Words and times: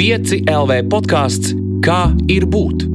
5 0.00 0.46
LV 0.48 0.76
podkāsts 0.88 1.50
Kā 1.84 2.14
ir 2.32 2.46
būt? 2.48 2.86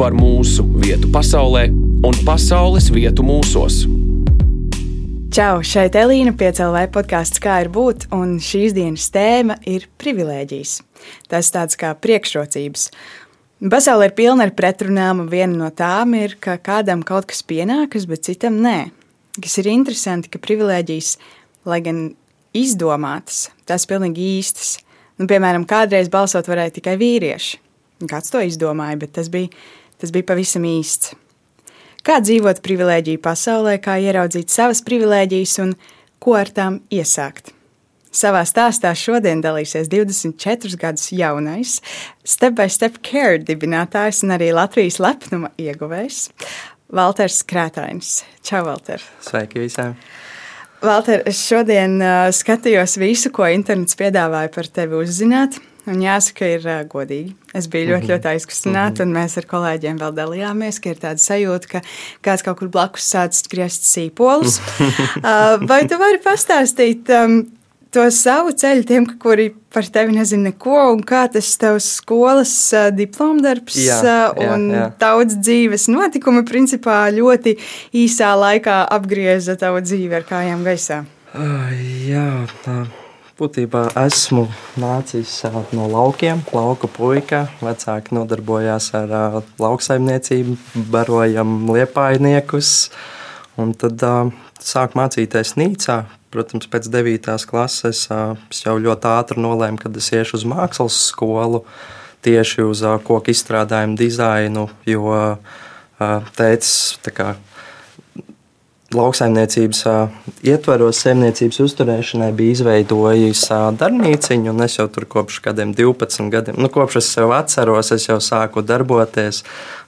Par 0.00 0.14
mūsu 0.16 0.62
vietu 0.80 1.10
pasaulē 1.12 1.66
un 2.08 2.14
pasaules 2.24 2.86
vietu 2.94 3.20
mūsos. 3.28 3.82
Čau, 5.36 5.58
šeit 5.60 5.98
Elīna 6.00 6.32
Piecēlē 6.32 6.86
podkāsts 6.94 7.42
Kā 7.44 7.58
ir 7.60 7.68
būt, 7.74 8.06
un 8.16 8.38
šīs 8.40 8.72
dienas 8.72 9.10
tēma 9.12 9.58
ir 9.68 9.84
privilēģijas. 10.00 10.78
Tas 11.28 11.52
tāds 11.52 11.76
kā 11.76 11.90
priekšrocības. 11.92 12.86
Pasaule 13.74 14.08
ir 14.08 14.14
pilna 14.16 14.46
ar 14.48 14.54
pretrunām, 14.56 15.20
un 15.20 15.28
viena 15.28 15.58
no 15.58 15.68
tām 15.76 16.14
ir, 16.16 16.38
ka 16.40 16.54
kādam 16.56 17.02
kaut 17.04 17.28
kas 17.28 17.44
pienākas, 17.44 18.08
bet 18.08 18.24
citam 18.30 18.62
nē. 18.64 18.78
Kas 19.36 19.58
ir 19.60 19.68
interesanti, 19.74 20.32
ka 20.32 20.40
privilēģijas, 20.40 21.18
lai 21.68 21.82
gan 21.84 22.00
izdomātas, 22.56 23.50
tās 23.68 23.84
pilnīgi 23.92 24.30
īstas. 24.38 24.78
Nu, 25.22 25.28
piemēram, 25.30 25.62
kādreiz 25.70 26.08
balsot 26.10 26.48
varēja 26.50 26.80
tikai 26.80 26.96
vīrieši. 26.98 27.58
Kāds 28.10 28.32
to 28.34 28.40
izdomāja, 28.42 28.98
bet 28.98 29.12
tas 29.14 29.28
bija, 29.30 29.52
tas 30.02 30.10
bija 30.10 30.26
pavisam 30.32 30.64
īsts. 30.66 31.12
Kā 32.02 32.16
dzīvot 32.18 32.58
privilēģiju 32.64 33.20
pasaulē, 33.22 33.76
kā 33.78 34.00
ieraudzīt 34.02 34.50
savas 34.50 34.80
privilēģijas 34.82 35.52
un 35.62 35.76
ko 36.18 36.34
ar 36.34 36.50
tām 36.50 36.80
iesākt? 36.90 37.52
Savā 38.12 38.42
stāstā 38.44 38.90
šodien 38.98 39.40
dalīsies 39.44 39.86
24 39.92 40.74
gadus 40.80 41.06
jaunais, 41.14 41.78
Step 42.26 42.58
by 42.58 42.66
Step 42.66 42.98
Care 43.06 43.38
dibinātājs 43.38 44.24
un 44.26 44.34
arī 44.34 44.50
Latvijas 44.52 44.98
lepnuma 45.00 45.54
ieguvējs 45.62 46.26
Valters 46.92 47.38
Krētājs. 47.46 48.18
Čau, 48.42 48.66
Valter! 48.66 49.06
Sveiki 49.22 49.62
visiem! 49.62 49.94
Valter, 50.82 51.20
es 51.30 51.38
šodien 51.46 52.00
uh, 52.02 52.24
skatījos 52.34 52.96
visu, 52.98 53.30
ko 53.34 53.46
internets 53.46 53.94
piedāvāja 53.98 54.50
par 54.50 54.66
tevi 54.66 54.98
uzzināt. 54.98 55.60
Un 55.86 56.02
jāsaka, 56.02 56.46
ir 56.56 56.66
uh, 56.66 56.80
godīgi. 56.90 57.36
Es 57.54 57.68
biju 57.70 57.92
ļoti, 57.92 58.02
-hmm. 58.02 58.10
ļoti 58.10 58.30
aizkustināta, 58.32 59.06
un 59.06 59.14
mēs 59.14 59.36
ar 59.38 59.46
kolēģiem 59.50 60.00
vēl 60.02 60.16
dalījāmies, 60.16 60.80
ka 60.82 60.90
ir 60.90 60.98
tāda 61.02 61.22
sajūta, 61.22 61.70
ka 61.70 61.82
kāds 62.26 62.42
kaut 62.46 62.58
kur 62.58 62.70
blakus 62.74 63.06
sācis 63.14 63.46
griezt 63.50 63.86
sīpolus. 63.86 64.58
uh, 65.22 65.62
vai 65.70 65.84
tu 65.86 65.98
vari 66.02 66.18
pastāstīt, 66.22 67.10
um, 67.14 67.44
to 67.92 68.04
savu 68.14 68.52
ceļu 68.56 68.86
tiem, 68.88 69.06
kuri 69.20 69.50
par 69.72 69.86
tevi 69.92 70.16
nezina 70.16 70.50
neko, 70.50 70.78
un 70.94 71.02
kā 71.06 71.24
tas 71.32 71.50
tavs 71.60 71.88
skolas 71.98 72.52
uh, 72.76 72.88
diplomdarbs 72.94 73.76
Jā, 73.82 73.98
jā, 74.04 74.48
un 74.48 74.66
jā. 74.72 74.86
daudz 75.00 75.36
dzīves 75.40 75.88
notikumi 75.92 76.44
principā 76.48 77.04
ļoti 77.12 77.56
īsā 78.04 78.32
laikā 78.38 78.82
apgrieza 78.96 79.58
tavu 79.60 79.82
dzīvi 79.84 80.18
ar 80.20 80.26
kājām 80.28 80.64
gaisā. 80.66 81.02
Uh, 81.32 81.70
jā, 82.08 82.26
tā, 82.64 82.82
būtībā 83.40 83.86
esmu 84.04 84.46
nācis 84.80 85.38
uh, 85.48 85.62
no 85.76 85.88
laukiem, 85.92 86.42
lauka 86.52 86.88
puika. 86.92 87.46
Vecāki 87.64 88.16
nodarbojās 88.16 88.92
ar 88.98 89.16
uh, 89.16 89.38
lauksaimniecību, 89.62 90.56
barojam 90.92 91.60
liepainiekus. 91.72 92.90
Un 93.60 93.76
tad 93.76 94.00
uh, 94.08 94.32
sāk 94.64 94.96
mācīties 94.98 95.56
Nīcā. 95.60 96.02
Protams, 96.32 96.64
pēc 96.72 96.88
9. 96.88 97.34
klases 97.48 98.06
es 98.08 98.62
jau 98.64 98.78
ļoti 98.80 99.08
ātri 99.10 99.42
nolēmu, 99.44 99.76
ka 99.82 99.90
es 100.00 100.08
iešu 100.16 100.38
uz 100.38 100.46
mākslas 100.48 100.96
skolu 101.10 101.60
tieši 102.24 102.64
uz 102.64 102.80
koku 103.04 103.34
izstrādājumu 103.34 103.98
dizainu, 104.00 104.68
jo 104.88 105.12
kā 107.12 107.34
lauksaimniecības 108.96 109.82
ietvaros, 110.46 111.00
saimniecības 111.04 111.60
uzturēšanai 111.64 112.30
bija 112.36 112.56
izveidojis 112.56 113.44
darbnīciņu, 113.80 114.52
un 114.52 114.64
es 114.66 114.78
jau 114.78 114.86
tur 114.92 115.06
kopš 115.10 115.40
kādiem 115.44 115.74
12 115.76 116.30
gadiem, 116.32 116.58
nu, 116.60 116.70
kopš 116.72 117.00
es 117.00 117.10
sev 117.16 117.34
atceros, 117.36 117.92
es 117.94 118.08
jau 118.08 118.18
sāku 118.22 118.64
darboties. 118.66 119.42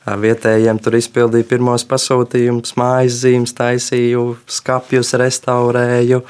Vietējiem 0.04 0.78
tur 0.84 0.98
izpildīju 0.98 1.48
pirmos 1.48 1.86
pasūtījumus, 1.88 2.74
mājas 2.76 3.22
zīmes, 3.22 3.54
taisīju, 3.56 4.34
skapjus, 4.52 5.14
restaurēju 5.16 6.20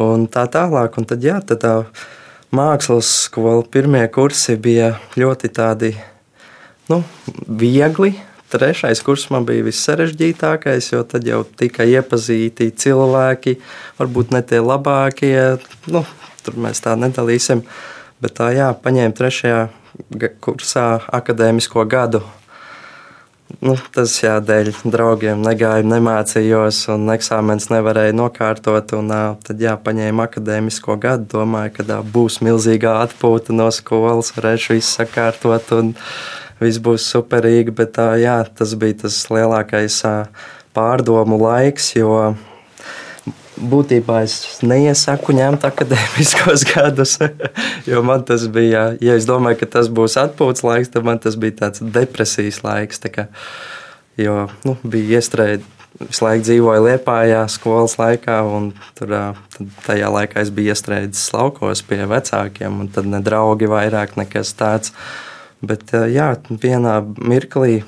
un 0.00 0.24
tā 0.32 0.46
tālāk. 0.48 0.96
Un 0.96 1.08
tad, 1.10 1.24
jā, 1.24 1.36
tad 1.44 1.60
tā 1.60 1.74
mākslas 2.56 3.10
skola 3.26 3.66
pirmie 3.68 4.06
kursi 4.12 4.56
bija 4.56 4.94
ļoti 5.20 5.52
tādi 5.52 5.92
nu, 6.88 7.02
viegli. 7.48 8.14
Trešais 8.52 9.00
kurs 9.00 9.28
man 9.32 9.46
bija 9.48 9.64
vissarežģītākais, 9.64 10.90
jo 10.92 11.00
tad 11.08 11.24
jau 11.24 11.40
tika 11.56 11.86
iepazīti 11.88 12.68
cilvēki, 12.76 13.56
varbūt 13.96 14.34
ne 14.36 14.42
tie 14.44 14.60
labākie. 14.60 15.36
Nu, 15.88 16.04
tur 16.44 16.58
mēs 16.60 16.84
tā 16.84 16.92
nedalīsim. 17.00 17.64
Bet 18.22 18.36
tā, 18.36 18.50
jā, 18.52 18.68
paņēmu 18.76 19.16
trešajā 19.18 19.62
kursā 20.44 20.86
akadēmisko 21.08 21.86
gadu. 21.88 22.20
Nu, 23.60 23.74
tas 23.94 24.14
jā, 24.22 24.38
dēļ 24.42 24.70
draugiem 24.88 25.42
negāju, 25.44 25.84
nemācījos, 25.90 26.82
un 26.94 27.10
eksāmenis 27.12 27.68
nevarēja 27.72 28.14
nokārtot. 28.16 28.94
Un, 28.98 29.12
tad, 29.44 29.60
jā, 29.60 29.74
paņēmu 29.76 30.24
akadēmisko 30.24 30.96
gadu. 31.02 31.28
Domāju, 31.36 31.74
ka 31.76 31.88
ā, 31.98 31.98
būs 32.14 32.40
milzīga 32.44 32.98
atpūta 33.02 33.56
no 33.56 33.68
skolas, 33.74 34.32
varēšu 34.36 34.78
visu 34.78 34.88
sakārtot. 35.00 35.74
Un, 35.76 35.92
Viss 36.62 36.80
būs 36.82 37.08
superīgi, 37.14 37.74
bet 37.74 37.98
jā, 38.22 38.38
tas 38.56 38.74
bija 38.78 39.02
tas 39.04 39.18
lielākais 39.32 40.00
pārdomu 40.76 41.38
laiks, 41.40 41.92
jo 41.96 42.34
būtībā 43.62 44.22
es 44.26 44.36
neiesaku 44.64 45.34
ņemt 45.36 45.66
akadēmiskos 45.68 46.64
gadus. 46.72 47.18
jo 47.86 48.02
man 48.06 48.24
tas 48.28 48.46
bija, 48.52 48.92
ja 49.00 49.18
es 49.18 49.28
domāju, 49.28 49.62
ka 49.62 49.70
tas 49.78 49.90
būs 49.92 50.18
atpūtas 50.20 50.64
laiks, 50.66 50.92
tad 50.92 51.06
man 51.06 51.20
tas 51.22 51.36
bija 51.36 51.64
tāds 51.64 51.84
depresijas 51.84 52.62
laiks. 52.64 53.02
Tā 53.02 53.12
kā, 53.12 53.28
jo 54.20 54.46
nu, 54.66 54.76
bija 54.82 55.20
iestrēgts. 55.20 55.78
Visu 56.02 56.24
laiku 56.24 56.42
dzīvoju 56.46 56.82
Lietpājā, 56.86 57.42
skolas 57.52 57.98
laikā, 58.00 58.38
un 58.48 58.70
tur, 58.96 59.10
tajā 59.84 60.08
laikā 60.10 60.40
es 60.40 60.48
biju 60.50 60.72
iestrēdzis 60.72 61.34
laukos 61.34 61.84
pie 61.86 62.00
vecākiem, 62.08 62.78
un 62.80 62.88
tad 62.90 63.06
ne 63.12 63.20
draugi 63.22 63.68
vairāk 63.70 64.16
nekas 64.16 64.54
tāds. 64.56 64.94
Bet, 65.62 65.92
ā, 65.94 66.06
jā, 66.10 66.28
vienā 66.50 66.98
mirklī 67.22 67.82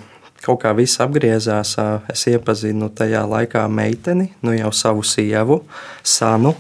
kaut 0.45 0.63
kā 0.63 0.75
viss 0.77 1.01
apgriezās. 1.03 1.75
Es 2.13 2.27
iepazinu 2.31 2.91
tajā 2.95 3.25
laikā 3.29 3.65
meiteni, 3.69 4.31
nu 4.45 4.55
jau 4.57 4.73
savu 4.73 5.05
sievu, 5.07 5.63
Sanu. 6.03 6.55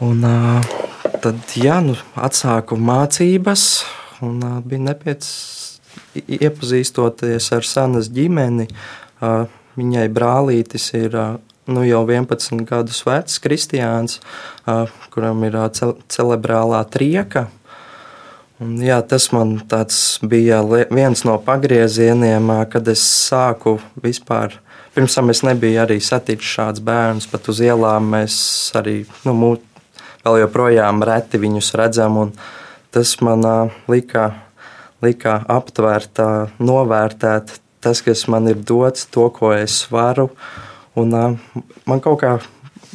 Un, 0.00 0.24
tad, 1.20 1.40
jā, 1.54 1.80
nu, 1.84 1.96
atsāku 2.16 2.78
mācības, 2.80 3.66
un 4.24 4.40
bija 4.64 4.86
nepieciešams 4.90 5.58
iepazīstoties 6.14 7.50
ar 7.54 7.66
Sanas 7.66 8.10
ģimeni. 8.14 8.68
Viņai 9.78 10.08
brālītis 10.12 10.90
ir 10.98 11.16
nu, 11.70 11.84
jau 11.86 12.02
11 12.08 12.64
gadus 12.68 13.02
vecs, 13.06 13.38
Kristiāns, 13.42 14.18
kuram 15.14 15.44
ir 15.46 15.58
ā, 15.60 15.68
ce 15.74 15.92
cerebrālā 16.10 16.82
trieka. 16.90 17.48
Un, 18.60 18.74
jā, 18.84 18.98
tas 19.08 19.30
man 19.32 19.54
bija 20.28 20.58
viens 20.92 21.22
no 21.24 21.38
pagriezieniem, 21.40 22.50
kad 22.68 22.88
es 22.92 23.00
sāku 23.00 23.78
vispār. 24.04 24.58
Pirms 24.92 25.16
tam 25.16 25.32
es 25.32 25.40
nebiju 25.46 25.80
arī 25.80 25.96
saticis 26.04 26.58
šādus 26.58 26.84
bērnus, 26.84 27.28
pat 27.30 27.48
uz 27.48 27.62
ielām 27.64 28.10
mēs 28.12 28.36
arī 28.76 28.98
nu, 29.24 29.32
mū, 29.32 29.50
vēl 30.26 30.42
joprojām 30.42 31.00
reti 31.08 31.40
viņus 31.40 31.72
redzam. 31.80 32.20
Tas 32.92 33.14
man 33.24 33.48
lika, 33.88 34.26
lika 35.00 35.38
aptvert, 35.48 36.20
ā, 36.20 36.30
novērtēt 36.60 37.56
tas, 37.80 38.04
kas 38.04 38.26
man 38.28 38.50
ir 38.52 38.60
dots, 38.60 39.08
to, 39.08 39.30
ko 39.32 39.54
es 39.56 39.86
varu. 39.88 40.28
Un, 41.00 41.16
man 41.88 42.04
kaut 42.04 42.20
kā 42.20 42.36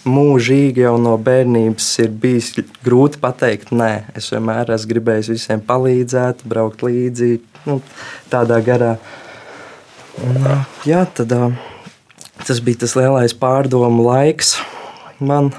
mūžīgi 0.05 0.85
jau 0.85 0.95
no 1.01 1.15
bērnības 1.21 1.87
ir 2.03 2.13
bijis 2.21 2.53
grūti 2.85 3.19
pateikt, 3.21 3.73
nē, 3.75 3.91
es 4.17 4.29
vienmēr 4.33 4.71
esmu 4.75 4.91
gribējis 4.93 5.31
visiem 5.33 5.63
palīdzēt, 5.65 6.45
braukt 6.49 6.85
līdzi 6.85 7.31
nu, 7.65 7.79
tādā 8.31 8.61
garā. 8.65 8.95
Un, 10.23 10.45
jā, 10.87 11.03
tad, 11.17 11.33
tas 12.45 12.61
bija 12.63 12.85
tas 12.85 12.95
lielais 12.97 13.35
pārdomu 13.35 14.05
laiks. 14.05 14.55
Man 15.19 15.51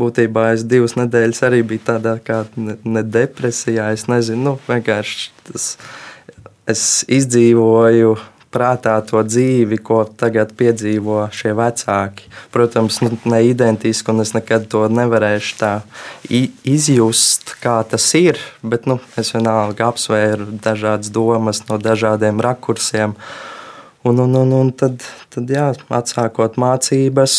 būtībā 0.00 0.50
es 0.54 0.64
divas 0.66 0.96
nedēļas 0.98 1.42
arī 1.46 1.62
biju 1.66 1.84
tādā 1.92 2.16
kā 2.24 2.44
ne, 2.56 2.78
ne 2.84 3.04
depresijā. 3.06 3.92
Es 3.94 4.08
nezinu, 4.10 4.42
nu, 4.48 4.56
vienkārši 4.66 5.30
tas, 5.50 5.68
es 6.70 6.86
izdzīvoju 7.12 8.16
prātā 8.54 8.94
to 9.06 9.22
dzīvi, 9.26 9.78
ko 9.82 10.04
tagad 10.06 10.54
piedzīvo 10.58 11.24
šie 11.34 11.54
vecāki. 11.58 12.28
Protams, 12.54 13.00
nu, 13.04 13.12
ne 13.28 13.40
identiski, 13.48 14.12
un 14.14 14.22
es 14.24 14.34
nekad 14.36 14.68
to 14.70 14.84
nevarēšu 14.88 15.56
tā 15.60 15.72
izjust, 16.30 17.56
kā 17.62 17.80
tas 17.90 18.06
ir. 18.18 18.38
Bet 18.62 18.86
nu, 18.90 19.00
es 19.20 19.34
vienalga 19.34 19.90
apsvēru 19.90 20.52
dažādas 20.64 21.10
domas 21.14 21.64
no 21.68 21.80
dažādiem 21.82 22.42
rakursiem. 22.44 23.16
Un, 24.04 24.20
un, 24.20 24.34
un, 24.36 24.52
un 24.52 24.72
tad, 24.76 25.02
tad 25.32 25.48
jā, 25.48 25.70
atsākot 25.88 26.58
mācības, 26.60 27.36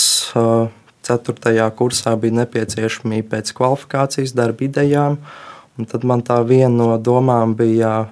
ceturtajā 1.06 1.68
kursā 1.78 2.16
bija 2.20 2.42
nepieciešamība 2.42 3.36
pēc 3.36 3.52
kvalifikācijas 3.58 4.34
darba 4.38 4.66
idejām. 4.66 5.20
Un 5.76 5.90
tad 5.92 6.08
man 6.08 6.24
tā 6.26 6.40
viena 6.48 6.72
no 6.74 6.96
domām 6.98 7.54
bija 7.58 8.08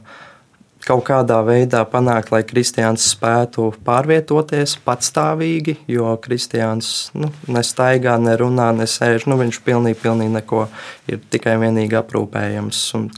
kaut 0.87 1.05
kādā 1.07 1.39
veidā 1.45 1.83
panākt, 1.89 2.31
lai 2.33 2.41
kristiāns 2.47 3.05
spētu 3.13 3.69
pārvietoties 3.85 4.75
patstāvīgi, 4.85 5.77
jo 5.91 6.11
kristiāns 6.23 7.11
nu, 7.17 7.31
nestaigā, 7.51 8.17
nerunā, 8.21 8.71
nesēž. 8.77 9.27
Nu, 9.29 9.39
viņš 9.39 9.61
pilnīgi, 9.65 9.99
pilnīgi 10.03 10.35
neko 10.35 10.67
ir 11.11 11.23
tikai 11.33 11.55
vienīgi 11.61 11.99
aprūpējams. 12.01 12.83
Un 12.99 13.09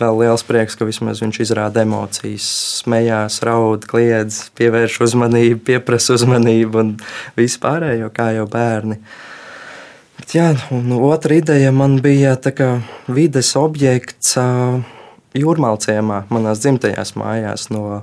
vēl 0.00 0.20
liels 0.24 0.44
prieks, 0.46 0.76
ka 0.78 0.88
vismaz 0.88 1.22
viņš 1.22 1.40
izrāda 1.46 1.84
emocijas, 1.86 2.50
smējās, 2.82 3.40
raud, 3.46 3.86
kliedz, 3.90 4.42
pievērš 4.58 5.00
uzmanību, 5.06 5.64
pieprasa 5.72 6.16
uzmanību 6.18 6.84
un 6.84 6.94
vispārējo, 7.38 8.10
kā 8.14 8.32
jau 8.36 8.46
bērni. 8.50 9.00
Bet, 10.18 10.34
jā, 10.36 10.48
un 10.74 10.90
otra 10.98 11.38
ideja 11.38 11.70
man 11.72 12.00
bija 12.04 12.34
vides 13.08 13.54
objekts. 13.56 14.34
Uh, 14.36 14.98
Jūrmālciemā, 15.36 16.24
manās 16.32 16.58
dzimtajās 16.64 17.12
mājās, 17.14 17.68
no, 17.70 18.02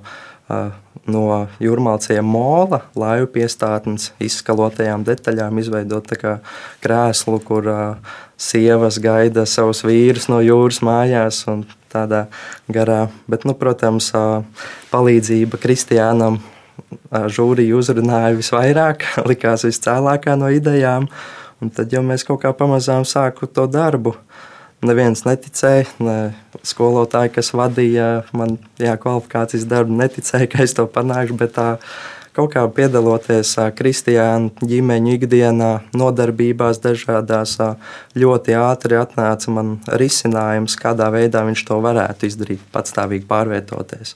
no 1.12 1.24
jūrmālciema 1.60 2.24
mola, 2.24 2.82
laivu 2.96 3.28
piestātnes 3.34 4.14
izskalotajām 4.24 5.04
detaļām 5.08 5.60
izveidot 5.60 6.14
krēslu, 6.84 7.42
kur 7.44 7.68
sievas 8.40 9.02
gaida 9.04 9.44
savus 9.50 9.84
vīrus 9.84 10.30
no 10.32 10.40
jūras 10.46 10.80
mājās 10.86 11.42
un 11.52 11.66
tādā 11.92 12.28
garā. 12.72 13.08
Bet, 13.28 13.44
nu, 13.44 13.58
protams, 13.60 14.14
palīdzība 14.94 15.60
Kristiānam 15.60 16.40
žūrija 17.12 17.76
uzrunāja 17.76 18.36
visvairāk, 18.38 19.04
likās 19.30 19.68
viscēlākā 19.68 20.38
no 20.40 20.52
idejām. 20.54 21.12
Un 21.60 21.74
tad 21.74 21.92
jau 21.92 22.04
mēs 22.06 22.24
kaut 22.24 22.44
kā 22.44 22.54
pamazām 22.54 23.04
sāku 23.08 23.50
to 23.50 23.66
darbu 23.68 24.14
neviens 24.86 25.24
neticēja. 25.26 25.88
Ne 26.04 26.18
skolotāji, 26.68 27.34
kas 27.38 27.54
vadīja 27.56 28.08
man 28.38 28.58
jā, 28.82 28.96
kvalifikācijas 29.00 29.66
darbu, 29.70 29.98
neticēja, 30.02 30.50
ka 30.52 30.64
es 30.66 30.76
to 30.78 30.88
panākšu. 30.92 31.38
Bet 31.40 31.56
tā 31.58 31.68
kaut 32.38 32.52
kā 32.54 32.64
piedaloties 32.70 33.56
kristiāņu 33.78 34.68
ģimeņu 34.70 35.14
ikdienā, 35.18 35.72
nodarbībās 35.98 36.82
dažādās, 36.84 37.58
ļoti 38.18 38.58
ātri 38.60 39.00
atnāca 39.00 39.54
man 39.54 39.78
risinājums, 40.02 40.78
kādā 40.80 41.10
veidā 41.14 41.42
viņš 41.48 41.66
to 41.70 41.80
varētu 41.84 42.30
izdarīt, 42.30 42.68
patstāvīgi 42.74 43.26
pārvietoties. 43.30 44.16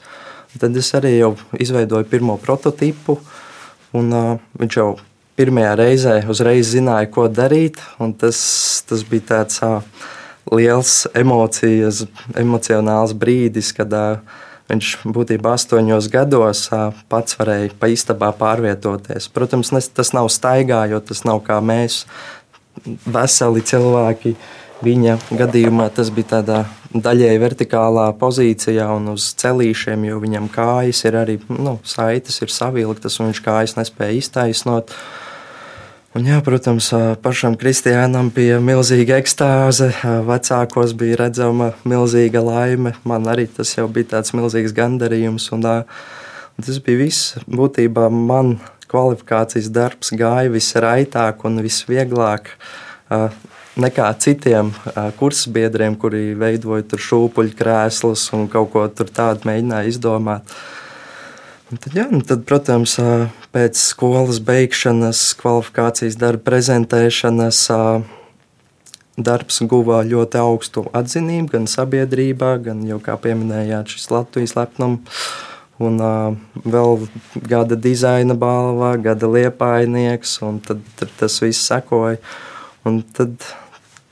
Tad 0.59 0.75
es 0.75 0.91
arī 0.97 1.15
jau 1.15 1.35
izveidoju 1.63 2.09
pirmo 2.11 2.35
prototipu, 2.37 3.17
un 3.95 4.11
uh, 4.13 4.33
viņš 4.59 4.77
jau 4.77 4.89
pirmajā 5.39 5.75
reizē 5.79 6.15
uzreiz 6.29 6.73
zināja, 6.73 7.07
ko 7.09 7.29
darīt. 7.31 7.79
Tas, 8.19 8.41
tas 8.87 9.05
bija 9.07 9.29
tāds 9.31 9.61
uh, 9.63 9.79
liels 10.49 11.05
emocijas, 11.17 12.05
emocionāls 12.37 13.13
brīdis, 13.17 13.71
kad 13.77 13.93
viņš 14.71 14.93
būtībā 15.11 15.55
astoņos 15.57 16.07
gados 16.11 16.67
pats 17.11 17.37
varēja 17.39 17.75
pa 17.79 17.91
istabā 17.91 18.31
pārvietoties. 18.37 19.29
Protams, 19.33 19.73
tas 19.93 20.13
nav 20.17 20.31
staigājot, 20.31 21.09
tas 21.11 21.23
nav 21.27 21.43
kā 21.45 21.59
mēs, 21.63 22.05
veseli 23.05 23.61
cilvēki. 23.61 24.35
Viņa 24.81 25.19
gadījumā 25.37 25.91
tas 25.93 26.09
bija 26.09 26.39
tādā 26.39 26.61
daļēji 26.89 27.41
vertikālā 27.43 28.07
pozīcijā 28.17 28.87
un 28.95 29.11
uz 29.11 29.27
celīšiem, 29.37 30.07
jo 30.09 30.17
viņam 30.23 30.47
kājas 30.49 31.03
ir 31.05 31.19
arī 31.19 31.35
nu, 31.53 31.75
saites, 31.85 32.39
ir 32.41 32.49
savilktas, 32.49 33.19
un 33.21 33.29
viņš 33.29 33.43
kājas 33.45 33.77
nespēja 33.77 34.17
iztaisnot. 34.17 34.89
Uh, 34.89 35.30
Un, 36.11 36.25
jā, 36.27 36.41
protams, 36.43 36.89
pašam 37.23 37.53
Kristiānam 37.55 38.27
bija 38.35 38.57
milzīga 38.59 39.15
ekstāze. 39.21 39.93
Vecākos 40.27 40.91
bija 40.99 41.21
redzama 41.21 41.69
milzīga 41.87 42.41
laime. 42.43 42.91
Man 43.07 43.29
arī 43.31 43.45
tas 43.47 43.71
bija 43.95 44.17
tāds 44.17 44.33
milzīgs 44.35 44.75
gandarījums. 44.75 45.45
Un, 45.55 45.63
un 45.63 46.67
tas 46.67 46.81
bija 46.83 46.99
viss. 47.05 47.37
Būtībā 47.47 48.09
man 48.11 48.57
kvalifikācijas 48.91 49.71
darbs 49.71 50.11
gāja 50.19 50.51
visraitāk 50.51 51.47
un 51.47 51.63
visvieglāk 51.63 52.51
nekā 53.79 54.11
citiem 54.19 54.75
kursbiedriem, 55.15 55.95
kuri 55.95 56.33
veidoja 56.35 56.99
šūpuļu 57.07 57.55
krēslus 57.55 58.27
un 58.35 58.49
kaut 58.51 58.73
ko 58.75 58.83
tādu 58.91 59.47
mēģināja 59.47 59.95
izdomāt. 59.95 60.43
Un 60.43 60.80
tad, 61.77 61.93
jā, 61.95 62.07
tad, 62.27 62.43
protams, 62.47 62.95
pēc 63.53 63.79
skolas 63.79 64.41
beigšanas, 64.43 65.21
kvalifikācijas 65.39 66.17
darba 66.19 66.43
prezentēšanas, 66.51 67.61
darbs 69.21 69.61
guva 69.69 70.01
ļoti 70.07 70.39
augstu 70.41 70.85
atzinību 70.97 71.55
gan 71.55 71.69
sabiedrībā, 71.69 72.55
gan 72.65 72.83
jau 72.87 72.99
kā 73.03 73.17
pieminējāt, 73.21 73.95
šis 73.95 74.11
Latvijas 74.13 74.55
lepnums. 74.57 75.23
Un 75.81 75.95
uh, 75.97 76.35
vēl 76.61 77.07
gada 77.49 77.73
dizaina 77.73 78.35
balva, 78.37 78.91
gada 79.01 79.25
liepainieks, 79.25 80.35
un 80.45 80.59
tad, 80.61 80.83
tad 80.99 81.09
tas 81.17 81.39
viss 81.41 81.63
sekoja. 81.71 82.19
Un 82.85 82.99
tad, 83.17 83.33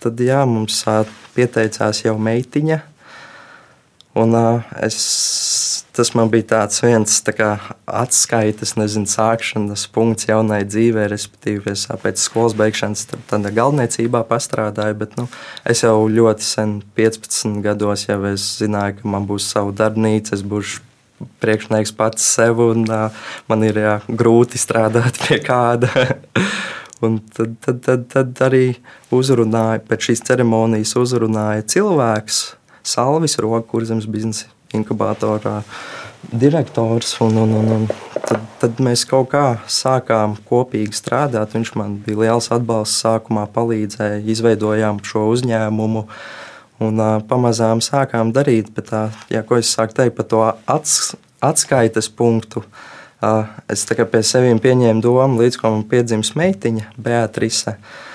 tad 0.02 0.24
jā, 0.24 0.40
mums 0.50 0.80
uh, 0.90 1.04
pieteicās 1.36 2.02
jau 2.08 2.16
meitiņa, 2.18 2.80
Un, 4.20 4.34
uh, 4.34 4.64
es, 4.82 4.98
tas 6.00 6.14
man 6.16 6.30
bija 6.32 6.46
tāds 6.54 6.80
viens 6.80 7.18
tā 7.28 7.34
kā, 7.36 7.48
atskaites, 7.84 8.78
nezinu, 8.80 9.10
sākšanas 9.10 9.84
punkts 9.92 10.30
jaunai 10.30 10.62
dzīvē, 10.64 11.10
respektīvi, 11.12 11.74
es 11.74 11.84
pēc 12.04 12.22
skolas 12.24 12.56
beigšanas 12.56 13.08
tādā 13.28 13.52
galvniecībā 13.58 14.22
pastrādāju, 14.30 14.96
bet 15.02 15.18
nu, 15.20 15.26
es 15.68 15.84
jau 15.84 15.98
ļoti 16.08 16.46
sen, 16.46 16.78
15 16.96 17.60
gados, 17.66 18.06
jau 18.08 18.20
zināju, 18.40 19.02
ka 19.02 19.12
man 19.12 19.28
būs 19.28 19.50
sava 19.52 19.76
darbnīca, 19.76 20.38
es 20.38 20.46
būšu 20.48 20.86
priekšnieks 21.44 21.92
pats 22.00 22.24
sev, 22.38 22.62
un 22.64 22.86
uh, 22.88 23.26
man 23.52 23.66
ir 23.68 23.82
jā, 23.84 23.98
grūti 24.08 24.62
strādāt 24.62 25.20
pie 25.26 25.42
kāda. 25.44 25.92
Un 27.00 27.14
tad, 27.32 27.54
tad, 27.64 27.78
tad, 27.86 28.02
tad 28.12 28.42
arī 28.44 28.74
uzrunāja, 29.16 29.80
pēc 29.88 30.10
šīs 30.10 30.26
ceremonijas 30.28 30.98
uzrunāja 31.00 31.64
cilvēks, 31.76 32.42
Salvis 32.84 33.40
Roka, 33.40 33.64
kurzemes 33.72 34.08
biznesa 34.12 34.50
inkubatorā 34.76 35.62
direktors. 36.32 37.16
Un, 37.24 37.38
un, 37.42 37.54
un, 37.60 37.72
un 37.76 37.88
tad, 38.26 38.44
tad 38.62 38.82
mēs 38.84 39.06
kaut 39.10 39.32
kā 39.34 39.46
sākām 39.70 40.38
kopīgi 40.50 40.96
strādāt. 40.98 41.56
Viņš 41.56 41.74
man 41.80 41.98
bija 42.06 42.26
liels 42.26 42.52
atbalsts 42.56 43.02
sākumā, 43.06 43.48
palīdzēja, 43.56 44.22
izveidojām 44.34 45.02
šo 45.06 45.30
uzņēmumu. 45.34 46.06
Un 46.80 47.02
uh, 47.04 47.18
pamazām 47.28 47.82
sākām 47.84 48.32
darīt, 48.36 48.70
bet 48.76 48.92
tā, 48.94 49.10
jā, 49.32 49.44
ko 49.44 49.58
es 49.60 49.72
sāku 49.76 49.98
teikt 49.98 50.16
par 50.16 50.30
to 50.32 50.46
ats, 50.48 51.16
atskaites 51.44 52.08
punktu. 52.08 52.64
Uh, 53.20 53.50
es 53.68 53.84
pie 53.84 54.22
sevis 54.24 54.62
pieņēmu 54.64 55.04
domu, 55.04 55.42
līdz 55.42 55.60
ko 55.60 55.74
man 55.74 55.84
piedzimst 55.92 56.38
meitiņa, 56.40 56.94
Beatrice. 56.96 57.76
Uh, 57.76 58.09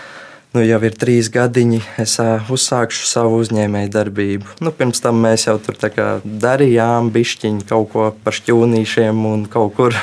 nu, 0.55 0.63
jau 0.63 0.79
ir 0.87 0.95
trīs 0.95 1.29
gadiņi, 1.35 1.81
es 2.05 2.15
uh, 2.23 2.51
uzsākšu 2.55 3.09
savu 3.11 3.41
uzņēmēju 3.43 3.91
darbību. 3.95 4.57
Nu, 4.63 4.71
pirms 4.75 5.03
tam 5.03 5.19
mēs 5.25 5.49
jau 5.49 5.57
tur 5.63 5.79
darījām, 6.25 7.11
bišķiņu 7.15 7.67
kaut 7.69 7.89
ko 7.93 8.09
par 8.25 8.37
šķūnīšiem 8.39 9.25
un 9.33 9.47
kaut 9.51 9.75
kur. 9.79 9.97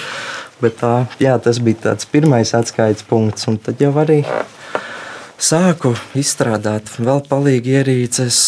Bet 0.62 0.78
tā, 0.80 0.92
jā, 1.20 1.34
tas 1.42 1.58
bija 1.60 1.90
tāds 1.90 2.06
pirmais 2.08 2.54
atskaites 2.56 3.04
punkts, 3.04 3.44
un 3.50 3.58
tad 3.60 3.82
jau 3.82 3.90
arī 4.00 4.22
sāku 5.36 5.92
izstrādāt 6.16 6.94
vēl 6.96 7.20
palīgi 7.28 7.74
ierīces, 7.82 8.38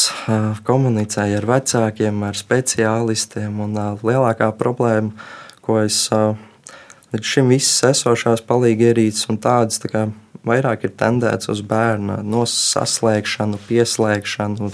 komunicēju 0.64 1.42
ar 1.42 1.48
vecākiem, 1.50 2.22
ar 2.24 2.38
speciālistiem. 2.38 3.60
Un 3.66 3.76
lielākā 4.00 4.48
problēma, 4.56 5.12
ko 5.60 5.82
es 5.82 6.06
līdz 7.12 7.34
šim 7.34 7.52
visas 7.52 7.84
esošās 7.90 8.46
palīgi 8.48 8.88
ierīces 8.88 9.28
un 9.28 9.42
tādas 9.42 9.82
tā 9.82 9.92
kā 9.92 10.06
vairāk 10.46 10.86
ir 10.88 10.94
tendēts 10.98 11.50
uz 11.52 11.62
bērna 11.66 12.20
saslēgšanu, 12.52 13.60
pieslēgšanu, 13.68 14.72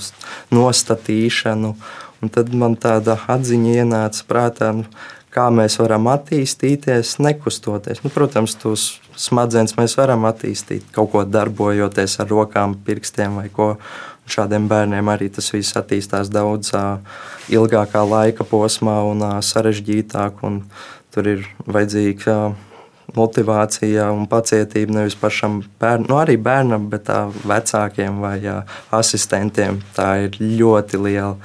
nostatīšanu. 0.54 1.74
Un 2.22 2.32
tad 2.32 2.54
man 2.56 2.76
tāda 2.80 3.18
atziņa 3.28 3.74
ienāca 3.82 4.24
prātā, 4.28 4.70
nu, 4.72 4.86
kā 5.34 5.50
mēs 5.52 5.76
varam 5.80 6.08
attīstīties, 6.12 7.18
nekustoties. 7.20 8.00
Nu, 8.04 8.12
protams, 8.14 8.54
tos 8.60 8.86
smadzenes 9.18 9.76
mēs 9.78 9.96
varam 9.98 10.26
attīstīt, 10.28 10.86
kaut 10.94 11.12
ko 11.12 11.24
darbojoties 11.28 12.18
ar 12.22 12.30
rokām, 12.30 12.78
pirkstiem 12.86 13.40
vai 13.42 13.48
ko. 13.52 13.74
Šādiem 14.24 14.70
bērniem 14.70 15.10
arī 15.12 15.26
tas 15.28 15.50
viss 15.52 15.76
attīstās 15.76 16.30
daudz 16.32 16.70
ilgākā 17.52 18.00
laika 18.08 18.46
posmā 18.48 19.02
un 19.04 19.20
sarežģītāk. 19.44 20.40
Un 20.48 20.62
tur 21.12 21.28
ir 21.28 21.44
vajadzīga 21.68 22.38
motivācija 23.16 24.08
un 24.14 24.26
pacietība 24.30 24.98
nevis 24.98 25.16
pašam 25.18 25.60
bērnam, 25.80 26.08
nu 26.10 26.18
arī 26.20 26.36
bērnam, 26.40 26.88
bet 26.92 27.06
tā 27.10 27.24
vecākiem 27.44 28.20
vai 28.24 28.38
jā, 28.44 28.60
asistentiem. 28.94 29.82
Tā 29.96 30.10
ir 30.26 30.40
ļoti 30.40 31.00
liela. 31.06 31.36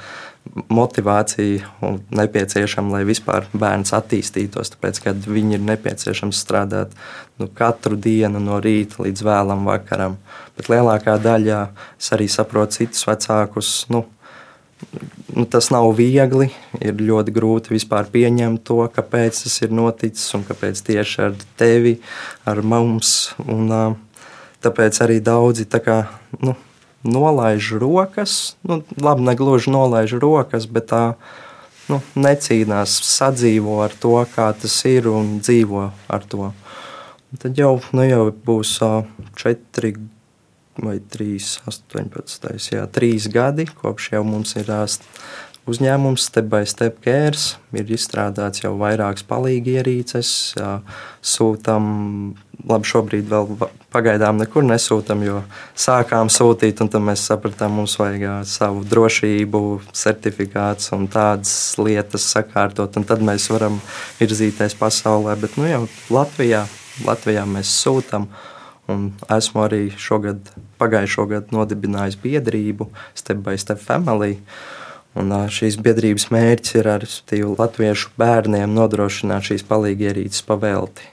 motivācija 0.69 1.67
nepieciešama, 2.15 2.95
lai 2.97 3.03
vispār 3.05 3.45
bērns 3.53 3.93
attīstītos. 3.93 4.71
Tāpēc, 4.73 4.99
kad 5.03 5.27
viņi 5.27 5.59
ir 5.59 5.65
nepieciešams 5.67 6.39
strādāt 6.41 6.95
nu, 7.37 7.47
katru 7.53 7.95
dienu 7.95 8.41
no 8.41 8.57
rīta 8.63 9.03
līdz 9.03 9.23
vēlam 9.23 9.67
vakaram. 9.67 10.17
Bet 10.57 10.71
lielākā 10.71 11.19
daļa 11.21 11.59
es 11.99 12.09
arī 12.15 12.27
saprotu 12.31 12.79
citus 12.79 13.05
vecākus. 13.07 13.85
Nu, 13.93 14.05
nu, 15.35 15.45
tas 15.45 15.69
nav 15.73 15.89
viegli. 15.97 16.49
Ir 16.81 16.99
ļoti 16.99 17.33
grūti 17.35 17.73
vispār 17.75 18.09
pieņemt 18.11 18.63
to, 18.67 18.81
kāpēc 18.95 19.43
tas 19.45 19.57
ir 19.63 19.73
noticis 19.75 20.27
un 20.37 20.45
kāpēc 20.47 20.81
tieši 20.89 21.21
ar 21.27 21.37
tevi, 21.59 21.97
ar 22.49 22.61
mums. 22.61 23.33
Un, 23.45 23.69
tāpēc 24.63 24.99
arī 25.05 25.19
daudzi 25.23 25.67
tā 25.69 25.81
kā, 25.83 25.99
nu, 26.43 26.55
nolaiž 27.03 27.73
rokas. 27.79 28.55
Nu, 28.67 28.81
labi, 28.99 29.27
ne 29.27 29.35
gluži 29.39 29.71
nolaiž 29.73 30.17
rokas, 30.19 30.67
bet 30.67 30.89
tā 30.91 31.03
nu, 31.89 32.01
necīnās, 32.19 32.99
sadzīvo 33.07 33.79
ar 33.85 33.95
to, 34.01 34.17
kā 34.35 34.51
tas 34.53 34.75
ir 34.89 35.09
un 35.11 35.37
dzīvo 35.39 35.89
ar 36.07 36.27
to. 36.29 36.51
Un 37.29 37.41
tad 37.41 37.57
jau, 37.57 37.77
nu, 37.93 38.05
jau 38.05 38.29
būs 38.45 38.79
četri 39.37 39.95
vai 40.83 40.97
trīs, 41.11 41.57
18, 41.69 42.49
jā, 42.73 42.87
trīs 42.93 43.29
gadi, 43.31 43.67
kopš 43.81 44.13
jau 44.15 44.25
mums 44.27 44.55
ir 44.59 44.71
uzņēmums 45.69 46.25
Step 46.29 46.49
by 46.49 46.65
Step 46.67 46.99
Cares. 47.05 47.57
Ir 47.75 47.89
izstrādāts 47.93 48.63
jau 48.63 48.73
vairākas 48.79 49.25
palīgi 49.27 49.77
ierīces, 49.77 50.31
sūtām 51.21 51.89
labi, 52.67 52.89
šobrīd 52.89 53.29
vēl 53.29 53.69
pagaidām 53.93 54.39
nekur 54.41 54.65
nesūtām, 54.67 55.23
jo 55.25 55.41
sākām 55.79 56.31
sūtīt, 56.33 56.81
un 56.83 56.91
tad 56.91 57.05
mēs 57.05 57.23
sapratām, 57.29 57.77
mums 57.79 57.95
vajag 57.99 58.43
savu 58.49 58.83
drošību, 58.89 59.63
certifikāts 59.95 60.91
un 60.97 61.07
tādas 61.11 61.53
lietas 61.79 62.27
sakārtot, 62.33 62.99
un 62.99 63.07
tad 63.07 63.23
mēs 63.25 63.49
varam 63.53 63.79
virzīties 64.19 64.77
pasaulē. 64.79 65.37
Bet 65.39 65.59
nu, 65.59 65.67
jau 65.69 65.83
Latvijā, 66.13 66.65
Latvijā 67.07 67.45
mēs 67.49 67.73
sūtām. 67.83 68.29
Un 68.89 69.11
esmu 69.29 69.63
arī 69.67 69.81
šogad, 70.01 70.49
pagājušo 70.81 71.27
gadu 71.29 71.57
nodibinājis 71.59 72.17
biedrību 72.23 72.89
Step 73.17 73.43
by 73.45 73.59
Step 73.61 73.81
Family. 73.83 74.39
Un 75.19 75.33
šīs 75.51 75.77
biedrības 75.81 76.29
mērķis 76.33 76.75
ir 76.79 76.89
ar 76.89 77.05
latviešu 77.59 78.13
bērniem 78.19 78.73
nodrošināt 78.73 79.49
šīs 79.49 79.65
palīgierīces 79.69 80.45
pavēlti. 80.47 81.07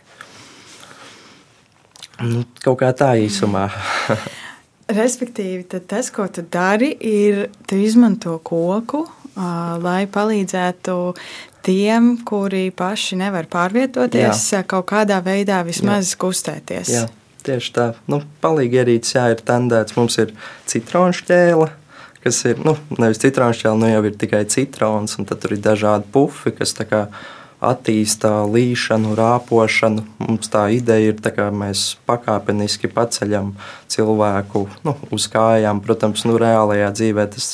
Nu, 2.25 2.47
kaut 2.65 2.81
kā 2.81 2.93
tā 2.97 3.13
īsumā. 3.21 3.67
Respektīvi, 5.01 5.67
tas, 5.89 6.13
ko 6.15 6.29
tu 6.33 6.45
dari, 6.47 6.93
ir, 7.03 7.49
tu 7.67 7.77
izmanto 7.83 8.39
koku, 8.47 9.03
lai 9.83 10.07
palīdzētu 10.07 10.97
tiem, 11.67 12.13
kuri 12.25 12.71
paši 12.71 13.19
nevar 13.21 13.49
pārvietoties, 13.51 14.45
Jā. 14.55 14.63
kaut 14.69 14.87
kādā 14.93 15.19
veidā 15.25 15.61
vismaz 15.67 16.15
Jā. 16.15 16.21
kustēties. 16.23 16.93
Jā, 16.95 17.05
tieši 17.47 17.73
tā. 17.77 17.87
Nu, 18.11 18.21
palīgi 18.43 18.83
ierīces, 18.83 19.17
jā, 19.17 19.29
ir 19.35 19.43
tendēts. 19.47 19.97
Mums 19.99 20.19
ir 20.23 20.35
citronu 20.69 21.17
šķēle, 21.17 21.71
kas 22.25 22.43
ir, 22.51 22.61
nu, 22.67 22.77
nevis 23.01 23.23
citronu 23.23 23.57
šķēle, 23.57 23.81
nu 23.83 23.91
jau 23.91 24.05
ir 24.09 24.21
tikai 24.21 24.45
citrons, 24.53 25.17
un 25.21 25.29
tad 25.29 25.43
tur 25.43 25.57
ir 25.57 25.65
dažādi 25.65 26.09
pufi, 26.15 26.55
kas 26.57 26.75
tā 26.79 26.89
kā 26.91 27.07
attīsta 27.67 28.31
līšanu, 28.53 29.15
rāpošanu. 29.17 30.05
Mums 30.27 30.51
tā 30.53 30.67
ideja 30.77 31.15
ir, 31.15 31.21
ka 31.21 31.49
mēs 31.55 31.95
pakāpeniski 32.09 32.91
paceļam 32.93 33.55
cilvēku 33.93 34.67
nu, 34.87 34.97
uz 35.15 35.29
kājām. 35.33 35.81
Protams, 35.85 36.27
nu, 36.29 36.37
reālajā 36.41 36.93
dzīvē 36.99 37.29
tas 37.33 37.49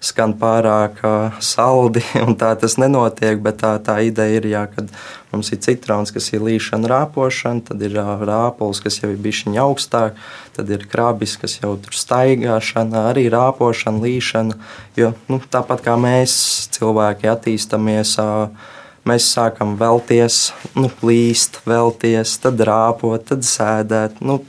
skan 0.00 0.34
pārāk 0.38 1.00
saldi, 1.44 2.02
un 2.26 2.36
tā 2.38 2.52
tas 2.60 2.76
nenotiek. 2.80 3.40
Bet 3.42 3.60
tā, 3.62 3.74
tā 3.82 3.98
ideja 4.06 4.40
ir, 4.40 4.48
jā, 4.52 4.64
kad 4.72 4.92
mums 5.32 5.52
ir 5.52 5.60
citrons, 5.64 6.12
kas 6.14 6.30
ir 6.32 6.44
līšana, 6.46 6.90
rāpošana, 6.92 7.64
tad 7.70 7.82
ir 7.86 7.98
rāpulis, 7.98 8.82
kas 8.84 9.00
jau 9.02 9.10
ir 9.12 9.20
bijis 9.20 9.44
augstāk, 9.62 10.16
tad 10.56 10.70
ir 10.72 10.86
krabis, 10.90 11.36
kas 11.40 11.58
jau 11.58 11.74
tur 11.80 11.96
staigāšana, 11.96 13.08
arī 13.12 13.26
rāpošana, 13.32 14.02
līšana. 14.04 14.56
Jo 14.96 15.12
nu, 15.28 15.40
tāpat 15.40 15.84
kā 15.86 15.98
mēs 16.00 16.38
cilvēki 16.76 17.30
attīstāmies. 17.34 18.16
Uh, 18.22 18.72
mēs 19.06 19.28
sākam 19.30 19.76
vēlties, 19.78 20.50
nu, 20.74 20.90
plīst, 21.00 21.60
vēlties, 21.68 22.36
tad 22.42 22.62
rāpot, 22.66 23.22
tad 23.28 23.46
sēdēt. 23.46 24.20
Nu, 24.24 24.40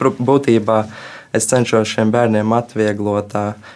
būtībā 0.00 0.82
es 1.36 1.48
cenšos 1.50 1.92
šiem 1.92 2.10
bērniem 2.14 2.52
atvieglot 2.56 3.34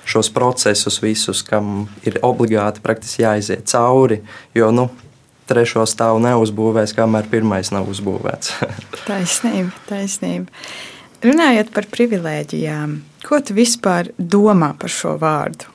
šos 0.08 0.32
procesus, 0.34 1.00
visus, 1.02 1.44
kam 1.46 1.88
ir 2.06 2.18
obligāti 2.26 2.82
praktiski 2.84 3.24
jāiziet 3.26 3.68
cauri. 3.70 4.22
Jo, 4.56 4.72
nu, 4.74 4.88
Trešo 5.50 5.82
stāvu 5.88 6.20
neuzbūvēs, 6.22 6.92
kamēr 6.94 7.26
pirmais 7.26 7.72
nav 7.74 7.88
uzbūvēts. 7.90 8.52
taisnība, 9.08 9.72
taisnība. 9.88 10.46
Runājot 11.26 11.72
par 11.74 11.88
privilēģijām, 11.90 12.92
ko 13.26 13.40
tu 13.42 13.56
vispār 13.56 14.12
domā 14.16 14.70
par 14.78 14.92
šo 14.94 15.16
vārdu? 15.20 15.66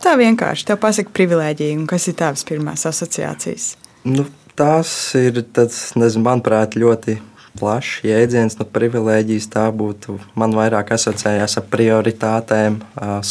Tā 0.00 0.14
vienkārši 0.18 0.70
te 0.70 0.78
pasaka 0.80 1.12
privilēģija, 1.14 1.76
un 1.76 1.84
kas 1.90 2.08
ir 2.08 2.16
tavas 2.18 2.46
pirmās 2.48 2.86
asociācijas? 2.88 3.72
Nu, 4.08 4.24
tās 4.58 4.90
ir, 5.18 5.42
tāds, 5.54 5.90
nezinu, 5.98 6.24
manuprāt, 6.30 6.78
ļoti 6.80 7.18
plašs 7.58 8.04
jēdziens, 8.06 8.58
nu, 8.58 8.66
privilēģijas. 8.74 9.48
Tā 9.54 9.64
būtu 9.74 10.18
man 10.38 10.54
vairāk 10.58 10.92
asociējās 10.96 11.58
ar 11.60 11.66
prioritātēm, 11.72 12.78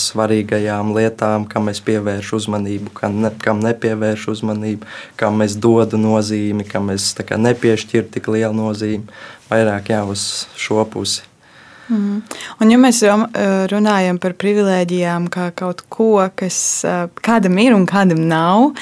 svarīgajām 0.02 0.94
lietām, 0.98 1.48
kam 1.50 1.72
es 1.72 1.82
pievēršu 1.86 2.42
uzmanību, 2.42 2.94
kam, 2.98 3.22
ne, 3.24 3.32
kam 3.44 3.62
nepievēršu 3.66 4.34
uzmanību, 4.38 4.90
kam 5.20 5.46
es 5.46 5.58
dodu 5.60 6.00
nozīmi, 6.02 6.68
kam 6.68 6.92
es 6.96 7.12
kā, 7.22 7.40
nepiešķiru 7.42 8.12
tik 8.18 8.30
lielu 8.34 8.56
nozīmi. 8.58 9.06
Vairāk 9.48 9.94
jau 9.94 10.06
uz 10.12 10.28
šo 10.60 10.84
pusi. 10.92 11.24
Mm. 11.88 12.22
Un, 12.60 12.72
ja 12.72 12.77
mēs 12.82 13.00
runājam 13.72 14.20
par 14.20 14.36
privilēģijām, 14.39 15.29
kā 15.32 15.50
kaut 15.58 15.86
ko, 15.94 16.10
kas 16.36 16.60
kādam 17.24 17.60
ir 17.63 17.75
un 17.75 17.86
kādam 17.89 18.25
nav, 18.27 18.74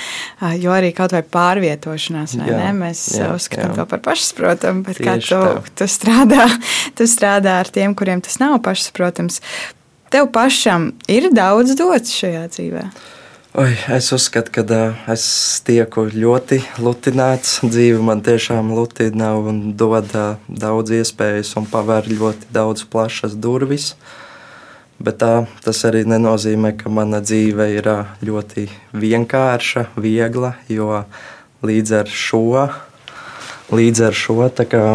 jo 0.61 0.73
arī 0.73 0.89
kaut 0.97 1.13
vai 1.13 1.21
pārvietošanās, 1.21 2.37
vai 2.41 2.49
jā, 2.49 2.59
ne? 2.63 2.71
Mēs 2.79 3.05
jā, 3.19 3.29
uzskatām 3.37 3.73
jā. 3.73 3.79
to 3.79 3.87
par 3.93 4.03
pašsaprotamu, 4.09 4.85
bet 4.87 5.01
Tieši 5.01 5.07
kā 5.07 5.17
tu, 5.61 5.73
tu, 5.81 5.89
strādā, 5.91 6.47
tu 6.97 7.09
strādā 7.09 7.59
ar 7.63 7.71
tiem, 7.73 7.93
kuriem 7.97 8.23
tas 8.25 8.39
nav 8.41 8.57
pašsaprotams, 8.65 9.41
tev 10.13 10.31
pašam 10.33 10.93
ir 11.11 11.29
daudz 11.35 11.77
dots 11.77 12.17
šajā 12.17 12.47
dzīvēm. 12.55 12.89
Oi, 13.55 13.71
es 13.95 14.09
uzskatu, 14.11 14.51
ka 14.51 14.63
uh, 14.67 14.97
es 15.13 15.23
tieku 15.63 16.01
ļoti 16.11 16.57
lutināts. 16.83 17.61
Dzīve 17.63 18.01
man 18.03 18.19
tiešām 18.19 18.73
lutina 18.75 19.29
un 19.39 19.61
dod 19.79 20.11
uh, 20.11 20.41
daudz 20.51 20.91
iespējas 20.97 21.53
un 21.55 21.69
paver 21.71 22.09
ļoti 22.11 22.49
daudz 22.51 22.83
plašas 22.91 23.37
durvis. 23.39 23.93
Bet 24.99 25.23
uh, 25.23 25.47
tas 25.63 25.79
arī 25.87 26.03
nenozīmē, 26.03 26.73
ka 26.75 26.91
mana 26.91 27.23
dzīve 27.23 27.69
ir 27.77 27.87
uh, 27.93 28.11
ļoti 28.27 28.67
vienkārša, 28.91 29.87
viegla, 30.03 30.57
jo 30.67 31.05
līdz 31.63 31.97
ar 32.03 32.11
šo, 32.11 32.67
līdz 33.71 34.07
ar 34.11 34.23
šo 34.25 34.51
kā, 34.67 34.85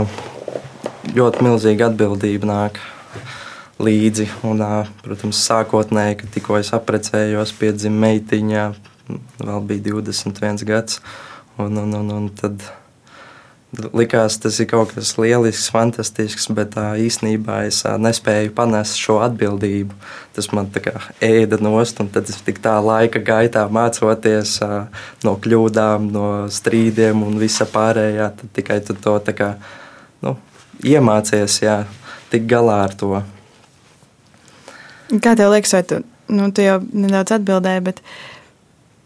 ļoti 1.17 1.49
milzīga 1.49 1.89
atbildība 1.89 2.53
nāk 2.53 2.85
līdzi. 3.81 4.29
Un, 4.49 4.63
protams, 5.05 5.41
sākotnēji, 5.49 6.21
kad 6.23 6.35
tikko 6.37 6.59
es 6.61 6.73
apprecējos, 6.77 7.55
piedzima 7.59 8.07
meitiņa, 8.07 8.67
vēl 9.41 9.65
bija 9.69 9.87
21 9.93 10.69
gads. 10.69 11.01
Un, 11.61 11.77
un, 11.77 11.97
un, 11.99 12.13
un 12.17 12.29
tad 12.37 12.63
likās, 13.95 14.39
tas 14.43 14.59
ir 14.63 14.67
kaut 14.71 14.95
kas 14.97 15.13
lielisks, 15.21 15.69
fantastisks, 15.71 16.49
bet 16.55 16.73
tā, 16.75 16.87
īsnībā 16.99 17.61
es 17.69 17.83
nespēju 17.85 18.53
panest 18.57 18.99
šo 18.99 19.21
atbildību. 19.25 19.95
Tas 20.35 20.51
man 20.55 20.71
kā, 20.75 20.97
ēda 21.23 21.61
nost, 21.63 22.01
un 22.03 22.11
tad 22.13 22.31
es 22.33 22.41
tik 22.47 22.61
tā 22.65 22.77
laika 22.83 23.23
gaitā 23.23 23.67
mācoties 23.71 24.59
no 25.27 25.37
kļūdām, 25.43 26.11
no 26.15 26.29
strīdiem 26.51 27.23
un 27.27 27.39
visa 27.43 27.69
pārējā. 27.71 28.31
Tad 28.41 28.55
tikai 28.59 28.81
tu 28.87 28.97
to 28.99 29.19
kā, 29.37 29.55
nu, 30.25 30.37
iemācies, 30.83 31.61
jā, 31.63 31.85
tik 32.33 32.49
galā 32.51 32.83
ar 32.89 32.97
to. 32.99 33.21
Kā 35.19 35.35
tev 35.35 35.51
liekas, 35.51 35.73
vai 35.75 35.83
tu, 35.83 36.03
nu, 36.31 36.51
tu 36.55 36.63
jau 36.63 36.77
nedaudz 36.95 37.35
atbildēji, 37.35 37.83
bet, 37.89 38.03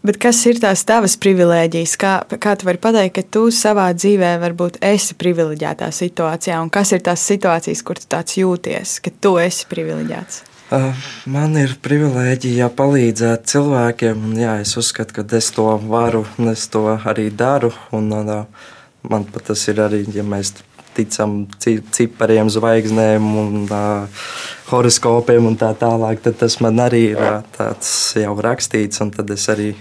bet 0.05 0.19
kas 0.21 0.43
ir 0.45 0.59
tās 0.61 0.83
tavas 0.85 1.15
privilēģijas? 1.21 1.95
Kā, 2.01 2.11
kā 2.29 2.53
tu 2.59 2.67
vari 2.67 2.81
pateikt, 2.81 3.15
ka 3.15 3.23
tu 3.37 3.47
savā 3.49 3.87
dzīvē 3.97 4.35
varbūt 4.43 4.77
esi 4.85 5.17
privileģētā 5.17 5.89
situācijā, 5.89 6.59
un 6.61 6.69
kas 6.73 6.93
ir 6.93 7.01
tās 7.07 7.25
situācijas, 7.25 7.81
kur 7.87 7.97
tu 7.97 8.09
tāds 8.11 8.37
jūties, 8.37 8.99
ka 9.01 9.13
tu 9.17 9.39
esi 9.41 9.65
privileģēts? 9.71 10.43
Uh, 10.65 10.93
man 11.29 11.57
ir 11.61 11.75
privilēģija 11.85 12.71
palīdzēt 12.77 13.49
cilvēkiem, 13.49 14.23
un 14.29 14.37
jā, 14.41 14.55
es 14.61 14.71
uzskatu, 14.81 15.19
ka 15.19 15.25
es 15.37 15.51
to 15.53 15.67
varu, 15.89 16.23
un 16.41 16.53
es 16.53 16.69
to 16.73 16.87
arī 16.97 17.27
daru. 17.33 17.69
Un, 17.93 18.09
uh, 18.13 18.71
man 19.09 19.27
pat 19.29 19.51
tas 19.51 19.65
ir 19.69 19.81
arī, 19.81 20.03
ja 20.13 20.25
mēs 20.25 20.55
ticam 20.95 21.43
cipariem, 21.59 22.49
zvaigznēm 22.51 23.25
un 23.41 23.65
uh, 23.67 24.27
horoskopiem 24.71 25.49
un 25.51 25.57
tā 25.59 25.73
tālāk, 25.79 26.23
tad 26.25 26.39
tas 26.41 26.59
man 26.63 26.81
arī 26.83 27.09
ir 27.13 27.21
uh, 27.21 27.41
tāds 27.57 27.89
jau 28.19 28.35
rakstīts, 28.45 29.01
un 29.05 29.13
tad 29.15 29.33
es 29.35 29.47
arī 29.53 29.73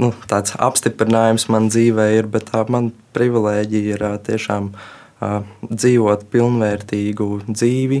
nu, 0.00 0.12
tāds 0.30 0.56
apstiprinājums 0.58 1.48
man 1.52 1.70
dzīvē 1.72 2.10
ir, 2.18 2.30
bet 2.30 2.50
tā 2.52 2.64
man 2.68 2.90
privilēģija 3.16 3.96
ir 3.96 4.06
tiešām 4.26 4.72
dzīvot 5.20 6.22
pilnvērtīgu 6.32 7.26
dzīvi, 7.50 7.98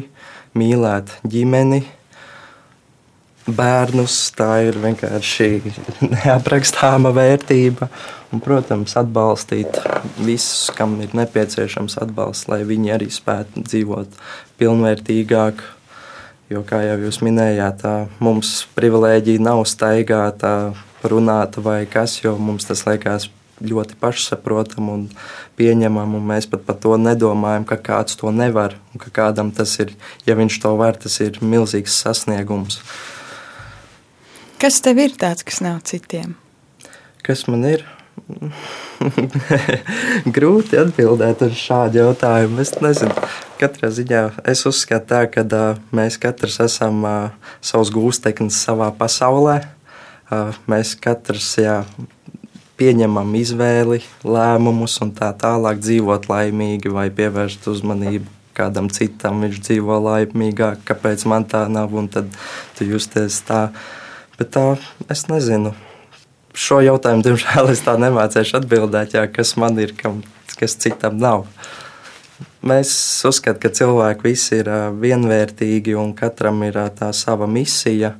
mīlēt 0.56 1.18
ģimeni, 1.28 1.82
bērnus. 3.56 4.16
Tā 4.36 4.48
ir 4.68 4.78
vienkārši 4.80 5.50
neaprakstāma 6.14 7.12
vērtība. 7.16 7.90
Un, 8.30 8.38
protams, 8.44 8.94
atbalstīt 8.98 9.80
visus, 10.22 10.68
kam 10.76 10.94
ir 11.02 11.16
nepieciešams 11.18 11.98
atbalsts, 11.98 12.46
lai 12.50 12.60
viņi 12.68 12.94
arī 12.94 13.08
spētu 13.10 13.64
dzīvot 13.66 14.20
pilnvērtīgāk. 14.60 15.64
Jo, 16.50 16.62
kā 16.66 16.80
jau 16.82 16.96
jūs 17.04 17.20
minējāt, 17.26 17.82
tā, 17.82 17.94
mums 18.22 18.64
privilēģija 18.78 19.42
nav 19.42 19.64
staigāta, 19.70 20.72
runāta 21.02 21.62
vai 21.62 21.84
kas, 21.90 22.20
jo 22.22 22.36
mums 22.38 22.66
tas 22.70 22.86
liekas 22.86 23.28
ļoti 23.60 23.96
pašsaprotami 24.00 24.92
un 24.94 25.06
pieņemami. 25.58 26.18
Un 26.18 26.28
mēs 26.32 26.48
pat 26.50 26.64
par 26.66 26.78
to 26.82 26.96
nedomājam, 27.00 27.66
ka 27.68 27.78
kāds 27.90 28.18
to 28.20 28.32
nevar. 28.34 28.76
Ka 29.00 29.12
kādam 29.20 29.52
tas 29.54 29.76
ir, 29.82 29.94
ja 30.26 30.36
viņš 30.38 30.60
to 30.62 30.74
var, 30.80 30.98
tas 31.00 31.20
ir 31.24 31.40
milzīgs 31.44 32.00
sasniegums. 32.02 32.80
Kas 34.60 34.76
tev 34.84 34.98
ir 35.00 35.14
tāds, 35.16 35.40
kas 35.40 35.62
nav 35.64 35.78
citiem? 35.88 36.34
Kas 37.24 37.46
man 37.48 37.62
ir? 37.64 37.80
Grūti 40.36 40.76
atbildēt 40.76 41.40
uz 41.46 41.54
šādu 41.56 42.02
jautājumu. 42.02 42.58
Es 42.60 42.74
nezinu, 42.84 43.14
katrā 43.56 43.88
ziņā 43.96 44.20
es 44.52 44.66
uzskatu, 44.68 45.06
tā, 45.08 45.22
ka 45.32 45.46
uh, 45.48 45.78
mēs 45.96 46.18
katrs 46.20 46.58
esam 46.66 46.98
uh, 47.08 47.54
savs 47.64 47.88
gūsteknis 47.94 48.58
savā 48.60 48.90
pasaulē. 48.98 49.62
Uh, 50.28 50.52
mēs 50.68 50.92
katrs 51.00 51.54
jā, 51.56 51.78
pieņemam 52.76 53.32
izvēli, 53.40 54.02
lēmumus 54.28 54.98
un 55.00 55.14
tā 55.16 55.30
tālāk 55.40 55.80
dzīvot 55.80 56.28
laimīgi 56.28 56.92
vai 56.92 57.06
pievērst 57.08 57.64
uzmanību 57.72 58.28
kādam 58.60 58.92
citam. 58.92 59.40
Viņš 59.46 59.64
dzīvo 59.70 59.96
laimīgāk, 60.04 60.84
kāpēc 60.88 61.24
man 61.32 61.48
tā 61.48 61.64
nav, 61.72 61.96
un 61.96 62.12
tad 62.12 62.28
tu 62.76 62.90
justies 62.92 63.40
tā. 63.48 63.70
Bet 64.40 64.54
tā, 64.56 64.78
es 65.12 65.26
nezinu. 65.28 65.74
Šo 66.56 66.78
jautājumu, 66.80 67.20
diemžēl, 67.26 67.66
es 67.74 67.82
tā 67.84 67.98
nemācīšu 68.00 68.54
atbildēt, 68.56 69.12
jā, 69.12 69.26
kas 69.28 69.52
man 69.60 69.76
ir, 69.76 69.92
kam, 69.98 70.22
kas 70.56 70.78
citam 70.80 71.18
nav. 71.20 71.42
Mēs 72.64 72.90
uzskatām, 73.28 73.60
ka 73.60 73.68
cilvēki 73.76 74.24
visi 74.24 74.62
ir 74.62 74.70
vienvērtīgi 74.96 75.92
un 76.00 76.14
katram 76.16 76.62
ir 76.64 76.78
tā 76.96 77.10
sava 77.12 77.44
misija. 77.44 78.14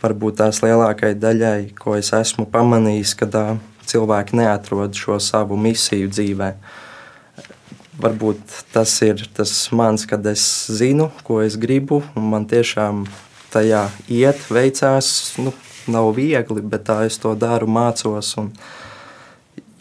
Varbūt 0.00 0.40
tās 0.40 0.62
lielākajai 0.64 1.18
daļai, 1.20 1.60
ko 1.76 1.98
es 1.98 2.08
esmu 2.16 2.46
pamanījis, 2.48 3.12
kad 3.20 3.36
cilvēki 3.84 4.40
neatrod 4.40 4.96
šo 4.96 5.18
savu 5.20 5.60
misiju 5.60 6.08
dzīvē. 6.08 6.50
Varbūt 8.00 8.56
tas 8.72 8.96
ir 9.04 9.28
tas 9.36 9.52
mans, 9.76 10.08
kad 10.08 10.24
es 10.32 10.48
zinu, 10.72 11.12
ko 11.28 11.42
es 11.44 11.60
gribu, 11.60 12.00
un 12.16 12.32
man 12.32 12.48
tiešām 12.48 13.04
tajā 13.54 13.86
iet, 14.10 14.42
veicās. 14.52 15.08
Nu, 15.40 15.54
nav 15.90 16.14
viegli, 16.16 16.62
bet 16.64 16.86
tā 16.88 17.02
es 17.08 17.18
to 17.20 17.34
daru, 17.38 17.68
mācos. 17.70 18.34
Un, 18.40 18.50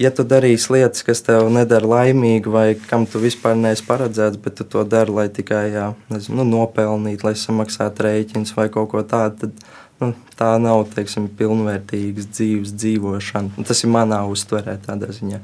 ja 0.01 0.11
tu 0.15 0.25
darīsi 0.27 0.73
lietas, 0.75 1.03
kas 1.07 1.23
tev 1.25 1.47
nedara 1.53 1.89
laimīgu, 1.89 2.51
vai 2.53 2.65
kam 2.89 3.07
tu 3.09 3.21
vispār 3.23 3.55
neesi 3.59 3.85
paredzēts, 3.87 4.41
bet 4.43 4.59
tu 4.59 4.67
to 4.67 4.83
dari, 4.87 5.13
lai 5.15 5.29
tikai 5.33 5.63
jā, 5.73 5.91
nezinu, 6.13 6.41
nu, 6.41 6.49
nopelnītu, 6.57 7.27
lai 7.27 7.35
samaksātu 7.39 8.07
rēķinus 8.07 8.55
vai 8.57 8.67
kaut 8.73 8.91
ko 8.91 9.05
tādu, 9.07 9.47
tad 9.47 9.63
nu, 10.01 10.11
tā 10.39 10.55
nav 10.61 10.85
teiksim, 10.95 11.29
pilnvērtīgas 11.39 12.27
dzīves 12.33 12.75
dzīvošana. 12.75 13.55
Un 13.57 13.69
tas 13.69 13.83
ir 13.85 13.93
manā 13.93 14.23
uztverē, 14.29 14.77
tādā 14.83 15.13
ziņā. 15.15 15.39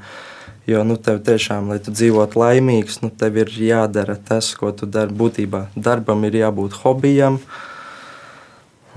Jo 0.69 0.83
nu, 0.86 1.00
tev 1.01 1.21
tiešām, 1.25 1.71
lai 1.71 1.79
tu 1.81 1.93
dzīvotu 1.95 2.38
laimīgs, 2.38 3.00
nu, 3.01 3.09
tev 3.09 3.39
ir 3.41 3.50
jādara 3.63 4.13
tas, 4.13 4.51
ko 4.59 4.69
tu 4.75 4.86
dari. 4.86 5.15
Būtībā 5.15 5.69
darbam 5.74 6.27
ir 6.27 6.38
jābūt 6.43 6.75
hobijam. 6.83 7.39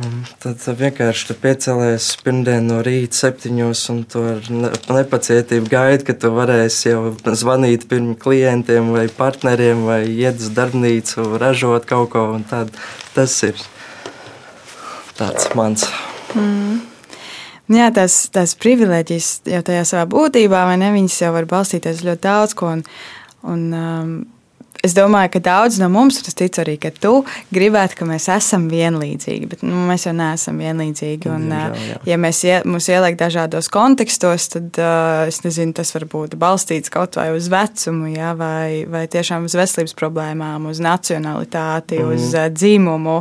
Un 0.00 0.22
tad 0.40 0.62
vienkārši 0.78 1.34
piecēlies 1.42 2.06
pirmdien 2.24 2.64
no 2.70 2.78
rīta, 2.84 3.12
septiņos, 3.26 3.82
un 3.92 3.98
tu 4.08 4.22
ar 4.24 4.46
nepacietību 4.48 5.68
gaidi, 5.68 6.06
ka 6.08 6.14
tu 6.16 6.30
varēsi 6.32 6.94
jau 6.94 7.02
zvanīt 7.36 7.84
pirmiem 7.90 8.16
klientiem 8.16 8.88
vai 8.94 9.04
partneriem, 9.12 9.84
vai 9.84 10.00
iet 10.08 10.40
uz 10.40 10.48
darbnīcu, 10.56 11.26
ražot 11.42 11.84
kaut 11.90 12.08
ko. 12.14 12.24
Tad, 12.48 12.72
tas 13.12 13.36
ir 13.44 13.60
tāds 15.20 15.52
mans. 15.58 15.84
Mm. 16.32 16.80
Jā, 17.72 17.92
tās, 17.94 18.16
tās 18.32 18.56
privilēģijas 18.60 19.28
jau 19.52 19.60
tajā 19.68 19.84
savā 19.88 20.08
būtībā, 20.10 20.64
vai 20.68 20.78
ne? 20.80 20.88
Viņas 20.96 21.20
jau 21.22 21.36
var 21.36 21.46
balstīties 21.52 22.02
ļoti 22.04 22.24
daudz 22.24 22.56
ko. 22.58 22.72
Un, 22.78 22.82
un, 23.48 23.68
um, 23.76 24.14
es 24.82 24.94
domāju, 24.96 25.30
ka 25.36 25.40
daudz 25.42 25.78
no 25.80 25.86
mums, 25.92 26.18
un 26.20 26.28
es 26.30 26.36
ticu 26.38 26.62
arī, 26.62 26.74
ka 26.82 26.90
tu 26.94 27.12
gribētu, 27.54 27.96
ka 28.00 28.06
mēs 28.08 28.26
esam 28.34 28.66
vienlīdzīgi, 28.70 29.48
bet 29.50 29.62
nu, 29.66 29.84
mēs 29.88 30.08
jau 30.08 30.14
neesam 30.16 30.58
vienlīdzīgi. 30.62 31.30
Un, 31.30 31.46
Diemžēl, 31.52 31.76
jā. 31.92 31.98
ja 32.10 32.18
mēs 32.20 32.42
ie, 32.48 32.56
mūs 32.68 32.88
ieliek 32.90 33.18
dažādos 33.20 33.70
kontekstos, 33.72 34.48
tad 34.56 34.80
es 35.28 35.42
nezinu, 35.46 35.76
tas 35.78 35.94
var 35.94 36.08
būt 36.10 36.36
balstīts 36.40 36.92
kaut 36.92 37.20
vai 37.20 37.28
uz 37.36 37.46
vecumu, 37.52 38.10
jā, 38.16 38.32
vai, 38.38 38.82
vai 38.90 39.04
tiešām 39.12 39.46
uz 39.46 39.56
veselības 39.58 39.96
problēmām, 39.98 40.66
uz 40.72 40.82
nacionalitāti, 40.82 42.02
mm. 42.02 42.12
uz 42.16 42.36
dzimumu 42.58 43.20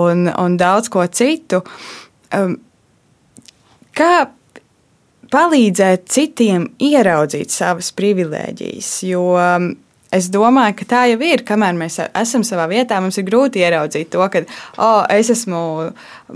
un, 0.00 0.26
un 0.32 0.58
daudz 0.60 0.90
ko 0.92 1.04
citu. 1.12 1.60
Kā 3.96 4.12
palīdzēt 5.32 6.06
citiem 6.12 6.70
ieraudzīt 6.80 7.52
savas 7.52 7.90
privilēģijas? 7.96 8.94
Jo 9.10 9.26
Es 10.16 10.28
domāju, 10.32 10.76
ka 10.80 10.88
tā 10.92 11.02
jau 11.10 11.18
ir. 11.26 11.42
Kamēr 11.46 11.76
mēs 11.78 11.98
esam 12.06 12.44
savā 12.46 12.68
vietā, 12.70 13.00
mums 13.02 13.18
ir 13.20 13.26
grūti 13.28 13.62
ieraudzīt 13.64 14.12
to, 14.14 14.22
ka 14.32 14.44
oh, 14.78 15.02
es 15.12 15.32
esmu, 15.34 15.60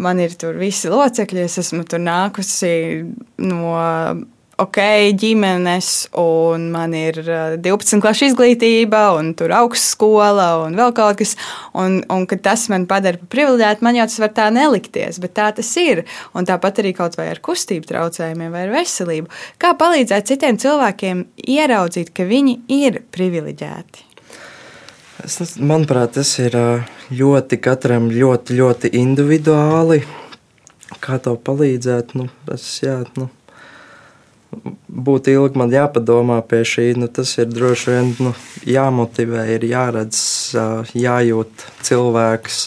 man 0.01 0.21
ir 0.23 0.37
tur 0.41 0.59
visi 0.61 0.91
locekļi, 0.93 1.47
es 1.47 1.61
esmu 1.65 1.87
tur 1.89 2.03
nākusi 2.03 2.75
no 3.47 3.75
ok, 4.61 4.79
ģimenes, 5.19 5.91
un 6.21 6.69
man 6.75 6.95
ir 6.97 7.21
12 7.23 7.65
uh, 7.97 8.03
klases 8.03 8.31
izglītība, 8.31 9.03
un 9.17 9.33
tur 9.39 9.55
augstskola, 9.57 10.49
un 10.67 10.77
vēl 10.79 10.93
kaut 10.97 11.21
kas, 11.21 11.35
un, 11.79 12.01
un 12.13 12.27
ka 12.31 12.39
tas 12.45 12.67
man 12.73 12.85
padara 12.91 13.21
par 13.23 13.31
privileģētu, 13.33 13.87
man 13.87 13.99
jau 13.99 14.07
tas 14.11 14.21
var 14.25 14.35
tā 14.37 14.51
nelikties, 14.55 15.21
bet 15.23 15.35
tā 15.39 15.49
tas 15.57 15.71
ir. 15.81 16.05
Un 16.37 16.49
tāpat 16.49 16.83
arī 16.83 16.93
kaut 16.97 17.17
vai 17.19 17.31
ar 17.33 17.41
kustību 17.45 17.89
traucējumiem 17.89 18.53
vai 18.53 18.67
ar 18.67 18.77
veselību. 18.77 19.33
Kā 19.61 19.73
palīdzēt 19.81 20.31
citiem 20.31 20.61
cilvēkiem 20.61 21.25
ieraudzīt, 21.57 22.13
ka 22.17 22.29
viņi 22.29 22.61
ir 22.81 23.03
privileģēti? 23.15 24.07
Es, 25.25 25.37
manuprāt, 25.61 26.15
tas 26.17 26.31
ir 26.41 26.55
uh, 26.57 26.87
ļoti 27.13 27.59
katram 27.61 28.09
ļoti, 28.13 28.57
ļoti 28.61 28.95
individuāli. 29.01 30.01
Kā 31.01 31.21
to 31.23 31.37
palīdzēt? 31.37 32.15
Nu, 32.19 32.29
es, 32.53 32.65
jā, 32.85 33.03
nu, 33.19 33.29
būtu 34.51 35.35
ilgi 35.35 35.61
man 35.61 35.73
jāpadomā 35.75 36.41
pie 36.47 36.63
šī. 36.67 36.87
Nu, 37.01 37.09
tas 37.09 37.37
ir 37.39 37.51
droši 37.51 37.93
vien 37.95 38.15
nu, 38.27 38.33
jāmotivē, 38.69 39.47
ir 39.57 39.67
jāredz, 39.71 40.23
jājūt 40.97 41.67
cilvēks, 41.87 42.63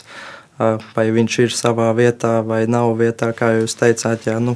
vai 0.94 1.08
viņš 1.16 1.40
ir 1.46 1.58
savā 1.58 1.90
vietā 1.98 2.38
vai 2.46 2.64
nav 2.70 2.96
vietā, 3.02 3.34
kā 3.36 3.54
jūs 3.60 3.76
teicāt. 3.80 4.30
Jā, 4.30 4.40
nu, 4.44 4.56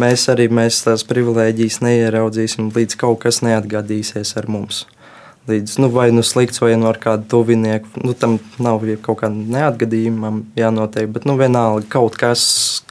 mēs 0.00 0.26
arī 0.32 0.48
mēs 0.50 0.82
tās 0.86 1.06
privilēģijas 1.08 1.82
neieraudzīsim, 1.84 2.72
līdz 2.74 2.98
kaut 3.00 3.22
kas 3.26 3.44
neatgadīsies 3.46 4.36
ar 4.40 4.50
mums 4.50 4.84
līdz 5.48 5.76
nu, 5.82 5.88
vai 5.92 6.08
nu 6.10 6.22
slikts, 6.24 6.60
vai 6.62 6.74
nu 6.80 6.88
ar 6.88 6.98
kādu 7.00 7.26
tuvinieku. 7.28 8.00
Nu, 8.04 8.14
tam 8.16 8.38
nav 8.62 8.84
kaut 9.04 9.20
kādam 9.20 9.44
neatgadījumam 9.52 10.42
jānotiek, 10.56 11.10
bet 11.12 11.28
nu, 11.28 11.36
vienalga 11.40 11.86
kaut, 11.92 12.16
kas, 12.20 12.44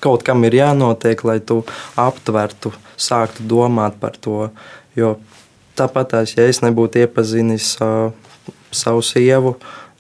kaut 0.04 0.26
kam 0.26 0.46
ir 0.46 0.60
jānotiek, 0.60 1.24
lai 1.26 1.40
tu 1.42 1.64
aptvertu, 2.00 2.74
sāktu 2.98 3.48
domāt 3.50 3.98
par 4.02 4.18
to. 4.22 4.52
Jo 4.98 5.16
tāpat, 5.78 6.20
ja 6.38 6.46
es 6.46 6.62
nebūtu 6.62 7.02
iepazinis 7.02 7.74
uh, 7.82 8.14
savu 8.74 9.02
sievu, 9.06 9.56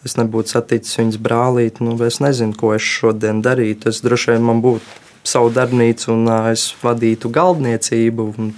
es 0.06 0.18
nebūtu 0.20 0.54
saticis 0.54 1.00
viņas 1.00 1.22
brālīti, 1.26 1.86
nu, 1.86 1.98
es 2.06 2.22
nezinu, 2.22 2.54
ko 2.58 2.76
es 2.78 2.86
šodien 2.86 3.42
darītu. 3.42 3.89
Es 3.89 4.04
droši 4.06 4.36
vien 4.36 4.46
man 4.46 4.62
būtu 4.62 5.02
savu 5.26 5.50
darbnīcu 5.56 6.12
un 6.13 6.28
uh, 6.30 6.52
es 6.54 6.70
vadītu 6.84 7.34
galdniecību. 7.34 8.34
Un, 8.38 8.58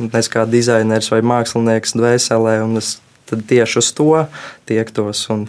un 0.00 0.16
es 0.16 0.28
kā 0.32 0.44
dizainers 0.48 1.08
vai 1.12 1.22
mākslinieks 1.24 1.96
dvēselē, 1.96 2.60
un 2.66 2.80
es 2.80 2.98
tad 3.30 3.46
tieši 3.48 3.80
uz 3.80 3.94
to 3.96 4.12
tiektos. 4.70 5.24
Un, 5.32 5.48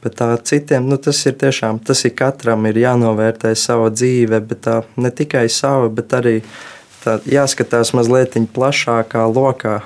Bet 0.00 0.14
tā 0.16 0.30
citiem, 0.48 0.86
nu, 0.88 0.96
tas 0.96 1.18
ir 1.28 1.34
tiešām, 1.36 1.76
tas 1.84 2.06
ir 2.08 2.14
katram 2.16 2.64
ir 2.70 2.78
jānovērtē 2.80 3.50
sava 3.52 3.90
dzīve, 3.92 4.38
bet 4.48 4.62
tā 4.64 4.78
ne 4.96 5.10
tikai 5.12 5.44
sava, 5.52 5.90
bet 5.92 6.14
arī 6.16 6.38
tā 7.02 7.18
jāskatās 7.28 7.92
mazliet 7.92 8.38
plašākā 8.54 9.26
lokā. 9.28 9.82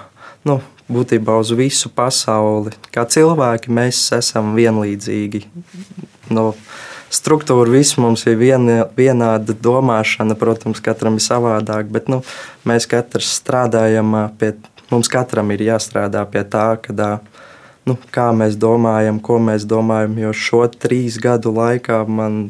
Nu, 0.46 0.60
būtībā 0.86 1.34
uz 1.40 1.50
visu 1.56 1.90
pasauli. 1.90 2.74
Kā 2.94 3.06
cilvēki 3.10 3.72
mēs 3.74 4.04
esam 4.14 4.52
vienlīdzīgi 4.54 5.42
no 6.34 6.52
struktūra, 7.14 7.70
viss 7.72 7.98
mums 7.98 8.26
ir 8.28 8.38
viena, 8.38 8.84
vienāda 8.96 9.56
domāšana. 9.66 10.36
Protams, 10.38 10.82
katram 10.84 11.18
ir 11.18 11.24
savādāk, 11.26 11.90
bet 11.94 12.10
nu, 12.12 12.22
mēs 12.68 12.86
katrs 12.90 13.32
strādājam 13.40 14.14
pie, 14.38 14.54
mums 14.94 15.10
katram 15.12 15.50
ir 15.54 15.66
jāstrādā 15.66 16.22
pie 16.30 16.44
tā, 16.48 16.68
kad, 16.82 17.02
nu, 17.88 17.98
kā 18.14 18.30
mēs 18.36 18.56
domājam, 18.60 19.20
ko 19.22 19.40
mēs 19.42 19.66
domājam. 19.68 20.16
Jo 20.22 20.32
šo 20.32 20.64
trīs 20.70 21.18
gadu 21.22 21.52
laikā 21.54 22.04
man 22.08 22.46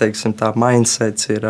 teiksim, 0.00 0.34
tā 0.36 0.54
mindsets 0.58 1.30
ir. 1.34 1.48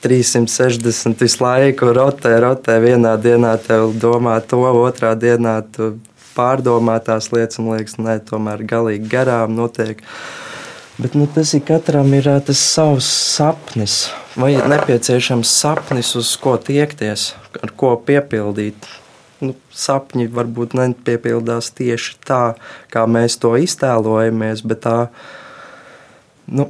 360 0.00 1.20
visu 1.20 1.42
laiku 1.44 1.90
rotē, 1.92 2.32
rotē. 2.40 2.78
Vienā 2.80 3.18
dienā 3.20 3.52
tev 3.60 3.90
domā 4.00 4.38
to, 4.40 4.62
otrā 4.80 5.12
dienā 5.12 5.58
tu 5.74 5.90
pārdomā 6.32 6.96
tās 7.04 7.28
lietas, 7.34 7.60
un 7.60 7.74
liekas, 7.74 7.98
nē, 8.00 8.16
tomēr 8.24 8.64
galīgi 8.64 9.10
garām 9.12 9.52
notiek. 9.58 10.00
Bet 11.00 11.16
nu, 11.16 11.26
tas 11.28 11.52
ir 11.56 11.64
katram 11.68 12.12
ir 12.16 12.28
tas 12.44 12.60
savs 12.60 13.08
sapnis, 13.08 14.10
vai 14.36 14.54
ir 14.56 14.66
nepieciešams 14.68 15.52
sapnis, 15.62 16.14
uz 16.16 16.32
ko 16.40 16.56
tiekties, 16.60 17.30
ar 17.60 17.72
ko 17.76 17.94
piepildīt. 18.06 18.88
Nu, 19.40 19.54
sapņi 19.72 20.28
varbūt 20.36 20.76
nepiepildās 20.76 21.70
tieši 21.76 22.18
tā, 22.28 22.42
kā 22.92 23.06
mēs 23.08 23.38
to 23.40 23.54
iztēlojamies, 23.56 24.60
bet 24.68 24.84
tā, 24.84 24.96
nu, 26.52 26.68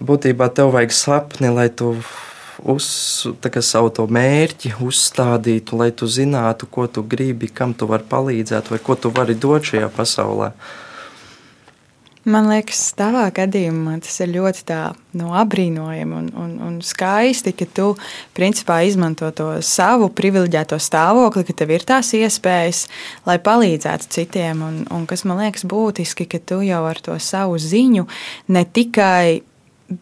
būtībā 0.00 0.50
tev 0.52 0.74
vajag 0.76 0.92
sapni, 0.92 1.48
lai 1.52 1.70
tu 1.72 1.94
uz 2.66 2.86
savu 3.60 3.90
to 3.94 4.06
mērķi 4.08 4.74
uzstādītu, 4.84 5.76
lai 5.80 5.90
tu 5.92 6.08
zinātu, 6.08 6.68
ko 6.70 6.86
tu 6.86 7.04
gribi, 7.04 7.48
kam 7.48 7.74
tu 7.74 7.88
vari 7.88 8.04
palīdzēt, 8.08 8.70
vai 8.72 8.80
ko 8.82 8.96
tu 8.96 9.12
vari 9.14 9.36
dot 9.38 9.68
šajā 9.68 9.90
pasaulē. 9.96 10.52
Man 12.26 12.48
liekas, 12.50 12.80
tavā 12.98 13.28
gadījumā 13.30 14.00
tas 14.02 14.16
ir 14.24 14.32
ļoti 14.34 14.64
tā, 14.66 14.80
nu, 15.14 15.28
apbrīnojami 15.38 16.16
un, 16.18 16.24
un, 16.34 16.54
un 16.66 16.78
skaisti, 16.82 17.52
ka 17.54 17.68
tu 17.70 17.92
principā 18.34 18.80
izmanto 18.82 19.28
to 19.30 19.46
savu 19.62 20.08
privileģēto 20.10 20.78
stāvokli, 20.82 21.44
ka 21.46 21.54
tev 21.62 21.76
ir 21.76 21.84
tās 21.86 22.10
iespējas, 22.18 22.80
lai 23.28 23.36
palīdzētu 23.38 24.10
citiem. 24.16 24.64
Un, 24.66 24.80
un 24.90 25.04
kas 25.06 25.22
man 25.22 25.38
liekas 25.44 25.68
būtiski, 25.70 26.26
ka 26.32 26.42
tu 26.42 26.64
jau 26.66 26.82
ar 26.88 26.98
to 26.98 27.14
savu 27.22 27.60
ziņu 27.62 28.08
ne 28.50 28.64
tikai 28.74 29.44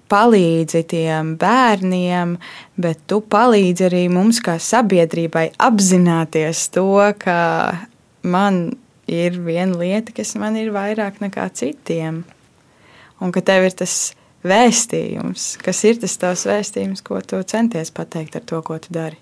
palīdzi 0.08 0.80
tiem 0.88 1.34
bērniem, 1.40 2.38
bet 2.80 3.02
tu 3.10 3.20
palīdzi 3.20 3.84
arī 3.90 4.06
mums, 4.12 4.40
kā 4.40 4.56
sabiedrībai, 4.56 5.50
apzināties 5.60 6.70
to, 6.72 6.88
ka 7.20 7.36
man 8.24 8.64
ir 9.10 9.38
viena 9.44 9.78
lieta, 9.78 10.14
kas 10.16 10.34
man 10.40 10.56
ir 10.60 10.72
vairāk 10.74 11.20
nekā 11.22 11.48
citiem. 11.56 12.22
Un 13.22 13.32
ka 13.34 13.42
tev 13.44 13.68
ir 13.68 13.74
tas 13.78 14.14
vēstījums, 14.44 15.54
kas 15.64 15.82
ir 15.88 16.00
tas 16.02 16.16
tavs 16.20 16.44
vēstījums, 16.48 17.04
ko 17.04 17.20
tu 17.24 17.40
centies 17.48 17.92
pateikt 17.94 18.36
ar 18.36 18.44
to, 18.44 18.60
ko 18.66 18.78
tu 18.82 18.92
dari. 18.94 19.20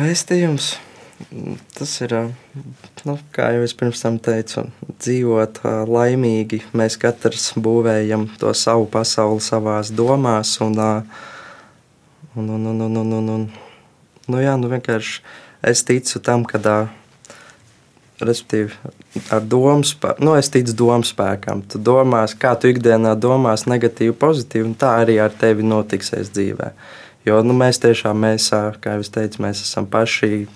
Vēstījums 0.00 0.76
tas 1.76 1.92
ir, 2.00 2.14
nu, 3.04 3.16
kā 3.34 3.50
jau 3.54 3.64
es 3.66 3.74
pirms 3.76 4.02
tam 4.02 4.16
teicu, 4.22 4.64
dzīvot 5.02 5.60
laimīgi. 5.90 6.62
Mēs 6.76 6.96
katrs 7.00 7.50
būvējam 7.60 8.28
to 8.40 8.54
savu 8.56 8.88
pasauli 8.90 9.44
savās 9.44 9.92
domās. 9.92 10.56
Un, 10.64 10.78
un, 10.80 12.48
un, 12.56 12.70
un, 12.72 12.80
un, 12.86 12.96
un, 13.02 13.12
un, 13.18 13.28
un, 13.36 13.44
nu, 14.30 14.40
jā, 14.40 14.56
nu, 14.60 14.70
vienkārši 14.72 15.20
es 15.70 15.84
ticu 15.84 16.24
tam, 16.24 16.48
ka. 16.48 16.62
Respektīvi, 18.20 18.74
ar 19.32 19.44
domu 19.48 19.86
spēku, 19.86 20.20
nu, 20.26 20.34
es 20.36 20.50
ticu 20.52 20.74
domu 20.76 21.06
spēkam. 21.08 21.62
Tu 21.64 21.80
domās, 21.80 22.34
kā 22.36 22.52
tu 22.60 22.68
ikdienā 22.68 23.14
domās, 23.16 23.64
negatīvi, 23.70 24.12
pozitīvi, 24.20 24.66
un 24.68 24.76
tā 24.76 24.98
arī 25.04 25.16
ar 25.24 25.32
tevi 25.32 25.64
notiksies 25.64 26.32
dzīvē. 26.34 26.70
Jo 27.28 27.40
nu, 27.44 27.56
mēs 27.56 27.80
tiešām, 27.80 28.20
mēs, 28.20 28.50
kā 28.80 28.96
jau 28.96 29.04
es 29.04 29.12
teicu, 29.12 29.40
mēs 29.44 29.64
esam 29.64 29.88
paši 29.88 30.46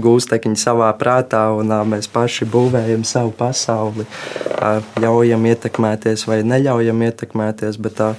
gūstekņi 0.00 0.56
savā 0.56 0.88
prātā, 0.96 1.42
un 1.56 1.72
mēs 1.90 2.08
paši 2.12 2.48
būvējam 2.48 3.04
savu 3.04 3.34
pasauli, 3.36 4.06
ļaujam 5.02 5.48
ietekmēties 5.52 6.24
vai 6.28 6.40
neļaujam 6.48 7.04
ietekmēties. 7.08 7.80
Bet 7.82 7.98
tā, 8.00 8.12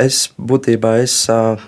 es 0.00 0.26
būtībā 0.38 0.96
es 1.02 1.14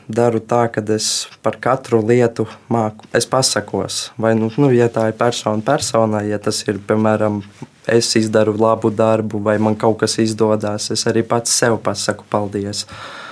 daru 0.08 0.40
tā, 0.40 0.66
ka 0.72 0.82
es 0.94 1.28
par 1.42 1.58
katru 1.60 2.02
lietu 2.04 2.48
māku, 2.68 3.08
es 3.12 3.26
pasakos. 3.26 4.10
Vai, 4.18 4.34
nu, 4.38 4.50
nu, 4.56 4.72
ja 4.74 4.88
tā 4.92 5.08
ir 5.12 5.16
persona 5.18 5.64
personai, 5.64 6.28
ja 6.28 6.38
tas 6.38 6.60
ir, 6.68 6.78
piemēram, 6.78 7.42
es 7.88 8.12
izdaru 8.20 8.56
labu 8.58 8.90
darbu, 8.90 9.40
vai 9.40 9.56
man 9.58 9.76
kaut 9.76 10.02
kas 10.04 10.18
izdodas, 10.20 10.90
es 10.92 11.06
arī 11.08 11.24
pats 11.24 11.56
sev 11.56 11.80
pasaku 11.82 12.28
paldies. 12.28 12.84
Uh, 12.84 13.24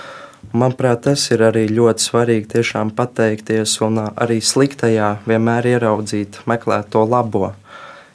Manuprāt, 0.55 1.01
tas 1.03 1.25
ir 1.33 1.41
arī 1.43 1.65
ļoti 1.67 2.05
svarīgi 2.07 2.47
tiešām 2.53 2.93
pateikties 2.95 3.73
un 3.83 3.99
arī 4.07 4.37
sliktajā 4.39 5.17
vienmēr 5.27 5.67
ieraudzīt, 5.73 6.39
meklēt 6.47 6.87
to 6.93 7.03
labo. 7.03 7.51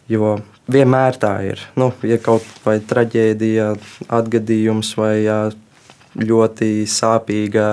Jo 0.08 0.38
vienmēr 0.72 1.18
tā 1.20 1.34
ir. 1.44 1.60
Nu, 1.76 1.90
ja 2.06 2.16
kaut 2.22 2.46
vai 2.64 2.78
traģēdija, 2.80 3.74
atgadījums 4.08 4.94
vai 4.96 5.16
ļoti 6.18 6.84
sāpīga, 6.90 7.66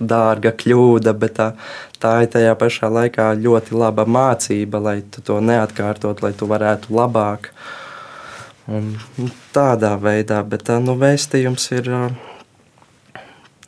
dārga 0.00 0.54
kļūda, 0.58 1.14
bet 1.18 1.36
tā, 1.38 1.48
tā 2.02 2.16
ir 2.24 2.30
tajā 2.34 2.54
pašā 2.58 2.90
laikā 2.90 3.30
ļoti 3.38 3.78
laba 3.78 4.06
mācība, 4.06 4.82
lai 4.82 4.98
to 5.14 5.40
neatkārtot, 5.40 6.22
lai 6.24 6.32
tu 6.36 6.50
varētu 6.50 6.94
labāk. 6.94 7.50
Un, 8.64 8.94
nu, 9.20 9.28
tādā 9.52 9.92
veidā, 10.00 10.40
bet 10.48 10.64
tā 10.70 10.78
nu, 10.80 10.96
vēstījums 10.96 11.68
ir 11.76 11.90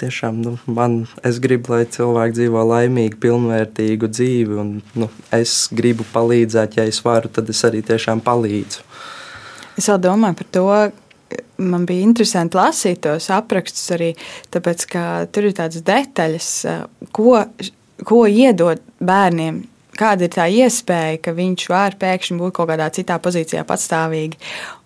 tiešām 0.00 0.40
nu, 0.44 0.54
man, 0.68 1.02
es 1.24 1.38
gribu, 1.42 1.74
lai 1.74 1.84
cilvēki 1.88 2.36
dzīvo 2.38 2.64
laimīgu, 2.70 3.20
pilnvērtīgu 3.20 4.10
dzīvi. 4.12 4.58
Un, 4.60 4.72
nu, 4.98 5.10
es 5.34 5.66
gribu 5.76 6.06
palīdzēt, 6.12 6.78
ja 6.80 6.86
es 6.88 7.02
varu, 7.04 7.32
tad 7.32 7.52
es 7.52 7.62
arī 7.68 7.82
tiešām 7.86 8.22
palīdzu. 8.24 8.84
Es 9.76 9.90
vēl 9.92 10.00
domāju 10.08 10.40
par 10.40 10.50
to. 10.56 10.68
Man 11.62 11.86
bija 11.88 12.04
interesanti 12.04 12.58
lasīt 12.58 13.00
tos 13.06 13.30
aprakstus 13.32 13.94
arī, 13.96 14.10
tāpēc, 14.52 14.84
ka 14.92 15.04
tur 15.32 15.48
ir 15.48 15.56
tādas 15.56 15.84
detaļas, 15.86 16.50
ko, 17.16 17.38
ko 18.04 18.26
iedod 18.28 18.82
bērniem 19.00 19.64
kāda 19.96 20.26
ir 20.26 20.34
tā 20.34 20.44
iespēja, 20.52 21.22
ka 21.24 21.32
viņš 21.36 21.70
var 21.72 21.96
pēkšņi 22.00 22.36
būt 22.36 22.58
kaut 22.58 22.68
kādā 22.68 22.90
citā 22.92 23.16
pozīcijā 23.22 23.64
patstāvīgi. 23.64 24.36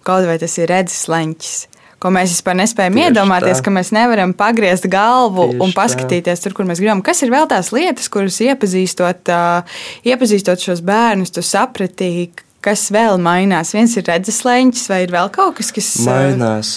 Kaut 0.06 0.28
vai 0.28 0.38
tas 0.38 0.54
ir 0.60 0.70
redzes 0.70 1.08
leņķis 1.10 1.56
ko 2.00 2.10
mēs 2.14 2.34
vispār 2.34 2.56
nespējam 2.56 2.96
Tieši 2.96 3.10
iedomāties, 3.10 3.58
tā. 3.58 3.64
ka 3.66 3.72
mēs 3.76 3.90
nevaram 3.92 4.32
pagriezt 4.36 4.86
galvu 4.90 5.50
Tieši 5.50 5.62
un 5.66 5.74
paskatīties 5.76 6.40
tā. 6.40 6.46
tur, 6.46 6.56
kur 6.56 6.68
mēs 6.70 6.80
gribam. 6.80 7.02
Kas 7.04 7.20
ir 7.24 7.32
vēl 7.32 7.48
tās 7.50 7.68
lietas, 7.76 8.08
kuras 8.12 8.40
iepazīstot, 8.44 9.32
uh, 9.34 9.82
iepazīstot 10.08 10.64
šos 10.64 10.80
bērnus, 10.86 11.34
tu 11.36 11.44
sapratīji, 11.44 12.30
kas 12.64 12.86
vēl 12.92 13.18
mainās? 13.22 13.72
Viens 13.76 13.96
ir 13.98 14.06
redzeslēņķis, 14.08 14.84
vai 14.92 15.00
ir 15.06 15.14
vēl 15.14 15.30
kaut 15.34 15.58
kas, 15.58 15.72
kas 15.74 15.90
mainās? 16.06 16.76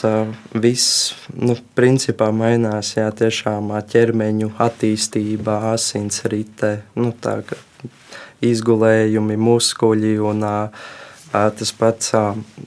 Viss, 0.63 1.13
nu, 1.36 1.58
principā 1.78 2.32
mainās, 2.36 2.96
jā, 2.98 3.10
tiešām 3.12 3.74
ķermeņu 3.91 4.54
attīstība, 4.63 5.60
asins 5.74 6.24
rite, 6.32 6.78
nu, 7.00 7.12
tā 7.13 7.39
kā 7.48 7.60
izgulējumi, 8.43 9.38
muskuļi 9.39 10.17
un 10.24 10.43
tas 11.32 11.72
pats 11.78 12.13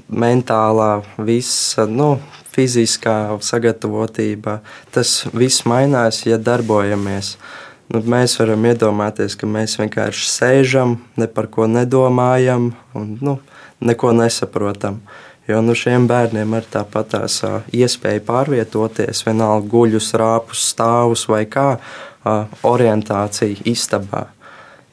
mentālā, 0.08 0.90
viss, 1.28 1.76
nu, 1.90 2.16
fiziskā 2.56 3.36
sagatavotība, 3.44 4.60
tas 4.94 5.22
viss 5.36 5.66
mainās, 5.68 6.24
ja 6.26 6.40
darbojamies. 6.40 7.36
Nu, 7.86 8.00
mēs 8.02 8.34
varam 8.40 8.64
iedomāties, 8.66 9.36
ka 9.38 9.46
mēs 9.46 9.76
vienkārši 9.78 10.26
sēžam, 10.26 10.96
ne 11.14 11.28
par 11.30 11.46
ko 11.52 11.68
nedomājam 11.70 12.72
un 12.98 13.12
nu, 13.22 13.36
neko 13.78 14.10
nesaprotam. 14.16 14.98
Jo 15.46 15.60
nu, 15.62 15.76
šiem 15.78 16.08
bērniem 16.10 16.56
ir 16.58 16.66
tāpat 16.72 17.12
tās 17.12 17.38
iespēja 17.70 18.24
pārvietoties, 18.26 19.22
vienalga 19.28 19.70
guļus, 19.70 20.08
rāpus, 20.18 20.64
stāvus 20.72 21.28
vai 21.30 21.44
kā 21.46 21.76
orientācija 22.66 23.62
istabā. 23.70 24.24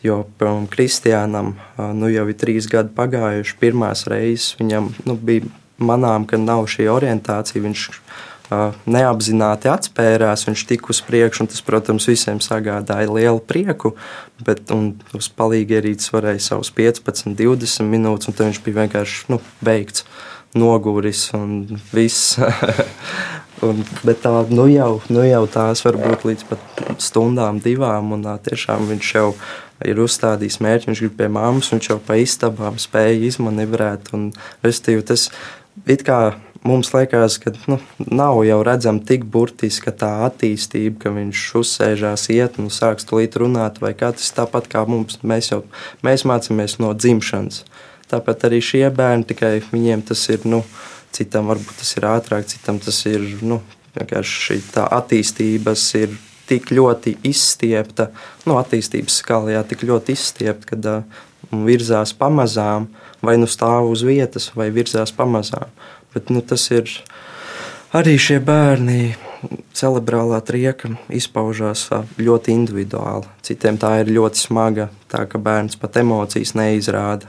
Jo 0.04 0.26
um, 0.44 0.68
Kristiānam 0.68 1.56
nu, 1.96 2.10
jau 2.12 2.28
ir 2.30 2.38
trīs 2.38 2.68
gadi 2.70 2.92
pagājuši. 2.94 3.58
Pirmās 3.58 4.06
reizes 4.12 4.54
viņam 4.60 4.92
nu, 5.08 5.16
bija 5.16 5.48
manām, 5.82 6.28
ka 6.30 6.38
nav 6.38 6.68
šī 6.70 6.90
orientācija. 6.92 7.64
Viņš 7.64 7.88
neapzināti 8.86 9.70
atspērās, 9.72 10.46
viņš 10.48 10.66
tika 10.70 10.92
uz 10.94 11.00
priekšu, 11.06 11.44
un 11.44 11.52
tas, 11.52 11.64
protams, 11.66 12.08
visiem 12.10 12.42
sagādāja 12.44 13.12
lielu 13.12 13.40
prieku. 13.40 13.94
Bet 14.44 14.72
uz 15.16 15.30
palīgi 15.32 15.80
ierīces 15.80 16.12
varēja 16.14 16.44
savus 16.50 16.74
15, 16.76 17.36
20 17.40 17.88
minūtes, 17.90 18.30
un 18.30 18.40
viņš 18.40 18.62
bija 18.66 18.82
vienkārši 18.84 19.32
nu, 19.32 19.40
beigts, 19.64 20.06
noguris 20.58 21.30
un 21.38 21.80
viss. 21.94 22.36
Un, 23.64 23.78
bet 24.04 24.18
tā 24.20 24.32
nu 24.52 24.66
jau, 24.68 24.98
nu 25.14 25.22
jau 25.24 25.46
tās 25.48 25.86
var 25.86 25.96
būt 25.96 26.26
līdz 26.28 26.42
pat 26.50 26.82
stundām, 27.00 27.62
divām. 27.64 28.10
Un, 28.12 28.26
tiešām 28.44 28.90
viņš 28.90 29.12
jau 29.16 29.30
ir 29.88 30.02
uzstādījis 30.04 30.60
mērķi, 30.60 30.90
viņš 30.90 31.02
grib 31.06 31.14
pie 31.22 31.30
māmas, 31.32 31.70
viņš 31.72 31.88
jau 31.94 31.98
pa 32.04 32.18
istabām 32.20 32.76
spēja 32.82 33.22
izmanevrēt. 33.30 34.12
Un, 34.18 34.34
tas 35.08 35.30
It 35.90 36.04
kā 36.06 36.36
mums 36.64 36.92
liekas, 36.94 37.38
ka 37.44 37.54
nu, 37.68 37.78
nav 38.00 38.42
jau 38.48 38.60
redzama 38.66 39.04
tik 39.08 39.26
burtiska 39.30 39.94
tā 39.96 40.12
attīstība, 40.28 40.98
ka 41.06 41.14
viņš 41.16 41.44
uzsēžās, 41.60 42.28
iet 42.34 42.60
un 42.62 42.72
sāks 42.74 43.08
tulīt 43.10 43.38
runāt, 43.40 43.80
tas 43.80 44.34
tāpat 44.36 44.70
kā 44.72 44.86
mums. 44.88 45.20
Mēs 45.24 45.52
jau 45.52 45.64
mēs 46.06 46.26
mācāmies 46.30 46.80
no 46.84 46.94
dzimšanas. 46.94 47.64
Tāpat 48.12 48.48
arī 48.50 48.60
šie 48.62 48.88
bērni, 48.94 49.28
tikai 49.30 49.56
viņiem 49.72 50.04
tas 50.08 50.28
ir, 50.30 50.44
nu, 50.46 50.64
citam 51.16 51.50
varbūt 51.50 51.80
tas 51.82 51.96
ir 51.98 52.08
ātrāk, 52.10 52.46
citam 52.52 52.80
tas 52.84 53.00
ir, 53.10 53.24
nu, 53.42 53.62
vienkārši 53.98 54.60
tā 54.74 54.86
attīstības 55.00 55.88
ir 56.02 56.16
tik 56.50 56.74
ļoti 56.76 57.18
izstiepta, 57.26 58.10
nu, 58.46 58.58
attīstības 58.60 59.22
skalā 59.22 59.64
tik 59.68 59.86
ļoti 59.88 60.18
izstiepta, 60.18 60.74
kad 60.74 60.90
uh, 60.92 61.22
virzās 61.64 62.14
pamazām, 62.18 62.88
vai 63.24 63.38
nu 63.40 63.48
stāv 63.50 63.90
uz 63.92 64.04
vietas, 64.06 64.52
vai 64.58 64.70
virzās 64.74 65.14
pamazām. 65.16 65.70
Bet 66.14 66.30
nu, 66.34 66.42
tas 66.46 66.66
ir 66.74 66.90
arī 67.96 68.18
šie 68.22 68.40
bērni. 68.44 69.16
Cerebrālā 69.76 70.38
trieka 70.48 70.94
izpaužās 71.12 71.90
ļoti 72.16 72.54
individuāli. 72.56 73.28
Citiem 73.44 73.76
tā 73.76 73.98
ir 74.00 74.14
ļoti 74.16 74.40
smaga, 74.40 74.86
tā 75.12 75.26
ka 75.28 75.42
bērns 75.42 75.76
pat 75.82 76.00
emocijas 76.00 76.54
neizrāda, 76.56 77.28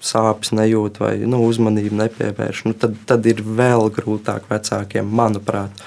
sāpes 0.00 0.54
nejūt 0.56 1.02
vai 1.02 1.12
nu, 1.28 1.42
uzmanību 1.44 2.00
nepievērš. 2.00 2.64
Nu, 2.64 2.72
tad, 2.72 2.96
tad 3.04 3.28
ir 3.28 3.44
vēl 3.44 3.92
grūtāk 3.92 4.48
vecākiem, 4.48 5.04
manuprāt. 5.04 5.84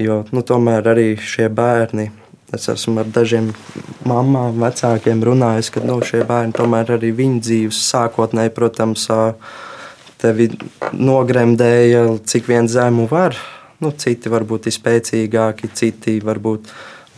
Jo 0.00 0.22
nu, 0.32 0.40
tomēr 0.40 0.88
arī 0.94 1.10
šie 1.20 1.50
bērni 1.52 2.08
Es 2.54 2.68
esmu 2.70 3.00
ar 3.02 3.08
dažiem 3.10 3.48
mamām, 4.06 4.60
vecākiem 4.62 5.22
runājis, 5.26 5.72
ka 5.74 5.80
nu, 5.82 5.96
šie 6.06 6.22
bērni 6.28 6.54
tomēr 6.54 6.92
arī 6.96 7.10
viņu 7.16 7.40
dzīves 7.42 7.80
sākotnēji, 7.88 8.52
protams, 8.54 9.06
tevi 10.24 10.48
nogremdēja, 10.96 12.06
cik 12.24 12.48
vien 12.48 12.68
zemu 12.70 13.06
var. 13.10 13.36
Nu, 13.82 13.92
citi 14.00 14.32
varbūt 14.32 14.70
ir 14.70 14.76
spēcīgāki, 14.78 15.72
citi 15.76 16.18
varbūt. 16.24 16.70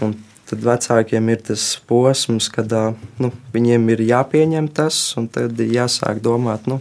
Un 0.05 0.17
tad 0.47 0.63
vecākiem 0.67 1.29
ir 1.33 1.43
tas 1.47 1.65
posms, 1.89 2.49
kad 2.53 2.73
nu, 3.23 3.33
viņiem 3.55 3.91
ir 3.95 4.07
jāpieņem 4.07 4.71
tas, 4.75 4.99
un 5.19 5.29
tad 5.33 5.59
ir 5.63 5.75
jāsāk 5.81 6.23
domāt, 6.25 6.69
nu, 6.71 6.81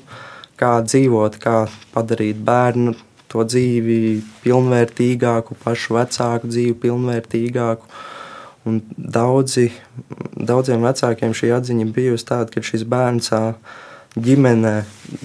kā 0.60 0.78
dzīvot, 0.86 1.38
kā 1.42 1.66
padarīt 1.94 2.42
bērnu 2.46 2.96
to 3.32 3.44
dzīvi 3.44 4.22
pilnvērtīgāku, 4.46 5.58
pašu 5.64 5.98
vecāku 5.98 6.52
dzīvi 6.52 6.76
pilnvērtīgāku. 6.86 7.90
Un 8.66 8.80
daudzi, 8.98 9.68
daudziem 10.34 10.86
vecākiem 10.86 11.36
šī 11.38 11.52
atziņa 11.60 11.90
bijusi 11.94 12.26
tāda, 12.32 12.50
ka 12.54 12.64
šis 12.66 12.86
bērns 12.90 13.30
ģimenē 14.16 14.74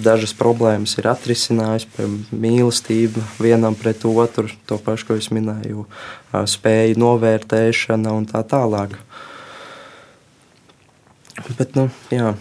dažas 0.01 0.33
problēmas 0.37 0.97
ir 0.99 1.09
atrisinājis, 1.11 1.87
piemēram, 1.95 2.41
mīlestība 2.43 3.23
vienam 3.39 3.77
pret 3.79 4.05
otru, 4.09 4.51
to 4.67 4.79
pašu, 4.83 5.07
ko 5.09 5.19
es 5.21 5.31
minēju, 5.35 5.87
spēju 6.33 6.99
novērtēšana 7.01 8.15
un 8.17 8.27
tā 8.31 8.43
tālāk. 8.51 8.97
Bet, 11.57 11.77
nu, 11.79 11.87
jā. 12.13 12.35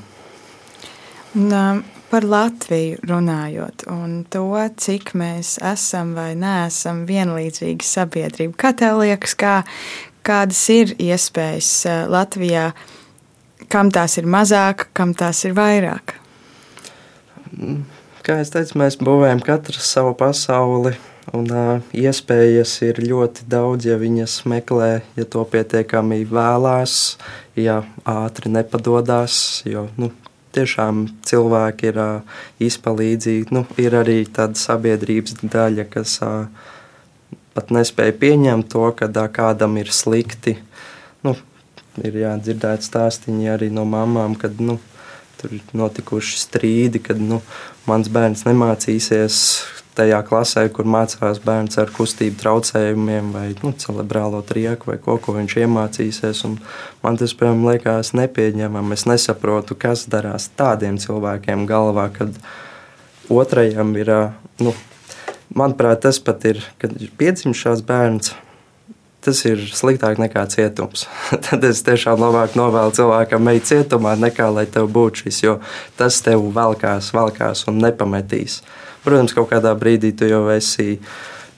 Un, 1.37 1.83
par 2.09 2.25
Latviju 2.25 2.97
runājot, 3.05 3.85
un 3.93 4.23
to, 4.33 4.49
cik 4.81 5.13
mēs 5.19 5.57
esam 5.61 6.15
vai 6.17 6.31
neesam 6.39 7.03
vienlīdzīgi 7.09 7.85
sabiedrība. 7.85 8.57
Kā 8.57 8.73
tev 8.77 9.03
liekas, 9.03 9.37
kā, 9.37 9.59
kādas 10.25 10.63
ir 10.73 10.95
iespējas 10.97 11.69
Latvijā, 12.09 12.71
kam 13.69 13.93
tās 13.93 14.17
ir 14.17 14.25
mazāk, 14.25 14.89
kam 14.97 15.13
tās 15.13 15.45
ir 15.45 15.53
vairāk? 15.57 16.17
Kā 18.25 18.39
jau 18.41 18.49
teicu, 18.53 18.77
mēs 18.81 18.99
būvējam 19.01 19.41
katru 19.45 19.81
savu 19.81 20.13
pasauli. 20.17 20.93
Un, 21.29 21.45
uh, 21.53 21.83
iespējas 21.93 22.71
ir 22.87 22.99
ļoti 23.05 23.45
daudz, 23.49 23.85
ja 23.85 23.99
viņas 24.01 24.39
meklē, 24.49 25.03
ja 25.17 25.25
to 25.29 25.43
pietiekami 25.45 26.23
vēlās, 26.25 27.19
ja 27.59 27.83
ātri 28.01 28.49
nepadodas. 28.49 29.61
Jo 29.69 29.85
nu, 30.01 30.09
tiešām 30.57 31.05
cilvēki 31.29 31.91
ir 31.91 32.01
uh, 32.01 32.41
izpalīdzīgi. 32.65 33.53
Nu, 33.53 33.65
ir 33.81 33.97
arī 33.99 34.23
tāda 34.25 34.57
sabiedrības 34.57 35.37
daļa, 35.43 35.85
kas 35.93 36.17
uh, 36.25 36.47
pat 37.53 37.73
nespēja 37.75 38.15
pieņemt 38.19 38.71
to, 38.73 38.87
ka 38.97 39.09
kādam 39.33 39.77
ir 39.81 39.93
slikti. 39.93 40.57
Nu, 41.25 41.35
ir 42.01 42.21
jādzirdēt 42.23 42.85
stāstīņi 42.85 43.53
arī 43.53 43.69
no 43.73 43.85
mamām, 43.89 44.37
kad 44.39 44.57
nu, 44.63 44.79
tur 45.39 45.55
ir 45.57 45.75
notikuši 45.77 46.39
strīdi, 46.41 47.01
kad 47.03 47.19
nu, 47.21 47.41
mans 47.89 48.11
bērns 48.11 48.45
nemācīsies 48.47 49.39
tajā 49.99 50.19
klasē, 50.27 50.65
kur 50.71 50.87
mācās 50.87 51.41
bērns 51.43 51.79
ar 51.81 51.91
kustību 51.95 52.39
traucējumiem, 52.39 53.31
vai 53.35 53.47
nu, 53.63 53.73
cerebrālo 53.79 54.39
trieku, 54.47 54.91
vai 54.93 54.99
ko, 55.03 55.17
ko 55.19 55.35
viņš 55.35 55.57
iemācīsies. 55.63 56.43
Man 57.03 57.19
tas, 57.19 57.35
piemēram, 57.35 57.65
liekas 57.71 58.13
nepieņemami. 58.15 58.95
Es 58.95 59.07
nesaprotu, 59.09 59.75
kas 59.79 60.05
darās 60.11 60.47
tādiem 60.59 61.01
cilvēkiem 61.01 61.65
galvā, 61.69 62.07
kad 62.15 62.37
otrajam 63.29 63.95
ir 63.99 64.13
nu, 64.63 64.75
Manuprāt, 65.49 66.03
tas 66.05 66.19
pat 66.21 66.43
ir, 66.45 66.59
kad 66.77 66.93
ir 67.01 67.09
piedzimis 67.17 67.57
šāds 67.57 67.81
bērns. 67.81 68.35
Tas 69.29 69.43
ir 69.45 69.59
sliktāk 69.61 70.17
nekā 70.17 70.41
cietums. 70.49 71.03
Tad 71.45 71.61
es 71.67 71.83
tiešām 71.85 72.17
labāk 72.17 72.55
novēlu 72.57 72.95
cilvēkam 72.97 73.51
iet 73.51 73.67
cietumā, 73.69 74.15
nekā 74.17 74.47
lai 74.49 74.63
tev 74.65 74.87
būtu 74.89 75.27
šis, 75.27 75.41
jo 75.43 75.59
tas 75.99 76.17
tev 76.25 76.47
velkās, 76.55 77.11
velkās 77.13 77.67
un 77.69 77.77
nepametīs. 77.83 78.63
Protams, 79.03 79.35
kaut 79.37 79.51
kādā 79.51 79.75
brīdī 79.77 80.15
tu 80.17 80.25
jau 80.25 80.47
esi 80.49 80.97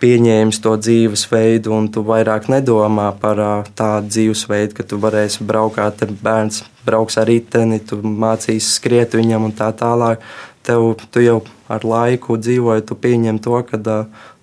pieņēmis 0.04 0.60
to 0.60 0.74
dzīvesveidu, 0.84 1.72
un 1.72 1.88
tu 1.96 2.04
vairāk 2.04 2.50
nedomā 2.52 3.08
par 3.22 3.40
tādu 3.72 4.12
dzīvesveidu, 4.18 4.76
ka 4.76 4.84
tu 4.92 5.00
varēsi 5.00 5.48
braukāt 5.48 6.04
ar 6.04 6.12
bērnu, 6.28 6.68
brauks 6.84 7.22
ar 7.22 7.32
riteni, 7.32 7.80
tu 7.80 8.02
mācīsi 8.04 8.76
skriet 8.82 9.16
viņam 9.16 9.48
un 9.48 9.56
tā 9.56 9.72
tālāk 9.72 10.28
tev 10.68 10.92
tu 11.08 11.24
jau 11.24 11.40
ar 11.72 11.88
laiku 11.88 12.36
dzīvoji, 12.36 12.84
tu 12.92 13.00
pieņem 13.00 13.40
to, 13.40 13.64
ka 13.72 13.80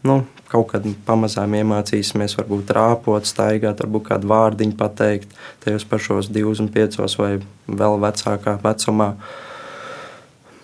nu, 0.08 0.22
kaut 0.48 0.70
kad 0.72 0.86
pamazām 1.06 1.54
iemācīsimies, 1.58 2.38
varbūt 2.38 2.72
rāpot, 2.76 3.26
staigāt, 3.28 3.82
varbūt 3.84 4.06
kādu 4.08 4.30
vārdiņu 4.32 4.76
pateikt, 4.80 5.32
tajos 5.64 5.84
pašos 5.88 6.30
25 6.32 7.18
vai 7.20 7.30
vēl 7.68 7.98
vecākā 8.04 8.56
vecumā. 8.64 9.10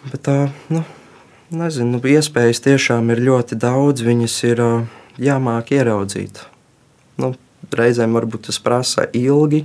Bet 0.08 0.24
tā, 0.24 0.38
nu, 0.72 0.84
nezinu, 1.52 1.98
nu, 1.98 2.02
iespējas 2.14 2.62
tiešām 2.64 3.12
ir 3.12 3.24
ļoti 3.28 3.60
daudz, 3.60 4.04
viņas 4.04 4.36
ir 4.48 4.64
jāmāk 5.20 5.74
ieraudzīt. 5.76 6.42
Nu, 7.20 7.34
reizēm 7.72 8.16
varbūt 8.16 8.48
tas 8.48 8.60
prasa 8.62 9.06
ilgi, 9.12 9.64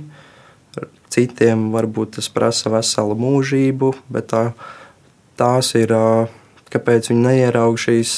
citiem 1.10 1.70
varbūt 1.74 2.18
tas 2.18 2.28
prasa 2.32 2.70
veselu 2.72 3.16
mūžību, 3.18 3.94
bet 4.12 4.30
tā 4.32 4.44
tās 5.40 5.72
ir, 5.78 5.94
kāpēc 6.70 7.10
viņi 7.10 7.24
neierauga 7.24 7.80
šīs 7.88 8.12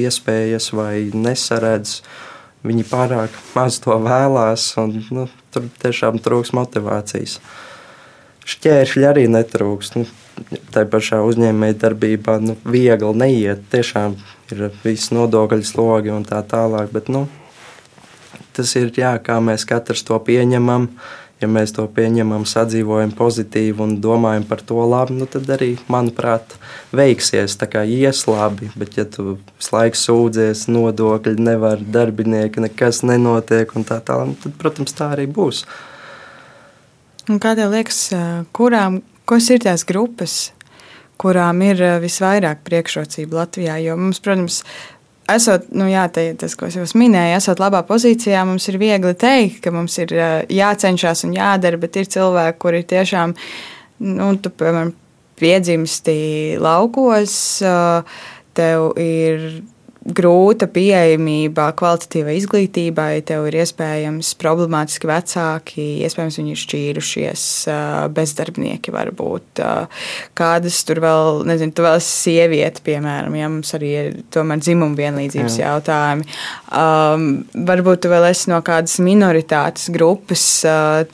iespējas 0.00 0.70
vai 0.76 1.10
nesaredz. 1.14 2.00
Viņi 2.62 2.84
pārāk 2.86 3.34
maz 3.56 3.80
to 3.82 3.96
vēlās, 3.98 4.68
un 4.78 5.00
nu, 5.10 5.26
tur 5.54 5.66
tiešām 5.82 6.20
trūks 6.22 6.52
motivācijas. 6.54 7.40
Šķēršļi 8.46 9.06
arī 9.06 9.24
netrūks. 9.30 9.94
Nu, 9.96 10.06
tā 10.74 10.84
pašā 10.90 11.20
uzņēmējdarbībā 11.26 12.36
nu, 12.42 12.56
viegli 12.62 13.12
neiet. 13.18 13.66
Tiešām 13.74 14.14
ir 14.54 14.68
viss 14.84 15.10
nodokļu 15.14 15.66
slogi 15.66 16.14
un 16.14 16.26
tā 16.26 16.42
tālāk. 16.46 16.94
Bet, 16.94 17.10
nu, 17.10 17.26
tas 18.54 18.76
ir 18.78 18.94
jā, 18.94 19.16
kā 19.22 19.40
mēs 19.42 19.66
katrs 19.66 20.06
to 20.06 20.18
pieņemam. 20.22 20.86
Uh, 20.86 21.21
ja 21.42 21.48
mēs 21.50 21.74
to 21.76 21.84
pieņemam, 21.90 22.44
sadzīvojam 22.48 23.12
pozitīvi 23.18 23.82
un 23.84 23.96
domājam 24.02 24.46
par 24.48 24.62
to 24.66 24.78
labi, 24.88 25.16
nu 25.20 25.28
tad 25.30 25.50
arī, 25.52 25.74
manuprāt, 25.92 26.56
veiksies. 26.94 27.58
Tā 27.60 27.68
kā 27.70 27.84
ies 27.88 28.24
labi, 28.30 28.70
bet 28.78 28.96
ja 29.00 29.06
tu 29.08 29.36
visu 29.36 29.76
laiku 29.76 30.00
sūdzies, 30.00 30.66
nodokļi 30.72 31.36
nevar, 31.42 31.82
darbinieki, 31.82 32.64
nekas 32.66 33.02
nenotiek 33.06 33.74
un 33.76 33.86
tā 33.88 34.00
tālāk, 34.04 34.32
nu, 34.32 34.40
tad, 34.46 34.56
protams, 34.62 34.96
tā 34.96 35.12
arī 35.16 35.28
būs. 35.30 35.64
Un 37.30 37.38
kā 37.42 37.54
tev 37.58 37.70
liekas, 37.74 38.08
kurām, 38.56 39.02
kas 39.30 39.50
ir 39.54 39.62
tās 39.62 39.84
grupas, 39.86 40.50
kurām 41.22 41.60
ir 41.62 41.78
visvairāk 42.02 42.64
priekšrocību 42.66 43.38
Latvijā? 43.38 43.76
Jo 43.84 43.94
mums, 44.00 44.18
protams, 44.22 44.62
esot, 45.30 45.68
nu 45.76 45.86
jā, 45.90 46.06
te, 46.12 46.24
tas, 46.38 46.54
ko 46.58 46.68
es 46.68 46.76
jau 46.78 46.86
minēju, 46.98 47.36
esot 47.38 47.62
labā 47.62 47.82
pozīcijā, 47.88 48.42
mums 48.48 48.66
ir 48.70 48.78
viegli 48.82 49.14
teikt, 49.18 49.60
ka 49.64 49.72
mums 49.74 49.98
ir 50.02 50.14
jācenšas 50.52 51.26
un 51.28 51.36
jādara, 51.36 51.80
bet 51.80 51.98
ir 52.00 52.10
cilvēki, 52.12 52.58
kuri 52.62 52.82
tiešām, 52.90 53.36
nu, 54.08 54.32
tu, 54.42 54.50
piemēram, 54.50 54.94
piedzimsti 55.42 56.16
laukos, 56.62 57.34
tev 58.54 58.90
ir 59.00 59.46
grūta 60.02 60.66
pieejamība 60.70 61.68
kvalitatīvai 61.78 62.34
izglītībai, 62.40 63.22
tev 63.26 63.46
ir 63.48 63.58
iespējams 63.62 64.32
problemātiski 64.40 65.06
vecāki, 65.06 65.84
iespējams, 66.06 66.38
viņi 66.40 66.54
ir 66.54 66.60
šķīrušies, 66.62 67.44
bezdarbnieki 68.16 68.94
varbūt. 68.94 69.62
Kādas 70.38 70.80
tur 70.88 71.02
vēl, 71.04 71.42
nezinu, 71.48 71.74
tu 71.76 71.86
vēl 71.86 72.00
esi 72.00 72.12
sieviete, 72.26 72.82
piemēram, 72.86 73.38
ja 73.38 73.52
mums 73.52 73.72
arī 73.78 73.92
ir 74.00 74.10
tomēr 74.34 74.62
dzimuma 74.64 74.98
vienlīdzības 74.98 75.60
Jā. 75.60 75.70
jautājumi. 75.70 76.28
Um, 76.82 77.28
varbūt 77.70 78.02
tu 78.02 78.12
vēl 78.12 78.26
esi 78.32 78.50
no 78.50 78.58
kādas 78.66 78.98
minoritātes 79.02 79.86
grupas, 79.94 80.46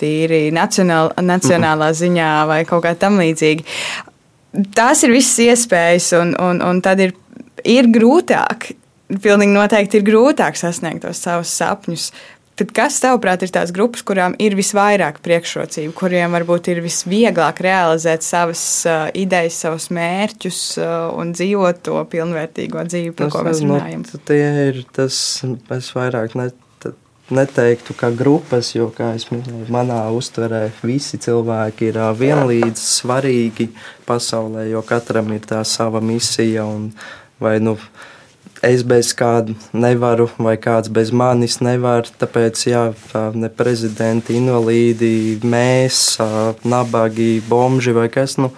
tīri 0.01 0.47
nacionāl, 0.55 1.13
nacionālā 1.21 1.93
ziņā 1.97 2.35
vai 2.49 2.63
kaut 2.69 2.87
kā 2.89 2.97
tam 2.97 3.21
līdzīgi. 3.21 3.69
Tās 4.75 5.05
ir 5.05 5.13
visas 5.13 5.37
iespējas, 5.45 6.13
un, 6.17 6.33
un, 6.41 6.63
un 6.65 6.79
tad 6.83 7.03
ir 7.05 7.13
ir 7.67 7.91
grūtāk. 7.95 8.73
Pilnīgi 9.09 9.55
noteikti 9.55 10.01
ir 10.01 10.05
grūtāk 10.05 10.59
sasniegt 10.61 11.07
tos 11.07 11.23
savus 11.25 11.55
sapņus. 11.57 12.11
Tad 12.59 12.73
kas, 12.75 12.97
tavuprāt, 12.99 13.45
ir 13.47 13.53
tās 13.55 13.71
grupas, 13.71 14.03
kurām 14.03 14.33
ir 14.43 14.57
visvairāk 14.59 15.21
priekšrocību, 15.23 15.93
kuriem 15.95 16.33
varbūt 16.35 16.73
ir 16.73 16.81
visvieglāk 16.83 17.61
realizēt 17.63 18.27
savas 18.27 18.63
uh, 18.91 19.05
idejas, 19.15 19.61
savus 19.63 19.87
mērķus 19.95 20.63
uh, 20.83 20.95
un 21.15 21.31
dzīvot 21.39 21.85
to 21.87 22.01
pilnvērtīgo 22.11 22.83
dzīvi, 22.89 23.13
par 23.15 23.31
ko 23.31 23.45
mēs 23.47 23.63
runājam? 23.63 24.03
Nu, 24.11 24.23
tie 24.27 24.49
ir 24.73 24.83
tas, 24.91 25.21
es 25.79 25.93
vairāk 25.95 26.35
ne, 26.41 26.49
neteiktu, 27.31 27.95
ka 27.95 28.11
grupas, 28.17 28.73
jo, 28.75 28.89
kā 28.97 29.13
jau 29.15 29.37
minēju, 29.37 29.69
manā 29.75 30.01
uztverē 30.17 30.65
visi 30.83 31.23
cilvēki 31.23 31.93
ir 31.93 32.01
uh, 32.03 32.11
vienlīdz 32.17 32.83
svarīgi 32.99 33.71
pasaulē, 34.09 34.67
jo 34.73 34.83
katram 34.89 35.31
ir 35.37 35.47
tā 35.47 35.63
sava 35.63 36.03
misija 36.03 36.67
un 36.67 36.91
vai 37.43 37.59
nu, 37.63 37.77
es 38.65 38.83
bez 38.83 39.13
kāda 39.17 39.55
nevaru, 39.73 40.29
vai 40.39 40.57
kāds 40.61 40.91
bez 40.93 41.13
manis 41.15 41.59
nevar. 41.65 42.09
Tāpēc, 42.21 42.65
jā, 42.71 42.85
ne 43.35 43.51
prezidenti, 43.51 44.37
invalīdi, 44.39 45.39
mēs, 45.47 46.19
nabagi, 46.67 47.39
bomži 47.49 47.95
vai 47.97 48.09
kas. 48.13 48.39
Nu, 48.41 48.51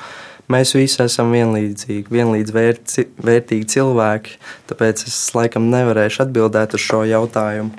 mēs 0.51 0.75
visi 0.77 1.03
esam 1.05 1.33
vienlīdzīgi, 1.37 2.09
vienlīdz 2.11 2.55
vērtīgi 2.57 3.73
cilvēki. 3.77 4.39
Tāpēc 4.71 5.07
es 5.09 5.19
laikam 5.37 5.71
nevarēšu 5.73 6.25
atbildēt 6.27 6.79
uz 6.79 6.87
šo 6.87 7.05
jautājumu. 7.09 7.75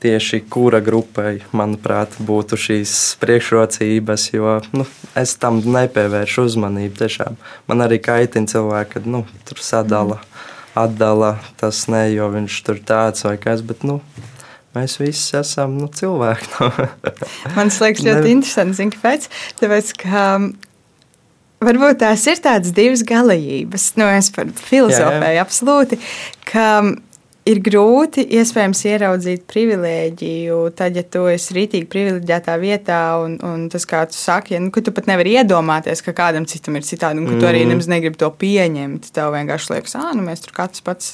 Tieši 0.00 0.38
kura 0.48 0.78
grupai, 0.80 1.42
manuprāt, 1.52 2.14
būtu 2.24 2.56
šīs 2.56 2.94
priekšrocības, 3.20 4.30
jo 4.32 4.54
nu, 4.72 4.86
es 5.18 5.34
tam 5.36 5.60
nepievēršu 5.60 6.46
uzmanību. 6.48 6.94
Tiešām. 7.02 7.36
Man 7.68 7.84
arī 7.84 8.00
kaitina 8.00 8.48
cilvēki, 8.48 8.94
kad 8.96 9.10
nu, 9.10 9.26
tur 9.48 9.60
sadala. 9.60 10.22
Mm 10.22 10.48
atdala 10.74 11.38
tas 11.60 11.84
ne, 11.90 12.06
jo 12.14 12.28
viņš 12.32 12.58
tur 12.66 12.80
tāds 12.86 13.24
vai 13.26 13.36
kas, 13.42 13.62
bet 13.66 13.84
nu, 13.86 13.98
mēs 14.76 14.98
visi 15.00 15.36
esam 15.40 15.76
nu, 15.80 15.90
cilvēki. 15.90 16.70
Man 17.56 17.72
liekas, 17.72 18.04
ļoti 18.06 18.26
ne... 18.26 18.34
interesanti, 18.36 18.78
zin, 18.78 18.92
kāpēc. 18.94 19.28
Tāpēc, 19.60 19.92
ka 20.04 20.24
um, 20.38 20.50
varbūt 21.66 22.02
tās 22.04 22.26
ir 22.30 22.42
tādas 22.44 22.74
divas 22.76 23.04
galējības, 23.06 23.92
nu, 24.00 24.08
es 24.14 24.30
par 24.34 24.52
filozofēju 24.70 25.44
absolūti, 25.44 26.00
ka 26.50 26.66
um, 26.84 26.94
ir 27.50 27.60
grūti 27.64 28.24
iespējams 28.38 28.82
ieraudzīt 28.90 29.44
privilēģiju, 29.50 30.58
tad, 30.78 30.96
ja 30.98 31.04
tu 31.04 31.24
esi 31.30 31.56
rītīgi 31.56 31.88
privileģētā 31.90 32.56
vietā, 32.62 33.00
un, 33.24 33.36
un 33.46 33.66
tas, 33.72 33.86
kā 33.88 34.04
tu 34.10 34.16
saki, 34.18 34.56
ja, 34.56 34.62
nu, 34.62 34.72
ka 34.74 34.84
tu 34.84 34.94
pat 34.96 35.10
nevari 35.10 35.36
iedomāties, 35.40 36.04
ka 36.06 36.14
kādam 36.16 36.46
citam 36.50 36.78
ir 36.78 36.86
citādi, 36.86 37.22
un 37.22 37.28
ka 37.28 37.36
mm. 37.36 37.42
tu 37.42 37.50
arī 37.50 37.64
mm. 37.64 37.74
nemaz 37.74 37.90
negribi 37.90 38.20
to 38.20 38.30
pieņemt. 38.42 39.10
Tev 39.16 39.34
vienkārši 39.36 39.74
liekas, 39.74 39.98
ah, 40.00 40.10
nu 40.16 40.24
mēs 40.26 40.44
tur 40.44 40.56
katrs 40.56 40.84
pats, 40.86 41.12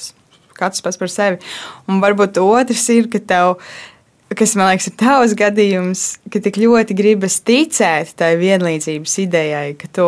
katrs 0.57 0.85
pats 0.85 1.01
par 1.01 1.13
sevi. 1.13 1.41
Un 1.89 2.01
varbūt 2.03 2.41
otrs 2.43 2.87
ir, 2.93 3.11
ka 3.13 3.23
tev 3.23 3.61
kas 4.35 4.57
man 4.59 4.71
liekas, 4.71 4.89
ir 4.89 4.95
tavs 4.99 5.33
gadījums, 5.39 6.01
ka 6.33 6.41
tik 6.43 6.59
ļoti 6.59 6.95
gribas 6.97 7.39
ticēt 7.47 8.11
tai 8.19 8.33
vienlīdzības 8.39 9.13
idejai, 9.23 9.69
ka 9.79 9.87
tu 9.95 10.07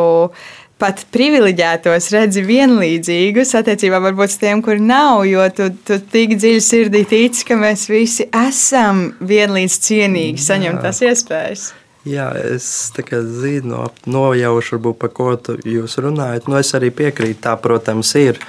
pat 0.80 1.04
privileģētos 1.14 2.08
redzi 2.16 2.44
vienlīdzīgus 2.48 3.52
attiecībā 3.60 4.00
varbūt 4.04 4.38
tiem, 4.40 4.62
kur 4.66 4.80
nav, 4.82 5.26
jo 5.28 5.44
tu, 5.56 5.70
tu 5.86 6.00
tik 6.14 6.38
dziļi 6.40 6.62
sirdī 6.64 7.04
tici, 7.10 7.44
ka 7.48 7.58
mēs 7.60 7.90
visi 7.92 8.30
esam 8.32 9.10
vienlīdz 9.20 9.76
cienīgi 9.86 10.40
saņemt 10.44 10.82
tās 10.86 11.04
iespējas. 11.06 11.64
Jā, 12.08 12.30
es 12.40 12.94
zinu, 12.96 13.84
nojaušu, 14.08 14.78
varbūt, 14.78 14.98
par 15.02 15.12
ko 15.14 15.36
jūs 15.68 15.98
runājat. 16.00 16.48
Nu, 16.48 16.56
es 16.62 16.72
arī 16.78 16.90
piekrītu, 16.96 17.42
tā, 17.44 17.54
protams, 17.60 18.16
ir. 18.16 18.40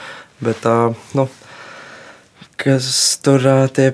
Bet, 0.41 0.65
nu, 1.19 1.27
kas 2.61 3.19
tur 3.25 3.43
tie 3.75 3.91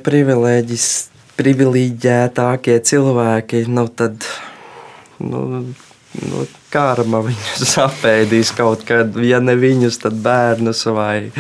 privileģētākie 1.41 2.77
cilvēki, 2.91 3.65
nu, 3.73 3.89
tad 3.89 4.29
nu, 5.25 5.41
nu, 6.21 6.47
karma 6.77 7.23
viņus 7.25 7.77
apēdīs 7.89 8.53
kaut 8.57 8.85
kad, 8.89 9.17
ja 9.25 9.41
ne 9.41 9.57
viņus, 9.59 10.01
tad 10.05 10.19
bērnus 10.25 10.85
vai, 10.93 11.31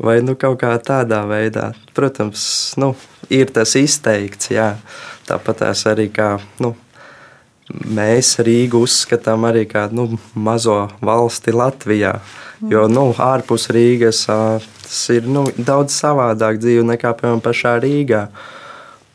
vai 0.00 0.20
nu, 0.24 0.38
kaut 0.40 0.62
kā 0.64 0.72
tādā 0.80 1.24
veidā. 1.28 1.72
Protams, 1.96 2.46
nu, 2.80 2.94
ir 3.32 3.52
tas 3.54 3.76
izteikts, 3.80 4.54
jā. 4.54 4.74
Tāpat 5.28 5.62
tās 5.62 5.86
arī 5.88 6.10
kā. 6.12 6.36
Nu, 6.60 6.74
Mēs 7.64 8.34
Rīgu 8.44 8.82
uzskatām 8.84 9.46
arī 9.48 9.62
kā 9.64 9.86
nu, 9.88 10.18
mazo 10.36 10.82
valsti 11.00 11.54
Latvijā. 11.56 12.18
Jo 12.68 12.84
nu, 12.92 13.06
ārpus 13.16 13.70
Rīgas 13.72 14.26
tas 14.28 14.98
ir 15.14 15.24
nu, 15.24 15.46
daudz 15.56 15.96
savādāk 15.96 16.60
dzīve 16.60 16.84
nekā 16.90 17.14
piemēram 17.16 17.40
pašā 17.44 17.78
Rīgā. 17.80 18.26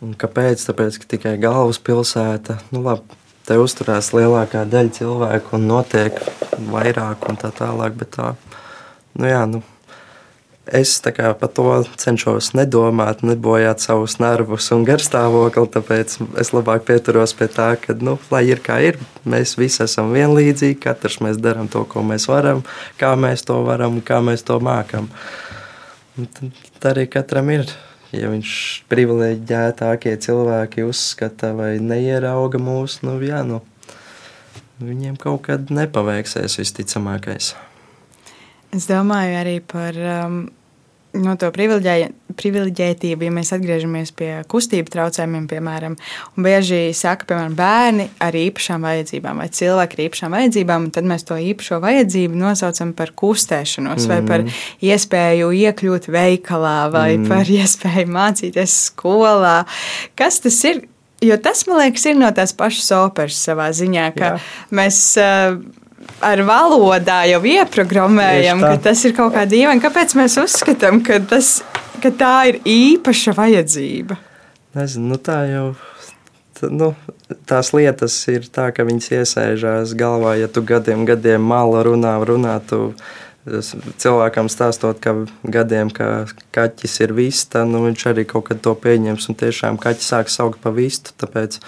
Un 0.02 0.18
kāpēc? 0.18 0.66
Tāpēc, 0.66 0.98
ka 0.98 1.12
tikai 1.14 1.36
galvaspilsēta, 1.44 2.58
nu 2.74 2.82
labi, 2.88 3.19
te 3.50 3.58
uzturās 3.58 4.12
lielākā 4.14 4.64
daļa 4.70 4.94
cilvēku 5.00 5.58
un 5.58 5.68
notiek 5.72 6.22
vairāk 6.70 7.26
un 7.30 7.42
tā 7.42 7.50
tālāk. 7.56 7.98
Bet 7.98 8.14
tā, 8.14 8.34
nu 9.18 9.30
jā, 9.30 9.42
nu, 9.50 9.64
es 10.70 10.94
par 11.02 11.50
to 11.58 11.66
cenšos 11.98 12.52
nedomāt, 12.54 13.24
nebojāt 13.26 13.82
savus 13.82 14.20
nervus 14.22 14.70
un 14.76 14.86
garstāvokli. 14.86 15.66
Tāpēc 15.74 16.18
es 16.42 16.54
labāk 16.54 16.86
pieturos 16.90 17.34
pie 17.34 17.50
tā, 17.50 17.72
ka, 17.82 17.98
nu, 17.98 18.20
lai 18.30 18.46
ir 18.52 18.62
kā 18.62 18.80
ir, 18.86 19.02
mēs 19.26 19.58
visi 19.58 19.84
esam 19.88 20.14
vienlīdzīgi, 20.14 20.80
katrs 20.86 21.20
mēs 21.26 21.42
darām 21.42 21.72
to, 21.72 21.86
ko 21.90 22.06
mēs 22.06 22.30
varam, 22.30 22.62
kā 23.02 23.16
mēs 23.18 23.46
to 23.50 23.62
varam 23.66 23.98
un 23.98 24.06
kā 24.06 24.22
mēs 24.22 24.46
to 24.46 24.62
mākam. 24.62 25.10
Tad 26.20 26.92
arī 26.94 27.10
katram 27.10 27.50
ir 27.54 27.70
ja 28.15 28.30
viņš 28.32 28.52
privileģētākie 28.91 30.15
cilvēki 30.24 30.86
uzskata 30.88 31.54
vai 31.58 31.72
neierauga 31.84 32.62
mūs, 32.62 33.00
nu, 33.06 33.17
jā, 33.24 33.41
nu, 33.48 33.62
viņiem 34.84 35.17
kaut 35.19 35.45
kad 35.50 35.74
nepaveiksies 35.74 36.60
visticamākais. 36.62 37.54
Es 38.76 38.86
domāju 38.89 39.38
arī 39.39 39.58
par 39.65 39.98
um, 39.98 40.41
no 41.17 41.34
to 41.39 41.50
privileģētību, 41.54 43.26
ja 43.26 43.34
mēs 43.34 43.52
atgriežamies 43.56 44.12
pie 44.17 44.30
kustību 44.50 44.91
traucējumiem, 44.93 45.48
piemēram, 45.50 45.95
un 46.38 46.45
bieži 46.45 46.91
saka, 46.98 47.26
piemēram, 47.30 47.56
bērni 47.58 48.06
ar 48.22 48.38
īpašām 48.38 48.86
vajadzībām 48.86 49.41
vai 49.41 49.48
cilvēki 49.60 49.98
ar 49.98 50.04
īpašām 50.06 50.38
vajadzībām, 50.38 50.89
tad 50.95 51.10
mēs 51.10 51.26
to 51.30 51.39
īpašo 51.50 51.82
vajadzību 51.84 52.39
nosaucam 52.43 52.93
par 52.98 53.13
kustēšanos 53.17 54.06
mm. 54.06 54.13
vai 54.13 54.19
par 54.30 54.45
mm. 54.45 54.62
iespēju 54.91 55.50
iekļūt 55.63 56.10
veikalā 56.13 56.78
vai 56.93 57.10
mm. 57.17 57.28
par 57.32 57.50
iespēju 57.58 58.13
mācīties 58.13 58.78
skolā. 58.91 59.58
Kas 60.19 60.41
tas 60.45 60.62
ir? 60.69 60.86
Jo 61.19 61.36
tas, 61.36 61.65
man 61.67 61.82
liekas, 61.82 62.06
ir 62.08 62.15
no 62.15 62.30
tās 62.32 62.54
pašas 62.56 62.93
operas 62.95 63.41
savā 63.43 63.65
ziņā, 63.76 64.06
ka 64.15 64.28
Jā. 64.30 64.36
mēs 64.80 65.02
uh, 65.19 65.58
ar 66.24 66.42
valodā 66.48 67.22
jau 67.30 67.42
ieprogrammējam, 67.48 68.64
ka 68.64 68.76
tas 68.90 69.04
ir 69.08 69.16
kaut 69.18 69.34
kā 69.36 69.46
dīvaini. 69.50 69.84
Kāpēc 69.84 70.16
mēs 70.20 70.38
uzskatām, 70.42 71.02
ka, 71.06 71.20
tas, 71.30 71.60
ka 72.04 72.12
tā 72.16 72.34
ir 72.52 72.60
īpaša 72.68 73.36
vajadzība? 73.38 74.20
Nezinu, 74.78 75.14
nu 75.14 75.22
tā 75.22 75.44
jau. 75.50 75.68
Nu, 76.60 76.92
tās 77.48 77.70
lietas 77.72 78.18
ir 78.28 78.50
tā, 78.52 78.68
ka 78.76 78.84
viņas 78.84 79.14
iesēžās 79.16 79.94
galvā. 80.00 80.36
Ja 80.42 80.50
tu 80.52 80.64
gadiem, 80.68 81.06
gadiem 81.08 81.46
mala 81.48 81.86
runā, 81.88 82.18
runā, 82.28 82.58
tu 82.68 82.92
cilvēkam 84.00 84.50
stāstot, 84.52 85.00
ka 85.04 85.14
gadiem, 85.44 85.92
ka 85.94 86.26
kaķis 86.56 87.00
ir 87.06 87.14
vista, 87.18 87.64
nu 87.66 87.84
viņš 87.86 88.06
arī 88.12 88.26
kaut 88.30 88.50
kad 88.50 88.62
to 88.66 88.76
pieņems 88.78 89.30
un 89.32 89.38
tiešām 89.40 89.80
kaķis 89.82 90.12
sāk 90.14 90.34
saukt 90.34 90.62
par 90.64 90.76
vistu. 90.78 91.16
Tāpēc 91.20 91.60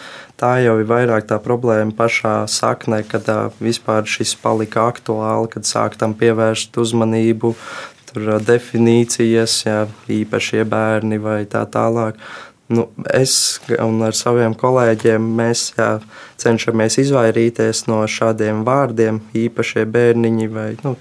tā 0.42 0.56
jau 0.66 0.78
ir 0.82 0.90
vairāk 0.90 1.28
tā 1.30 1.40
problēma 1.44 1.96
pašā 1.98 2.36
saknē, 2.52 3.04
kad 3.08 3.28
vispār 3.62 4.08
šis 4.10 4.36
palika 4.42 4.88
aktuāli, 4.92 5.52
kad 5.54 5.68
sāk 5.70 5.98
tam 6.02 6.16
pievērst 6.18 6.78
uzmanību, 6.82 7.56
tur 8.12 8.38
definīcijas, 8.44 9.58
jā, 9.66 9.82
īpašie 10.12 10.64
bērni 10.68 11.22
vai 11.22 11.44
tā 11.50 11.66
tālāk. 11.72 12.20
Nu, 12.72 12.88
es 13.12 13.60
un 13.84 14.00
ar 14.06 14.16
saviem 14.16 14.54
kolēģiem 14.56 15.26
mēs 15.36 15.72
jā, 15.76 15.90
cenšamies 16.40 17.02
izvairīties 17.04 17.84
no 17.92 18.00
šādiem 18.08 18.64
vārdiem, 18.68 19.20
īpašie 19.36 19.84
bērniņi 19.92 20.48
vai 20.56 20.70
nu, 20.86 20.96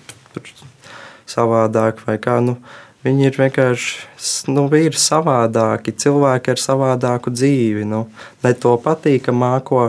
savādāk 1.30 2.02
vai 2.06 2.18
kā. 2.22 2.38
Nu, 2.44 2.58
Viņi 3.00 3.30
ir 3.30 3.36
vienkārši 3.40 4.50
nu, 4.52 4.66
ir 4.76 4.96
savādāki, 5.00 5.94
cilvēki 6.02 6.52
ar 6.52 6.60
savādāku 6.60 7.32
dzīvi. 7.32 7.86
Nu, 7.88 8.02
ne 8.44 8.50
to 8.52 8.74
patīkamāko, 8.84 9.86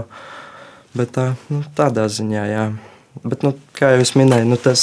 bet 0.96 1.12
tā, 1.18 1.26
nu, 1.52 1.60
tādā 1.76 2.06
ziņā, 2.08 2.46
jā. 2.48 2.64
Bet, 3.28 3.44
nu, 3.44 3.52
kā 3.76 3.90
jau 3.92 4.06
es 4.06 4.14
minēju, 4.16 4.48
nu, 4.48 4.56
tas, 4.56 4.82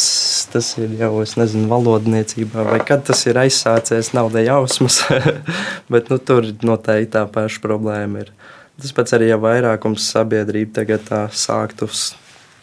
tas 0.53 0.75
ir 0.77 0.93
jau 1.01 1.23
nezinu, 1.41 1.65
valodniecībā, 1.71 2.67
vai 2.69 2.83
kad 2.85 3.07
tas 3.09 3.25
ir 3.25 3.41
aizsācies, 3.41 4.13
nav 4.13 4.29
ne 4.35 4.45
jausmas. 4.45 5.01
bet 5.93 6.13
nu, 6.13 6.21
tur 6.21 6.51
noteikti 6.61 7.15
tā 7.17 7.25
paša 7.33 7.65
problēma 7.65 8.27
ir. 8.27 8.35
Tas 8.79 8.93
pats 8.95 9.17
arī, 9.17 9.31
ja 9.33 9.41
vairākums 9.41 10.05
sabiedrība 10.13 10.83
tagad 10.83 11.09
tā 11.09 11.23
sāktu 11.33 11.89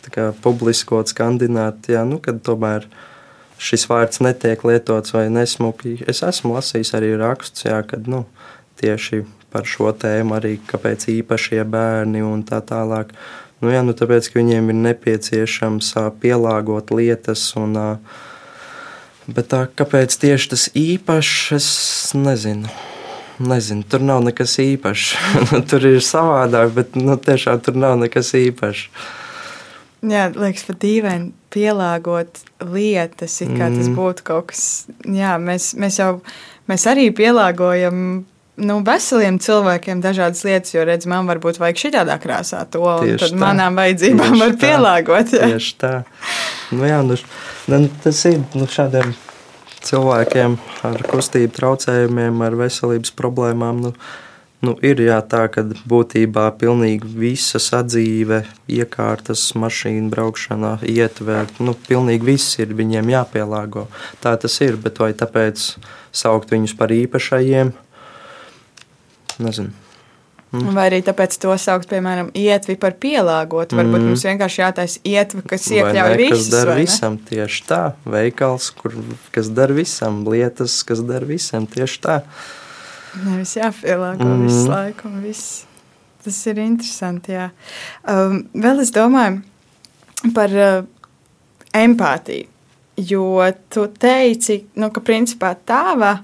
tā 0.06 0.14
kā, 0.14 0.30
publiskot, 0.46 1.10
skandināt, 1.10 1.90
jā, 1.90 2.06
nu, 2.06 2.22
kad 2.22 2.38
tomēr 2.46 2.86
šis 3.62 3.88
vārds 3.90 4.22
netiek 4.24 4.62
lietots 4.68 5.16
vai 5.16 5.28
nesmuki. 5.34 5.98
Es 6.08 6.24
esmu 6.26 6.56
lasījis 6.58 6.94
arī 6.98 7.14
rakstus, 7.20 7.68
jā, 7.68 7.80
kad 7.88 8.10
nu, 8.12 8.26
tieši 8.82 9.24
par 9.54 9.68
šo 9.70 9.94
tēmu 9.96 10.36
arī 10.36 10.58
kāpēc 10.68 11.08
īpašie 11.22 11.64
bērni 11.64 12.24
un 12.26 12.44
tā 12.48 12.60
tālāk. 12.66 13.16
Nu, 13.64 13.72
jā, 13.72 13.82
nu, 13.88 13.96
tāpēc, 13.96 14.30
ka 14.30 14.42
viņiem 14.42 14.72
ir 14.74 14.82
nepieciešams 14.90 15.94
pielāgot 16.22 16.92
lietas 16.92 17.54
un 17.60 17.78
Bet 19.26 19.48
tā, 19.50 19.64
kāpēc 19.66 20.14
tieši 20.22 20.50
tas 20.52 20.64
īpašs, 20.78 21.38
es 21.56 21.68
nezinu. 22.14 22.70
nezinu. 23.42 23.82
Tur 23.90 24.04
nav 24.06 24.22
nekas 24.22 24.60
īpašs. 24.62 25.16
tur 25.72 25.88
ir 25.90 25.98
savādāk, 26.06 26.76
bet 26.76 27.00
nu, 27.00 27.18
tiešām 27.18 27.64
tur 27.66 27.80
nav 27.80 27.98
nekas 28.04 28.36
īpašs. 28.38 28.86
Jā, 30.06 30.28
liekas, 30.36 30.66
pat 30.68 30.82
dīvaini 30.84 31.32
pielāgot 31.56 32.44
lietas, 32.60 33.40
it 33.42 33.54
kā 33.56 33.70
mm. 33.70 33.80
tas 33.80 33.90
būtu 33.96 34.26
kaut 34.28 34.50
kas. 34.52 34.64
Jā, 35.08 35.38
mēs, 35.42 35.72
mēs 35.80 36.00
jau 36.02 36.10
mēs 36.70 36.86
arī 36.92 37.08
pielāgojam 37.16 38.26
nu, 38.56 38.78
veseliem 38.88 39.38
cilvēkiem 39.42 40.02
dažādas 40.04 40.44
lietas, 40.48 40.74
jo, 40.76 40.84
redz, 40.88 41.08
man 41.10 41.28
varbūt 41.30 41.60
vajag 41.60 41.82
šitādā 41.82 42.18
krāsā 42.24 42.64
to, 42.72 42.84
un 42.84 43.16
tad 43.20 43.32
tā. 43.34 43.40
manām 43.40 43.80
vajadzībām 43.80 44.36
Tieši 44.36 44.44
var 44.44 44.58
pielāgot. 44.62 45.34
Jā. 45.36 45.50
Tieši 45.54 45.74
tā. 45.82 45.94
Nu, 46.76 46.86
jā, 46.88 47.02
nu, 47.06 47.18
nu, 47.72 47.82
tas 48.04 48.22
ir 48.30 48.40
nu, 48.56 48.68
šādiem 48.72 49.16
cilvēkiem 49.86 50.56
ar 50.88 51.04
kustību 51.12 51.56
traucējumiem, 51.60 52.40
ar 52.46 52.56
veselības 52.60 53.14
problēmām. 53.18 53.84
Nu, 53.86 53.94
Nu, 54.66 54.74
ir 54.86 55.02
jā, 55.04 55.20
tā, 55.30 55.44
ka 55.52 55.62
būtībā 55.90 56.48
pilnīgi 56.58 57.10
visa 57.20 57.62
sadzīve, 57.62 58.42
iekārtas, 58.72 59.44
mašīna 59.62 60.10
braukšanā, 60.14 60.74
ietver, 60.90 61.52
nu, 61.62 61.76
pilnīgi 61.88 62.30
viss 62.34 62.58
ir 62.64 62.74
viņiem 62.78 63.14
jāpielāgo. 63.14 63.86
Tā 64.24 64.34
tas 64.42 64.58
ir, 64.66 64.80
bet 64.82 65.02
vai 65.04 65.12
tāpēc 65.18 65.72
saukt 66.16 66.56
viņus 66.56 66.76
par 66.80 66.96
īpašajiem? 66.96 67.76
Nezinu. 69.46 69.76
Mm. 70.56 70.76
Vai 70.76 70.88
arī 70.90 71.02
tāpēc 71.04 71.36
to 71.42 71.54
saukt, 71.60 71.90
piemēram, 71.92 72.30
ietvi 72.38 72.78
par 72.80 72.96
pielāgotu. 73.02 73.76
Varbūt 73.78 74.00
mm. 74.00 74.12
mums 74.12 74.26
vienkārši 74.28 74.62
jātaisa 74.62 75.02
ietvi, 75.08 75.44
kas 75.50 75.66
iekļauj 75.74 76.18
visus. 76.22 76.46
Kas 76.46 76.52
dara 76.54 76.76
visam 76.80 77.18
tieši 77.30 77.64
tā, 77.68 77.82
veikals, 78.08 78.70
kur, 78.78 78.96
kas 79.36 79.50
dara 79.56 79.76
visam, 79.76 80.24
lietas, 80.30 80.78
kas 80.88 81.04
dara 81.06 81.28
visam 81.28 81.68
tieši 81.70 82.00
tā. 82.06 82.20
Nevis 83.24 83.56
jāpielāgo 83.56 84.28
mm. 84.28 84.44
visu 84.46 84.68
laiku. 84.72 85.12
Viss. 85.24 85.64
Tas 86.26 86.42
ir 86.50 86.60
interesanti. 86.64 87.36
Jā. 87.36 87.50
Um, 88.10 88.44
vēl 88.58 88.82
es 88.82 88.92
domāju 88.96 89.44
par 90.34 90.54
uh, 90.58 90.86
empātiju. 91.76 92.50
Jo 92.96 93.44
tu 93.70 93.90
teici, 94.00 94.62
nu, 94.80 94.88
ka 94.96 95.04
principā 95.04 95.52
tava 95.68 96.16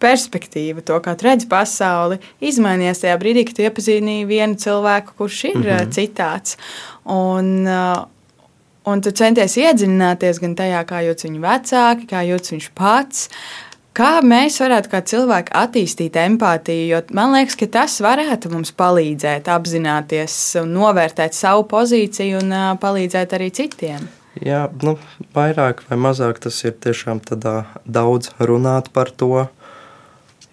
perspektīva, 0.00 0.84
to, 0.84 0.96
kā 1.04 1.14
tu 1.16 1.26
redzi 1.26 1.48
pasauli, 1.48 2.18
izmainījās 2.44 3.02
tajā 3.02 3.16
brīdī, 3.20 3.44
kad 3.48 3.56
tu 3.56 3.64
iepazīstini 3.64 4.24
vienu 4.28 4.58
cilvēku, 4.60 5.16
kurš 5.18 5.44
ir 5.50 5.56
mm 5.56 5.64
-hmm. 5.64 5.92
citāds. 5.96 6.56
Un, 7.04 7.66
uh, 7.66 8.04
un 8.92 9.00
tu 9.00 9.10
centies 9.10 9.56
iedziļināties 9.56 10.40
gan 10.40 10.54
tajā, 10.56 10.84
kā 10.84 11.02
jūtas 11.04 11.28
viņa 11.28 11.40
vecāki, 11.46 12.06
kā 12.06 12.24
jūtas 12.28 12.52
viņš 12.54 12.70
pats. 12.74 13.28
Kā 14.00 14.12
mēs 14.24 14.56
varētu 14.62 14.88
kā 14.88 15.02
cilvēki 15.12 15.52
attīstīt 15.60 16.16
empātiju? 16.16 16.86
Jo 16.88 17.00
man 17.16 17.34
liekas, 17.36 17.58
ka 17.60 17.68
tas 17.78 17.98
varētu 18.00 18.48
mums 18.54 18.72
palīdzēt 18.72 19.50
apzināties 19.52 20.40
novērtēt 20.64 21.36
savu 21.36 21.66
pozīciju 21.68 22.40
un 22.40 22.56
palīdzēt 22.80 23.36
arī 23.36 23.50
citiem. 23.52 24.08
Jā, 24.40 24.68
nu, 24.80 24.96
vairāk 25.36 25.82
vai 25.90 25.98
mazāk 26.00 26.38
tas 26.40 26.62
ir 26.64 26.78
tiešām 26.80 27.20
tādā 27.26 27.64
daudz 27.84 28.30
runāt 28.40 28.88
par 28.94 29.10
to, 29.12 29.48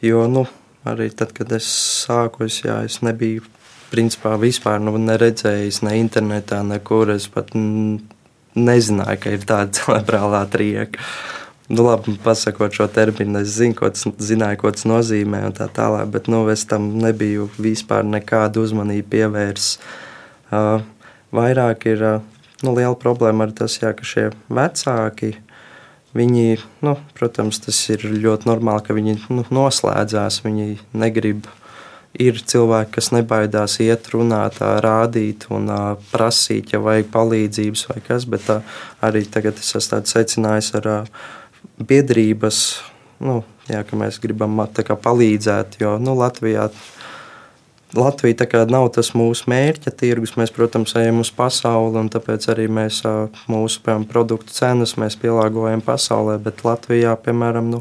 Jo 0.01 0.27
nu, 0.29 0.43
arī 0.85 1.09
tad, 1.09 1.31
kad 1.33 1.49
es 1.57 1.65
sāku, 2.05 2.45
es, 2.45 2.59
jā, 2.61 2.83
es 2.85 2.99
nebiju 3.01 3.41
principā 3.89 4.35
vispār 4.37 4.77
nu, 4.83 4.93
neredzējis 5.01 5.81
ne 5.87 5.95
internetā, 5.97 6.61
nekur. 6.67 7.15
Es 7.15 7.25
pat 7.33 7.55
nezināju, 7.57 9.21
ka 9.23 9.33
ir 9.33 9.47
tāda 9.49 9.73
cerebrālā 9.79 10.43
trieka. 10.53 11.01
Nu, 11.67 11.83
labi, 11.83 12.15
pasakot 12.23 12.71
šo 12.71 12.87
terminu, 12.87 13.41
es 13.43 13.57
zinu, 13.57 13.75
ko 13.75 13.89
tas, 13.91 14.05
zināju, 14.23 14.61
ko 14.61 14.71
tas 14.71 14.87
nozīmē 14.87 15.41
un 15.49 15.55
tā 15.55 15.67
tālāk, 15.67 16.07
bet 16.13 16.29
nu, 16.31 16.45
es 16.53 16.63
tam 16.69 16.93
nebiju 17.03 17.49
vispār 17.59 18.07
nekādu 18.07 18.63
uzmanību 18.63 19.09
pievērsis. 19.11 19.73
Uh, 20.47 20.79
vairāk 21.35 21.89
ir 21.91 22.05
uh, 22.07 22.23
nu, 22.63 22.71
liela 22.71 22.95
problēma 22.95 23.49
ar 23.49 23.51
tas, 23.57 23.75
jā, 23.81 23.91
ka 23.91 24.07
šie 24.07 24.29
vecāki 24.47 25.35
Viņi, 26.17 26.57
nu, 26.81 26.95
protams, 27.17 27.59
tas 27.61 27.77
ir 27.91 28.05
ļoti 28.07 28.47
normāli, 28.47 28.83
ka 28.87 28.95
viņi 28.95 29.17
nu, 29.29 29.43
noslēdzās, 29.53 30.41
viņi 30.45 30.77
negrib. 30.97 31.49
Ir 32.17 32.39
cilvēki, 32.39 32.95
kas 32.95 33.11
nebaidās 33.13 33.75
iet, 33.83 34.07
runāt, 34.09 34.57
rādīt 34.81 35.45
un 35.53 35.67
uh, 35.69 35.99
prasīt, 36.09 36.71
ja 36.73 36.79
vajag 36.81 37.11
palīdzības 37.13 37.83
vai 37.91 37.97
kas, 38.07 38.25
bet 38.25 38.47
uh, 38.49 38.79
arī 39.05 39.21
tagad 39.29 39.59
es 39.61 39.75
esmu 39.77 39.99
secinājis 40.09 40.71
ar 40.79 40.89
uh, 40.89 41.27
biedrības, 41.77 42.61
nu, 43.23 43.41
jā, 43.69 43.83
ka 43.87 43.99
mēs 43.99 44.21
gribam 44.23 44.57
kā, 44.87 44.97
palīdzēt, 44.97 45.81
jo 45.81 45.97
nu, 46.01 46.17
Latvijā 46.17 46.69
Latvija 47.95 48.35
nav 48.67 48.89
tas 48.97 49.13
mūsu 49.15 49.47
mērķa 49.47 49.93
tirgus. 49.95 50.33
Mēs, 50.35 50.51
protams, 50.51 50.91
ejam 50.99 51.21
uz 51.23 51.29
pasauli, 51.31 51.95
un 52.01 52.09
tāpēc 52.11 52.49
arī 52.51 52.65
mēs 52.67 52.99
mūsu 53.47 53.79
piemēram, 53.85 54.03
produktu 54.09 54.51
cenas 54.51 54.97
pielāgojam 55.21 55.79
pasaulē. 55.85 56.35
Bet 56.43 56.65
Latvijā, 56.67 57.15
piemēram, 57.23 57.69
nu, 57.71 57.79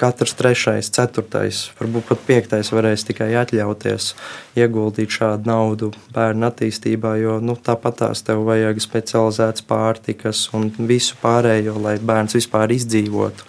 katrs 0.00 0.32
trešais, 0.38 0.88
ceturtais, 0.94 1.66
varbūt 1.78 2.08
pat 2.08 2.22
piektais 2.28 2.70
varēs 2.72 3.04
tikai 3.08 3.28
atļauties 3.42 4.14
ieguldīt 4.60 5.12
šādu 5.12 5.50
naudu 5.50 5.90
bērnu 6.14 6.48
attīstībā, 6.48 7.16
jo 7.20 7.36
nu, 7.44 7.56
tāpat 7.56 8.00
tās 8.04 8.24
tev 8.24 8.46
vajag 8.48 8.80
specializētas 8.80 9.66
pārtikas 9.68 10.46
un 10.56 10.70
visu 10.88 11.18
pārējo, 11.20 11.76
lai 11.84 11.98
bērns 12.00 12.38
vispār 12.38 12.72
izdzīvotu. 12.78 13.46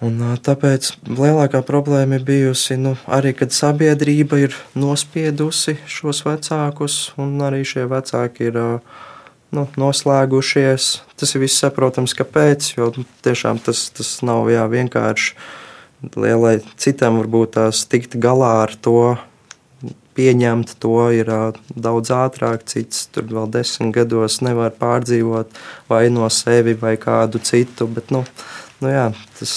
Un, 0.00 0.16
tāpēc 0.40 0.94
lielākā 1.12 1.60
problēma 1.68 2.16
ir 2.16 2.24
bijusi 2.24 2.78
nu, 2.80 2.94
arī, 3.04 3.34
kad 3.36 3.52
sabiedrība 3.52 4.38
ir 4.40 4.56
nospiedusi 4.72 5.76
šos 5.84 6.22
vecākus, 6.24 7.00
un 7.20 7.34
arī 7.44 7.66
šie 7.68 7.84
vecāki 7.90 8.48
ir 8.48 8.56
nu, 9.56 9.66
noslēgušies. 9.80 10.90
Tas 11.18 11.34
ir 11.34 11.44
viss 11.44 11.62
saprotams, 11.62 12.14
kāpēc, 12.18 12.74
jo 12.76 12.90
nu, 12.96 13.06
tiešām 13.24 13.60
tas, 13.64 13.88
tas 13.96 14.18
nav 14.26 14.50
jā, 14.52 14.66
vienkārši. 14.70 15.34
Lielai 16.16 16.60
citam 16.80 17.18
varbūt 17.20 17.58
tās 17.58 17.82
tikt 17.90 18.16
galā 18.20 18.54
ar 18.62 18.72
to, 18.80 19.18
pieņemt 20.16 20.74
to 20.80 20.94
ir 21.14 21.28
daudz 21.74 22.12
ātrāk. 22.14 22.64
Cits 22.68 23.06
tur 23.12 23.28
vēl 23.28 23.50
desmit 23.52 23.92
gados 23.96 24.40
nevar 24.44 24.72
pārdzīvot 24.80 25.60
vai 25.90 26.06
no 26.12 26.28
sevi 26.32 26.76
vai 26.80 26.96
kādu 27.00 27.42
citu. 27.44 27.88
Bet, 27.90 28.12
nu, 28.14 28.24
nu 28.80 28.92
jā, 28.92 29.10
tas 29.38 29.54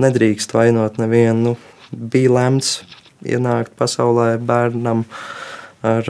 nedrīkst 0.00 0.54
vainot 0.56 1.00
nevienu. 1.02 1.54
Nu, 1.54 1.56
bija 1.90 2.34
lemts 2.38 2.80
ienākt 3.26 3.74
pasaulē 3.78 4.36
bērnam 4.38 5.04
ar 5.86 6.06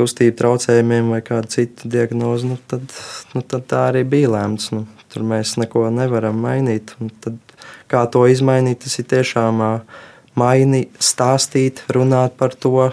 kustību 0.00 0.36
traucējumiem 0.40 1.12
vai 1.14 1.20
kādu 1.24 1.52
citu 1.52 1.90
diagnozi, 1.92 2.50
nu, 2.50 2.58
tad, 2.70 2.96
nu, 3.36 3.44
tad 3.44 3.68
tā 3.70 3.86
arī 3.92 4.02
bija 4.08 4.32
lemts. 4.34 4.72
Nu, 4.74 4.86
tur 5.12 5.26
mēs 5.26 5.56
neko 5.60 5.86
nevaram 5.94 6.40
mainīt. 6.42 6.94
Tad, 7.22 7.38
kā 7.90 8.04
to 8.10 8.24
izmainīt, 8.30 8.82
tas 8.86 8.98
ir 9.02 9.08
tiešām 9.12 9.62
mainīt, 10.40 10.96
stāstīt, 11.02 11.84
runāt 11.92 12.36
par 12.40 12.56
to, 12.56 12.90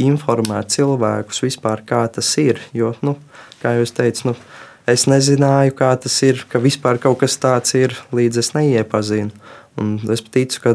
informēt 0.00 0.76
cilvēkus 0.76 1.44
vispār, 1.46 1.84
kā 1.86 2.04
tas 2.12 2.32
ir. 2.42 2.60
Jo, 2.76 2.94
nu, 3.06 3.16
kā 3.62 3.76
jau 3.78 3.88
teicu, 4.00 4.32
nu, 4.32 4.38
Es 4.86 5.02
nezināju, 5.10 5.72
kā 5.74 5.88
tas 5.98 6.14
ir, 6.22 6.44
ka 6.46 6.60
vispār 6.62 7.00
kaut 7.02 7.18
kas 7.18 7.34
tāds 7.42 7.74
ir, 7.74 7.96
līdz 8.14 8.38
es 8.38 8.52
neiepazinu. 8.54 9.34
Un 9.82 9.96
es 10.14 10.22
ticu, 10.22 10.60
ka 10.62 10.72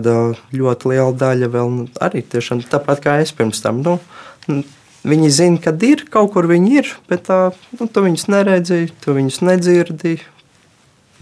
ļoti 0.52 0.92
liela 0.92 1.14
daļa 1.16 1.48
vēl 1.54 1.72
nu, 1.72 1.86
arī 2.04 2.22
tiešām 2.22 2.62
tāpat 2.70 3.00
kā 3.06 3.16
es 3.24 3.32
pirms 3.34 3.64
tam. 3.64 3.80
Nu, 3.86 3.96
Viņi 5.02 5.30
zina, 5.34 5.58
ka 5.58 5.74
ir 5.82 6.04
kaut 6.14 6.36
kur 6.36 6.46
viņi 6.50 6.76
ir, 6.78 6.90
bet 7.10 7.26
tā, 7.26 7.40
nu, 7.80 7.88
tu 7.90 8.04
viņus 8.06 8.28
neredzi, 8.30 8.84
tu 9.02 9.16
viņus 9.18 9.42
nedzirdi. 9.42 10.20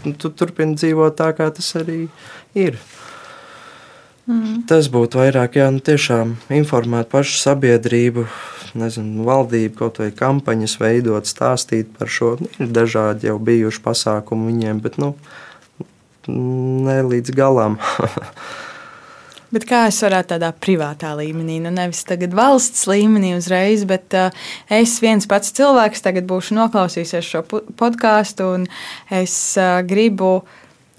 nu, 0.04 0.14
tu 0.20 0.30
turpini 0.32 0.76
dzīvot 0.76 1.16
tā, 1.16 1.32
kā 1.36 1.48
tas 1.52 1.72
arī 1.80 2.10
ir. 2.56 2.76
Mm. 4.28 4.66
Tas 4.68 4.92
būtu 4.92 5.22
vairāk, 5.22 5.56
jā, 5.58 5.70
nu, 5.72 5.80
tiešām 5.80 6.36
informēt 6.54 7.10
pašu 7.10 7.40
sabiedrību, 7.40 8.28
nezinu, 8.78 9.24
valdību, 9.26 9.76
kaut 9.80 10.04
vai 10.04 10.12
kampaņas 10.12 10.76
veidot, 10.84 11.26
stāstīt 11.26 11.96
par 11.96 12.12
šo. 12.12 12.36
Ir 12.60 12.70
dažādi 12.76 13.32
jau 13.32 13.40
bijuši 13.40 13.84
pasākumi 13.88 14.52
viņiem, 14.52 14.84
bet 14.84 15.00
nu, 15.02 15.16
ne 16.28 17.00
līdz 17.08 17.34
galam. 17.34 17.80
Bet 19.50 19.66
kā 19.66 19.88
es 19.90 19.98
varētu 20.06 20.36
tādā 20.36 20.52
privātā 20.54 21.16
līmenī, 21.18 21.58
nu 21.64 21.72
nevis 21.74 22.04
tagad 22.06 22.36
valsts 22.38 22.86
līmenī 22.90 23.34
uzreiz, 23.34 23.82
bet 23.90 24.14
uh, 24.14 24.30
es 24.70 25.00
viens 25.02 25.26
pats 25.30 25.50
cilvēks 25.58 26.06
tagad 26.06 26.28
būšu 26.30 26.58
noklausījies 26.58 27.26
šo 27.26 27.42
podkāstu 27.80 28.52
un 28.60 28.68
es 29.10 29.36
uh, 29.58 29.82
gribu. 29.86 30.44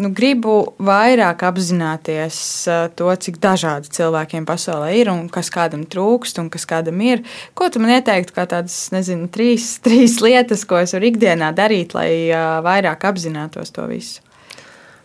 Nu, 0.01 0.09
gribu 0.17 0.73
vairāk 0.81 1.43
apzināties 1.45 2.37
uh, 2.73 2.87
to, 2.97 3.11
cik 3.21 3.37
dažādi 3.37 3.91
cilvēkiem 3.93 4.47
pasaulē 4.49 4.95
ir 4.97 5.11
un 5.13 5.27
kas 5.29 5.53
kādam 5.53 5.83
trūkst 5.85 6.41
un 6.41 6.49
kas 6.51 6.65
kādam 6.67 7.03
ir. 7.05 7.21
Ko 7.53 7.69
tu 7.69 7.83
man 7.85 7.93
ieteiktu, 7.99 8.33
kā 8.33 8.47
tādas, 8.49 8.79
nezinu, 8.95 9.29
trīs, 9.29 9.75
trīs 9.85 10.17
lietas, 10.25 10.65
ko 10.65 10.81
es 10.81 10.97
varu 10.97 11.13
ikdienā 11.13 11.53
darīt, 11.53 11.93
lai 11.95 12.09
uh, 12.33 12.63
vairāk 12.65 13.05
apzinātos 13.13 13.77
to 13.77 13.85
visu? 13.93 14.25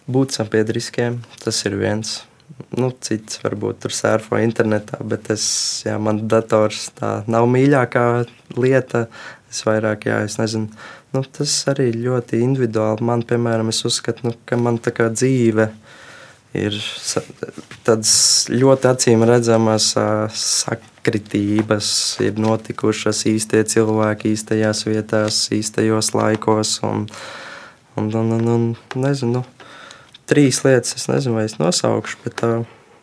Būt 0.08 0.40
sabiedriskiem, 0.40 1.20
tas 1.44 1.60
ir 1.68 1.76
viens 1.82 2.22
nu, 2.80 2.90
cits 3.04 3.40
varbūt 3.44 3.84
tur 3.86 3.94
sērfo 3.96 4.40
internetā, 4.42 5.00
bet 5.08 5.30
es, 5.34 5.46
jā, 5.86 5.96
man 6.02 6.26
dators 6.32 6.90
tā 6.98 7.18
nav 7.32 7.48
mīļākā 7.52 8.06
lieta. 8.60 9.06
Es 9.52 9.64
vairāk, 9.64 10.10
jā, 10.10 10.20
es 10.28 10.36
nezinu, 10.40 10.68
nu, 11.16 11.24
tas 11.38 11.54
arī 11.72 11.92
ļoti 11.96 12.42
individuāli. 12.44 13.06
Man, 13.08 13.24
piemēram, 13.28 13.72
es 13.72 13.84
uzskatu, 13.88 14.28
nu, 14.28 14.36
ka 14.48 14.60
man 14.60 14.82
tā 14.84 14.92
kā 14.96 15.08
dzīve 15.14 15.70
ir 16.56 16.76
tādas 17.86 18.14
ļoti 18.52 18.90
acīm 18.92 19.24
redzamas 19.28 19.90
sakritības, 20.40 21.90
ir 22.26 22.40
notikušas 22.42 23.26
īstie 23.32 23.64
cilvēki 23.76 24.34
īstajās 24.36 24.86
vietās, 24.88 25.42
īstajos 25.56 26.14
laikos. 26.16 26.78
Un, 26.88 27.06
un, 28.00 28.12
un, 28.12 28.32
un, 28.36 28.48
un 28.56 29.06
nezinu, 29.06 29.44
trīs 30.30 30.64
lietas, 30.66 30.96
es 30.98 31.10
nezinu, 31.12 31.38
vai 31.40 31.46
es 31.50 31.58
nosaukšu, 31.60 32.22
bet 32.26 32.44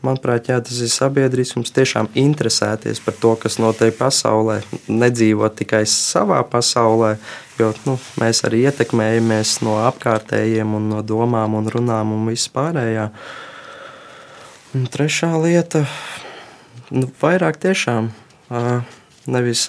manuprāt, 0.02 0.50
jā, 0.50 0.58
tas 0.64 0.80
ir 0.82 0.90
sabiedrisks. 0.92 1.72
Tiešām 1.74 2.10
interesēties 2.18 3.00
par 3.04 3.16
to, 3.22 3.34
kas 3.44 3.58
notiek 3.62 3.94
pasaulē, 3.98 4.60
nedzīvot 4.90 5.56
tikai 5.62 5.84
savā 5.88 6.42
pasaulē, 6.50 7.14
jo 7.60 7.70
nu, 7.86 7.96
mēs 8.20 8.42
arī 8.48 8.64
ietekmējamies 8.66 9.60
no 9.66 9.78
apkārtējiem, 9.86 10.74
un 10.78 10.90
no 10.96 11.02
domām 11.06 11.56
un 11.58 11.70
runām 11.72 12.14
un 12.16 12.26
vispārējā. 12.32 13.08
Un 14.72 14.88
trešā 14.88 15.34
lieta 15.36 15.84
nu,- 16.90 17.08
vairāk 17.22 17.60
tiešām 17.60 18.12
nevis 19.26 19.68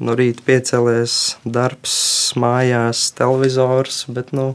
no 0.00 0.14
rīta 0.16 0.42
piecēlies, 0.46 1.36
darbs, 1.44 2.32
mājās, 2.40 3.10
televizors, 3.16 4.06
bet 4.08 4.32
nu, 4.32 4.54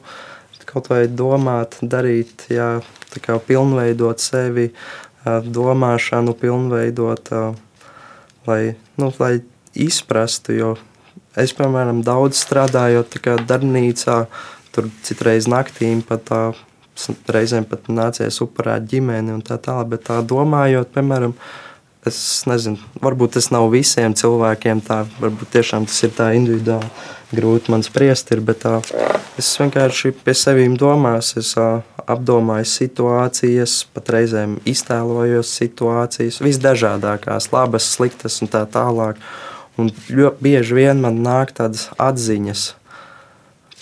kaut 0.76 0.90
vai 0.92 1.06
domāt, 1.08 1.78
darīt, 1.80 2.50
jā, 2.52 2.82
kā 3.24 3.38
pilnveidot 3.40 4.20
sevi, 4.20 4.68
domāšanu, 5.26 6.36
pilnveidot, 6.36 7.32
lai, 8.46 8.62
nu, 9.00 9.10
lai 9.22 9.34
izprastu. 9.72 10.56
Jo 10.60 10.74
es, 11.40 11.56
piemēram, 11.56 12.04
daudz 12.06 12.44
strādājot 12.44 13.16
darbnīcā, 13.48 14.20
tur 14.76 14.92
citreiz 15.08 15.50
naktīm 15.52 16.04
pat 16.06 16.30
tā. 16.32 16.46
Reizēm 17.28 17.66
pat 17.68 17.90
nācies 17.92 18.38
upurēt 18.40 18.86
ģimeni 18.88 19.34
un 19.34 19.42
tā 19.44 19.58
tālāk, 19.60 19.90
bet 19.92 20.06
tā 20.08 20.22
domājot, 20.24 20.94
piemēram, 20.96 21.34
es 22.10 22.18
nezinu, 22.50 22.80
varbūt 23.04 23.36
tas 23.38 23.52
nav 23.54 23.68
visiem 23.74 24.16
cilvēkiem 24.18 24.82
tā, 24.86 25.04
varbūt 25.20 25.54
tiešām 25.58 25.88
tas 25.90 26.04
ir 26.06 26.14
tā 26.18 26.32
individuāli 26.38 26.90
grūti 27.36 27.74
man 27.74 27.84
spriest, 27.86 28.32
ir, 28.36 28.42
bet 28.46 28.62
tā, 28.64 28.78
es 29.40 29.50
vienkārši 29.60 30.14
pie 30.26 30.36
sevīm 30.38 30.78
domās, 30.80 31.34
es 31.40 31.54
apdomāju 31.58 32.68
situācijas, 32.70 33.80
pat 33.96 34.14
reizēm 34.16 34.60
iztēlojos 34.70 35.52
situācijas, 35.60 36.42
visdažādākās, 36.46 37.50
labas, 37.54 37.90
sliktas 37.98 38.42
un 38.46 38.52
tā 38.54 38.66
tālāk. 38.70 39.20
Un 39.82 39.90
ļoti 39.92 40.46
bieži 40.46 40.78
vien 40.78 41.02
man 41.04 41.18
nāk 41.26 41.52
tādas 41.58 41.90
atziņas, 42.00 42.70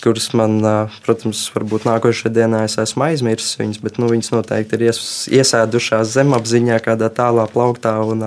kuras 0.04 0.28
man, 0.36 0.58
protams, 1.04 1.46
varbūt 1.54 1.86
nākošajā 1.88 2.32
dienā 2.36 2.64
es 2.68 2.76
esmu 2.80 3.06
aizmirsis 3.08 3.58
viņas, 3.60 3.80
bet 3.84 4.00
nu, 4.00 4.10
viņas 4.12 4.34
noteikti 4.34 4.76
ir 4.78 4.90
ies, 4.90 5.00
iesēdušās 5.32 6.12
zemapziņā, 6.18 6.80
kādā 6.84 7.08
tālā 7.14 7.46
plauktā, 7.50 7.96
un, 8.04 8.26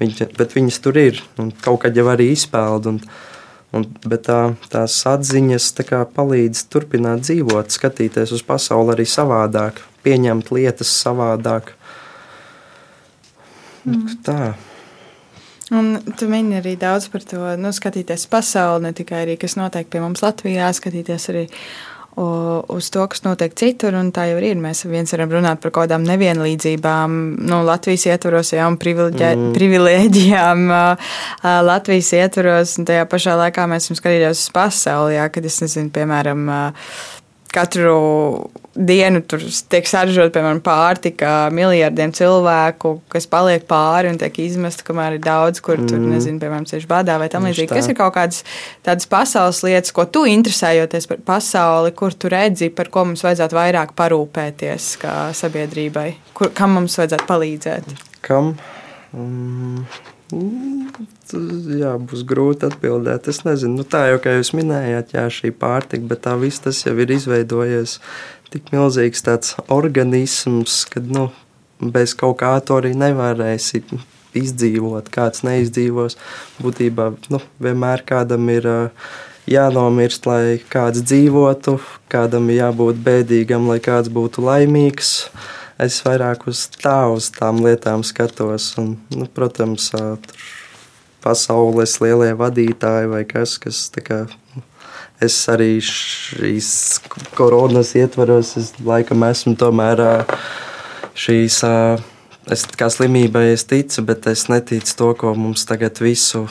viņa, 0.00 0.30
bet 0.38 0.56
viņas 0.56 0.80
tur 0.84 0.98
ir 1.00 1.20
un 1.42 1.52
kaut 1.64 1.84
kad 1.84 1.98
jau 1.98 2.08
arī 2.12 2.32
izpeld. 2.36 2.90
Un, 2.94 3.04
Un, 3.72 3.86
bet 4.04 4.26
tā, 4.26 4.50
tās 4.68 4.98
atziņas 5.08 5.70
tā 5.78 6.02
palīdz 6.04 6.58
turpināt 6.68 7.22
dzīvot, 7.24 7.72
skatīties 7.72 8.34
uz 8.36 8.42
pasauli 8.44 8.92
arī 8.92 9.06
savādāk, 9.08 9.80
pieņemt 10.04 10.50
lietas 10.52 10.90
savādāk. 10.92 11.72
Mm. 13.88 14.04
Tā. 14.28 14.52
Un 15.72 15.94
tu 16.18 16.28
mini 16.28 16.58
arī 16.58 16.74
daudz 16.76 17.08
par 17.12 17.24
to, 17.24 17.40
nu, 17.56 17.72
skatīties 17.72 18.26
pasauli, 18.32 18.84
ne 18.88 18.92
tikai 18.96 19.22
arī 19.24 19.38
kas 19.40 19.56
notiek 19.56 19.88
pie 19.88 20.02
mums 20.02 20.20
Latvijā, 20.24 20.68
skatīties 20.76 21.30
arī 21.32 21.46
uz 22.16 22.90
to, 22.92 23.06
kas 23.08 23.22
notiek 23.24 23.54
citur. 23.56 23.96
Tā 24.12 24.26
jau 24.28 24.40
ir. 24.44 24.60
Mēs 24.60 24.84
viens 24.84 25.12
varam 25.14 25.32
runāt 25.32 25.62
par 25.62 25.72
kaut 25.72 25.86
kādām 25.86 26.04
nevienlīdzībām, 26.04 27.14
nu, 27.48 27.62
Latvijas 27.64 28.04
ietvaros, 28.10 28.52
ja, 28.52 28.66
un 28.68 28.76
mm. 28.76 29.52
privilēģijām 29.56 30.66
Latvijas 31.70 32.12
ietvaros. 32.20 32.76
Un 32.78 32.90
tajā 32.90 33.06
pašā 33.08 33.38
laikā 33.40 33.64
mēs 33.70 33.88
skatījušies 33.88 34.44
uz 34.44 34.52
pasauli, 34.52 35.16
ja, 35.16 35.30
kad 35.32 35.48
es 35.48 35.56
nezinu, 35.64 35.88
piemēram, 35.94 36.52
katru 37.52 37.96
dienu 38.74 39.20
tur 39.28 39.42
tiek 39.72 39.86
saražota, 39.88 40.32
piemēram, 40.36 40.62
pārtika 40.64 41.32
miljardiem 41.52 42.12
cilvēku, 42.16 42.94
kas 43.12 43.26
paliek 43.30 43.66
pāri 43.68 44.08
un 44.12 44.20
tiek 44.20 44.38
izmesta, 44.44 44.86
kamēr 44.86 45.18
ir 45.18 45.24
daudz, 45.24 45.60
kur 45.64 45.76
mm. 45.80 45.90
tur, 45.90 46.00
nezinu, 46.00 46.40
piemēram, 46.42 46.64
ceļš 46.70 46.86
badā 46.90 47.18
vai 47.20 47.28
tam 47.32 47.48
līdzīgi. 47.48 47.70
Kas 47.72 47.90
ir 47.92 47.98
kaut 47.98 48.14
kādas 48.16 48.40
tādas 48.86 49.08
pasaules 49.10 49.60
lietas, 49.66 49.92
ko 49.96 50.06
tu 50.08 50.24
interesējoties 50.30 51.10
par 51.10 51.20
pasauli, 51.34 51.92
kur 51.96 52.16
tu 52.16 52.32
redzi, 52.32 52.70
par 52.72 52.88
ko 52.92 53.04
mums 53.10 53.24
vajadzētu 53.26 53.58
vairāk 53.58 53.92
parūpēties 53.98 54.88
kā 55.02 55.18
sabiedrībai, 55.36 56.08
kur, 56.38 56.54
kam 56.56 56.78
mums 56.78 56.96
vajadzētu 57.00 57.28
palīdzēt? 57.28 57.94
Kam? 58.24 58.56
Um, 59.12 59.84
Jā, 60.32 61.92
būs 62.00 62.22
grūti 62.28 62.64
atbildēt. 62.68 63.28
Es 63.28 63.42
nezinu, 63.44 63.82
nu, 63.82 63.84
tā 63.88 64.06
jau 64.08 64.20
kā 64.22 64.32
jūs 64.38 64.52
minējāt, 64.56 65.12
jā, 65.16 65.26
šī 65.32 65.52
pārtika, 65.60 66.06
bet 66.08 66.22
tā 66.24 66.36
viss 66.40 66.62
tas 66.64 66.78
jau 66.86 66.94
ir 66.96 67.12
izveidojies 67.12 67.98
tik 68.52 68.72
milzīgs 68.74 69.24
tāds 69.26 69.56
organisms, 69.72 70.82
ka 70.92 71.02
nu, 71.02 71.30
bez 71.82 72.14
kaut 72.18 72.38
kā 72.42 72.54
to 72.64 72.78
arī 72.80 72.92
nevarēsi 72.98 73.82
izdzīvot. 74.38 75.10
Kāds 75.12 75.44
neizdzīvos, 75.46 76.18
būtībā 76.62 77.12
nu, 77.32 77.42
vienmēr 77.62 78.04
kādam 78.08 78.48
ir 78.52 78.68
jānomirst, 79.50 80.28
lai 80.28 80.60
kāds 80.72 81.02
dzīvotu, 81.04 81.78
kādam 82.12 82.48
ir 82.52 82.62
jābūt 82.62 83.02
bēdīgam, 83.02 83.66
lai 83.72 83.80
kāds 83.82 84.12
būtu 84.12 84.46
laimīgs 84.46 85.16
es 85.82 86.00
vairāk 86.04 86.46
uz 86.50 86.66
tā, 86.74 87.06
uz 87.12 87.30
tām 87.34 87.62
lietām 87.64 88.04
skatos. 88.06 88.72
Un, 88.80 88.94
nu, 89.14 89.26
protams, 89.26 89.90
pasaules 91.24 91.98
lielie 92.02 92.32
vadītāji 92.38 93.10
vai 93.12 93.22
kas, 93.28 93.56
kas 93.62 93.84
kā, 94.04 94.24
es 95.20 95.36
arī 95.50 95.76
šīs 95.84 96.70
koronas 97.36 97.92
ietvaros, 97.98 98.56
es 98.60 98.72
laikam 98.84 99.26
esmu 99.28 99.54
tomēr 99.60 100.02
šīs. 101.18 101.60
Es 102.50 102.64
kā 102.74 102.88
slimībai 102.90 103.52
es 103.52 103.62
ticu, 103.70 104.02
bet 104.02 104.26
es 104.26 104.48
neticu 104.50 104.96
to, 104.98 105.10
ko 105.20 105.30
mums 105.38 105.62
tagad 105.68 106.00
visu 106.02 106.48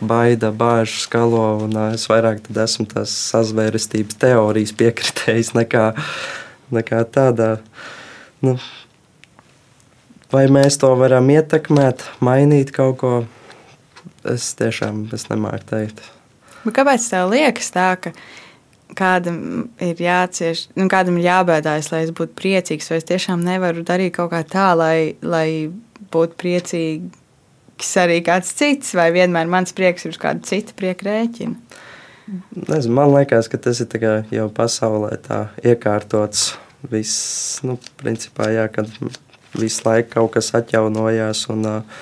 baida, 0.00 0.48
bāž, 0.56 1.02
skalo. 1.02 1.68
Es 1.92 2.06
vairāk 2.08 2.48
esmu 2.48 2.86
tās 2.94 3.12
sazvērestības 3.28 4.16
teorijas 4.22 4.72
piekritējis 4.78 5.52
nekā, 5.58 5.90
nekā 6.72 7.02
tādā. 7.12 7.50
Nu, 8.40 8.56
vai 10.32 10.46
mēs 10.48 10.80
to 10.80 10.94
varam 10.96 11.28
ietekmēt, 11.36 12.08
mainīt 12.24 12.72
kaut 12.72 12.96
ko? 13.04 13.14
Es 14.24 14.54
tiešām 14.56 15.10
es 15.12 15.28
nemāku 15.28 15.68
teikt. 15.74 16.04
Bet 16.62 16.76
kāpēc 16.78 17.08
tev 17.10 17.32
liekas 17.32 17.72
tā, 17.74 17.88
ka 18.00 18.12
kādam 18.98 19.38
ir 19.82 20.00
jācieš, 20.02 20.66
nu, 20.76 20.86
kādam 20.92 21.18
ir 21.18 21.26
jābēdājas, 21.26 21.90
lai 21.92 22.02
es 22.06 22.12
būtu 22.14 22.36
priecīgs, 22.38 22.90
vai 22.92 23.00
es 23.00 23.08
tiešām 23.08 23.42
nevaru 23.44 23.84
darīt 23.86 24.16
kaut 24.18 24.32
kā 24.34 24.42
tā, 24.46 24.68
lai, 24.78 25.14
lai 25.24 25.72
būtu 26.12 26.38
priecīgs 26.40 27.94
arī 28.02 28.20
kāds 28.26 28.52
cits, 28.58 28.92
vai 28.98 29.08
vienmēr 29.14 29.48
mans 29.50 29.74
prieks 29.76 30.06
ir 30.06 30.14
uz 30.14 30.20
kāda 30.20 30.44
cita 30.46 30.76
prieka 30.78 31.08
rēķina? 31.08 31.80
Nezinu, 32.68 32.94
man 32.94 33.10
liekas, 33.16 33.48
ka 33.50 33.58
tas 33.60 33.82
ir 33.82 34.06
jau 34.32 34.46
pasaulē 34.54 35.16
tā 35.24 35.46
iekārtots. 35.66 36.52
Viss, 36.90 37.60
nu, 37.62 37.76
principā, 38.00 38.48
jā, 38.50 38.64
kad 38.72 38.88
visu 39.54 39.84
laiku 39.86 40.16
kaut 40.16 40.32
kas 40.34 40.48
atjaunojās, 40.58 41.44
un 41.52 41.66
uh, 41.68 42.00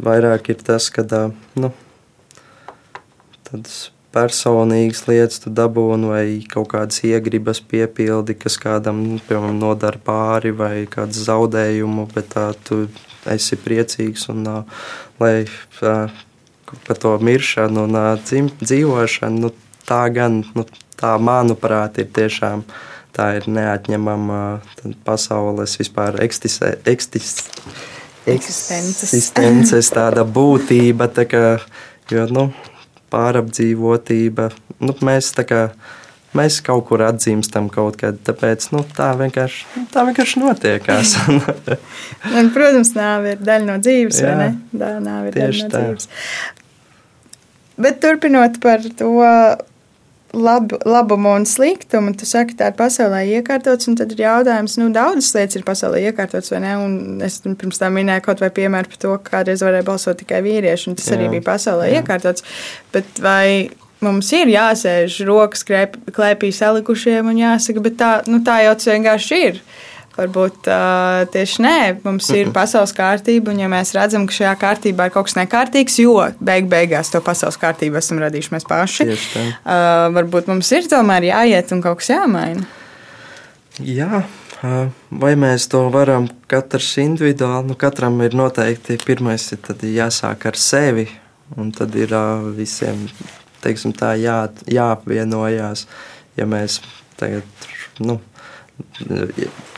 vairāk 0.00 0.48
ir 0.54 0.62
tas, 0.64 0.86
ka 0.88 1.04
uh, 1.04 1.34
nu, 1.60 1.68
tādas 3.56 3.90
personīgas 4.16 5.04
lietas 5.10 5.42
tu 5.42 5.50
dabūni 5.52 6.08
vai 6.08 6.24
kaut 6.48 6.70
kādas 6.72 7.02
iegribas 7.04 7.60
piepildi, 7.60 8.36
kas 8.38 8.56
kādam, 8.60 9.02
nu, 9.02 9.20
piemēram, 9.28 9.58
nodara 9.60 10.00
pāri 10.00 10.54
vai 10.56 10.86
kādu 10.88 11.12
zaudējumu, 11.12 12.08
bet 12.14 12.32
tā 12.32 12.48
tu 12.64 12.86
esi 13.28 13.58
priecīgs 13.60 14.28
un 14.32 14.46
lai 15.20 15.46
par 16.86 16.98
to 17.02 17.12
miršanu 17.18 17.86
un 17.86 17.98
dzim, 18.24 18.50
dzīvošanu, 18.62 19.42
nu, 19.44 19.52
tā 19.86 20.06
gan, 20.14 20.42
nu, 20.56 20.64
tā 20.96 21.16
manuprāt, 21.20 22.00
ir 22.00 22.08
tiešām 22.16 22.64
tā 23.16 23.30
ir 23.38 23.46
neatņemama 23.48 24.40
pasaules 25.04 25.78
vispār 25.80 26.18
ekstisē, 26.24 26.74
ekstis, 26.88 27.36
eksistences. 28.28 29.12
eksistences 29.12 29.92
tāda 29.92 30.24
būtība, 30.24 31.08
tā 31.08 31.24
kā, 31.30 31.44
jo, 32.12 32.26
nu, 32.32 32.50
pārapdzīvotība. 33.16 34.50
Nu, 34.84 34.94
mēs, 35.06 35.32
kā, 35.48 35.62
mēs 36.36 36.60
kaut 36.64 36.86
kur 36.90 37.04
atzīstam 37.06 37.70
kaut 37.72 37.96
kad, 38.00 38.18
tāpēc 38.26 38.68
nu, 38.74 38.82
tā, 38.96 39.12
vienkārši, 39.20 39.86
tā 39.94 40.04
vienkārši 40.08 40.42
notiekās. 40.42 41.16
Un, 42.36 42.52
protams, 42.54 42.92
nāve 42.98 43.36
ir 43.36 43.46
daļa 43.46 43.70
no 43.70 43.78
dzīves, 43.80 44.20
Jā, 44.20 44.34
vai 44.34 44.36
ne? 44.44 44.50
Tā 44.76 44.92
nāve 45.00 45.32
ir 45.32 45.40
daļa 45.40 45.64
no 45.64 45.72
tā. 45.72 45.86
dzīves. 45.86 46.10
Bet 47.86 47.98
turpinot 48.04 48.60
par 48.62 48.84
to 48.96 49.10
lab, 50.36 50.72
labumu 50.84 51.34
un 51.36 51.46
sliktumu. 51.48 52.12
Tu 52.18 52.28
saki, 52.28 52.56
tā 52.58 52.70
ir 52.70 52.76
pasaulē 52.78 53.22
iekārtots, 53.38 53.88
un 53.90 53.96
tad 53.98 54.12
ir 54.14 54.22
jautājums, 54.24 54.76
nu, 54.80 54.90
daudzas 54.94 55.32
lietas 55.36 55.58
ir 55.58 55.64
pasaulē 55.66 56.02
iekārtotas, 56.10 56.52
vai 56.52 56.62
ne? 56.64 56.74
Un 56.82 57.24
es 57.24 57.40
pirms 57.46 57.80
tam 57.80 57.96
minēju 57.98 58.26
kaut 58.26 58.44
vai 58.44 58.52
piemēru 58.54 58.92
par 58.92 59.02
to, 59.02 59.16
ka 59.22 59.38
kādreiz 59.38 59.64
varēja 59.64 59.88
balsot 59.88 60.20
tikai 60.22 60.42
vīrieši, 60.46 60.90
un 60.92 61.00
tas 61.00 61.10
jā, 61.10 61.18
arī 61.18 61.32
bija 61.36 61.46
pasaulē 61.48 61.90
jā. 61.90 62.02
iekārtots. 62.02 62.46
Bet 62.94 63.20
vai 63.24 63.72
mums 64.04 64.30
ir 64.36 64.52
jāsēž 64.52 65.20
rokas 65.28 65.64
klēpī 65.66 66.52
salikušiem 66.54 67.32
un 67.32 67.40
jāsaka, 67.40 67.84
bet 67.84 68.00
tā, 68.00 68.12
nu, 68.30 68.42
tā 68.46 68.60
jau 68.66 68.76
tas 68.78 68.92
vienkārši 68.92 69.42
ir. 69.48 69.60
Varbūt 70.16 70.68
uh, 70.72 71.26
tieši 71.28 71.60
nē, 71.60 71.78
mums 72.06 72.30
ir 72.32 72.48
pasaules 72.54 72.94
kārtība, 72.96 73.52
un 73.52 73.60
ja 73.60 73.68
mēs 73.68 73.92
redzam, 73.92 74.24
ka 74.28 74.32
šajā 74.32 74.54
kārtībā 74.62 75.08
ir 75.08 75.12
kaut 75.12 75.28
kas 75.28 75.36
nekārtīgs, 75.36 75.98
jo 76.00 76.14
beig 76.40 76.70
beigās 76.72 77.12
to 77.12 77.20
pasaules 77.24 77.58
kārtību 77.60 78.00
esam 78.00 78.22
radījuši 78.24 78.54
mēs 78.54 78.66
paši, 78.70 79.06
uh, 79.12 80.06
varbūt 80.16 80.48
mums 80.48 80.72
ir 80.72 80.88
tomēr 80.88 81.28
jāiet 81.28 81.76
un 81.76 81.84
kaut 81.84 82.00
kas 82.00 82.14
jāmaina. 82.14 82.64
Jā, 83.84 84.22
vai 85.12 85.34
mēs 85.36 85.68
to 85.68 85.82
varam 85.92 86.30
katrs 86.48 86.94
individuāli? 87.02 87.68
Nu, 87.68 87.76
katram 87.76 88.16
ir 88.24 88.36
noteikti 88.38 88.96
pirmais 89.04 89.50
ir 89.52 89.88
jāsāk 89.98 90.48
ar 90.48 90.56
sevi, 90.56 91.10
un 91.60 91.74
tad 91.76 91.92
ir 92.00 92.16
visiem 92.56 93.04
teiksim, 93.64 93.92
tā, 93.96 94.14
jā, 94.20 94.46
jāapvienojās. 94.70 95.86
Ja 96.36 96.46
mēs 96.48 96.80
tagad, 97.20 97.44
nu, 98.00 98.18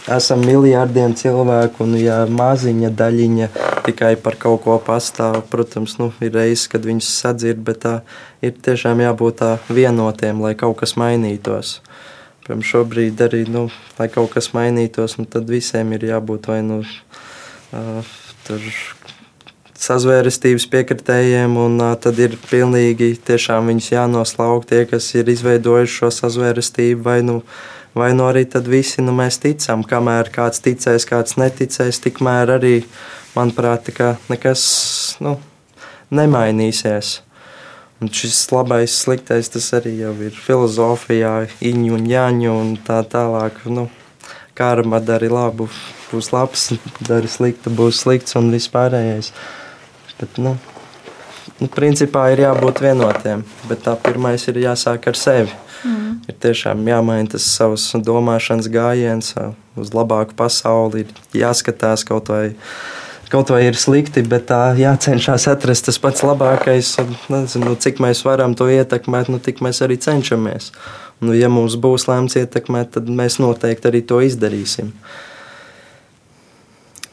esam 0.08 0.42
miljardiem 0.46 1.14
cilvēku, 1.18 1.84
un 1.84 1.96
ja 2.00 2.18
maziņa 2.30 2.90
daļiņa 2.98 3.48
tikai 3.86 4.14
par 4.22 4.38
kaut 4.40 4.62
ko 4.64 4.78
pastāv, 4.82 5.40
protams, 5.50 5.98
nu, 6.00 6.10
ir 6.24 6.34
reizes, 6.34 6.68
kad 6.72 6.86
viņus 6.86 7.10
sadzird, 7.22 7.62
bet 7.64 7.82
tā 7.84 7.94
ir 8.44 8.56
tiešām 8.64 9.02
jābūt 9.04 9.40
tā 9.42 9.50
vienotiem, 9.68 10.42
lai 10.44 10.54
kaut 10.58 10.80
kas 10.82 10.96
mainītos. 11.00 11.78
Piemēram, 12.46 12.64
šobrīd 12.64 13.20
arī, 13.26 13.44
nu, 13.52 13.68
lai 13.98 14.08
kaut 14.12 14.32
kas 14.34 14.52
mainītos, 14.56 15.18
nu, 15.20 15.28
tad 15.30 15.50
visiem 15.50 15.92
ir 15.96 16.08
jābūt 16.08 16.48
vai 16.50 16.62
nu 16.64 16.80
uh, 16.82 18.14
tur 18.48 18.62
sazvērestības 19.78 20.64
piekritējiem, 20.72 21.58
un 21.60 21.76
uh, 21.84 21.92
tad 22.00 22.18
ir 22.18 22.38
pilnīgi 22.48 23.12
tiešām 23.28 23.68
viņus 23.70 23.92
jānoslauk 23.92 24.64
tie, 24.66 24.86
kas 24.90 25.12
ir 25.14 25.28
izveidojuši 25.30 26.00
šo 26.00 26.14
sazvērestību 26.22 27.04
vai 27.04 27.20
nu. 27.26 27.42
Uh, 27.42 27.77
vai 27.96 28.10
nu 28.16 28.26
arī 28.28 28.44
tad 28.50 28.68
visi 28.68 29.04
nu, 29.04 29.14
mēs 29.16 29.40
ticam, 29.42 29.84
kamēr 29.86 30.32
kāds 30.34 30.62
ticēs, 30.64 31.06
kāds 31.08 31.38
neticēs, 31.40 32.02
tikmēr 32.04 32.56
arī, 32.58 32.74
manuprāt, 33.36 33.88
nekas 34.28 34.66
nu, 35.24 35.38
nemainīsies. 36.10 37.18
Un 37.98 38.12
šis 38.14 38.44
labais, 38.54 38.94
sliktais, 38.94 39.48
tas 39.50 39.72
arī 39.74 39.96
jau 39.98 40.12
ir 40.22 40.36
filozofijā, 40.38 41.48
iņu 41.66 41.96
un 41.96 42.04
jāņu 42.06 42.52
un 42.54 42.76
tā 42.86 43.00
tālāk. 43.02 43.64
Nu, 43.66 43.88
karma 44.58 45.00
dari 45.02 45.30
labu, 45.32 45.66
būs 46.12 46.30
labs, 46.30 46.68
dari 47.10 47.30
sliktu, 47.30 47.74
būs 47.74 48.04
slikts 48.04 48.38
un 48.38 48.52
vispārējais. 48.54 49.32
Bet, 50.18 50.38
nu, 50.42 50.54
nu, 51.60 51.68
principā 51.72 52.28
ir 52.32 52.44
jābūt 52.46 52.82
vienotiem, 52.84 53.42
bet 53.70 53.82
tā 53.86 53.96
pirmais 54.02 54.44
ir 54.50 54.60
jāsāk 54.62 55.10
ar 55.10 55.18
sevi. 55.18 55.54
Mm. 55.86 56.14
Ir 56.28 56.38
tiešām 56.42 56.86
jāmaina 56.90 57.34
tas 57.34 57.46
savs 57.54 57.90
domāšanas 58.04 58.70
gājiens 58.72 59.34
uz 59.78 59.92
labāku 59.94 60.34
pasauli, 60.38 61.04
ir 61.04 61.42
jāskatās 61.44 62.06
kaut 62.08 62.32
vai. 62.34 62.46
Kaut 63.28 63.50
vai 63.52 63.60
ir 63.66 63.76
slikti, 63.76 64.22
bet 64.24 64.46
tā 64.48 64.72
jācenšas 64.72 65.44
atrast 65.50 65.84
tas 65.84 65.98
pats 66.00 66.22
labākais. 66.24 66.94
Nezinu, 67.28 67.74
cik 67.76 68.00
mēs 68.00 68.22
varam 68.24 68.54
to 68.56 68.64
ietekmēt, 68.72 69.28
nu, 69.28 69.36
tik 69.36 69.60
mēs 69.60 69.82
arī 69.84 69.98
cenšamies. 70.00 70.70
Nu, 71.20 71.34
ja 71.36 71.50
mums 71.52 71.76
būs 71.76 72.06
lēmts 72.08 72.38
ietekmēt, 72.40 72.94
tad 72.96 73.10
mēs 73.12 73.36
noteikti 73.36 73.90
arī 73.90 74.00
to 74.08 74.22
izdarīsim. 74.24 74.94
Uh, 74.94 75.27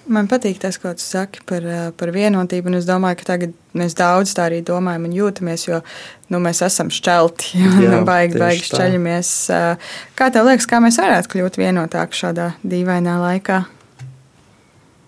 Man 0.06 0.28
patīk 0.30 0.60
tas, 0.62 0.78
ko 0.78 0.91
tu 0.93 1.01
saki 1.01 1.41
par, 1.49 1.64
eh, 1.66 1.91
par 1.97 2.12
vienotību. 2.14 2.76
Es 2.78 2.86
domāju, 2.86 3.18
ka 3.18 3.26
tagad 3.34 3.53
mēs 3.74 3.95
daudz 3.97 4.36
tā 4.38 4.49
arī 4.49 4.62
domājam 4.62 5.08
un 5.08 5.16
jūtamies, 5.18 5.68
jo 5.68 5.82
nu, 6.30 6.39
mēs 6.39 6.62
esam 6.62 6.91
šķelti 6.93 7.64
un 7.89 8.06
baigi, 8.06 8.38
baigi 8.38 8.68
šķeļamies. 8.70 9.32
Eh, 9.49 9.93
kā 10.16 10.30
tev 10.34 10.45
liekas, 10.45 10.70
kā 10.70 10.82
mēs 10.84 11.01
varētu 11.01 11.34
kļūt 11.34 11.58
vienotāki 11.58 12.22
šādā 12.22 12.51
dīvainā 12.62 13.18
laikā? 13.24 13.64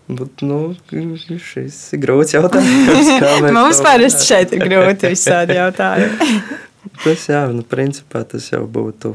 Bet, 0.08 0.42
nu, 0.42 0.74
šis 0.90 1.78
ir 1.94 2.00
grūts 2.00 2.34
jautājums. 2.34 3.52
Mums 3.58 3.82
parasti 3.84 4.30
šeit 4.30 4.54
ir 4.56 4.64
grūti 4.64 5.12
visādi 5.12 5.58
jautājumi. 5.60 6.32
tas, 7.04 7.26
jā, 7.28 7.44
nu, 7.52 7.66
principā 7.68 8.24
tas 8.24 8.48
jau 8.50 8.64
būtu. 8.66 9.14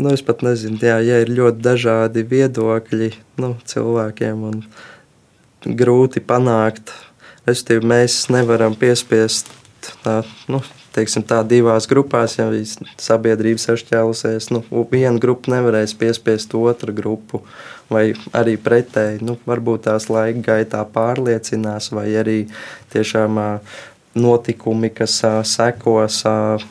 Nu, 0.00 0.08
es 0.16 0.24
pat 0.24 0.40
nezinu, 0.42 0.80
jā, 0.80 0.96
ja 1.04 1.20
ir 1.20 1.30
ļoti 1.30 1.60
dažādi 1.62 2.24
viedokļi 2.26 3.10
nu, 3.44 3.52
cilvēkiem. 3.68 4.46
Un, 4.48 4.64
grūti 5.66 6.22
panākt. 6.24 6.92
Respektīvi, 7.46 7.88
mēs 7.90 8.28
nevaram 8.30 8.76
piespiest 8.78 9.50
tā, 10.04 10.20
nu, 10.50 10.60
teiksim, 10.94 11.24
tā 11.26 11.40
divās 11.46 11.88
grupās, 11.90 12.36
ja 12.38 12.48
sabiedrība 13.00 13.62
sašķēlusies. 13.62 14.50
Nu, 14.54 14.62
viena 14.92 15.18
grupa 15.22 15.54
nevarēs 15.56 15.96
piespiest 15.98 16.54
otru 16.58 16.94
grupu, 16.94 17.42
vai 17.92 18.12
arī 18.36 18.58
pretēji. 18.60 19.22
Nu, 19.26 19.38
varbūt 19.48 19.88
tās 19.88 20.08
laika 20.12 20.44
gaitā 20.52 20.84
pārliecinās, 20.94 21.90
vai 21.96 22.10
arī 22.20 22.38
tiešām 22.94 23.40
notikumi, 24.12 24.90
kas 24.92 25.22
sekos, 25.48 26.20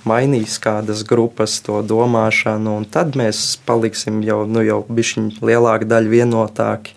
mainīs 0.06 0.60
kādas 0.62 1.02
grupas 1.08 1.58
to 1.66 1.80
domāšanu, 1.82 2.78
un 2.78 2.86
tad 2.86 3.18
mēs 3.18 3.58
paliksim 3.66 4.22
jau, 4.26 4.44
nu, 4.46 4.62
jau 4.66 4.84
bišķiņ 4.86 5.34
lielāka 5.42 5.90
daļa 5.90 6.14
vienotāki 6.14 6.96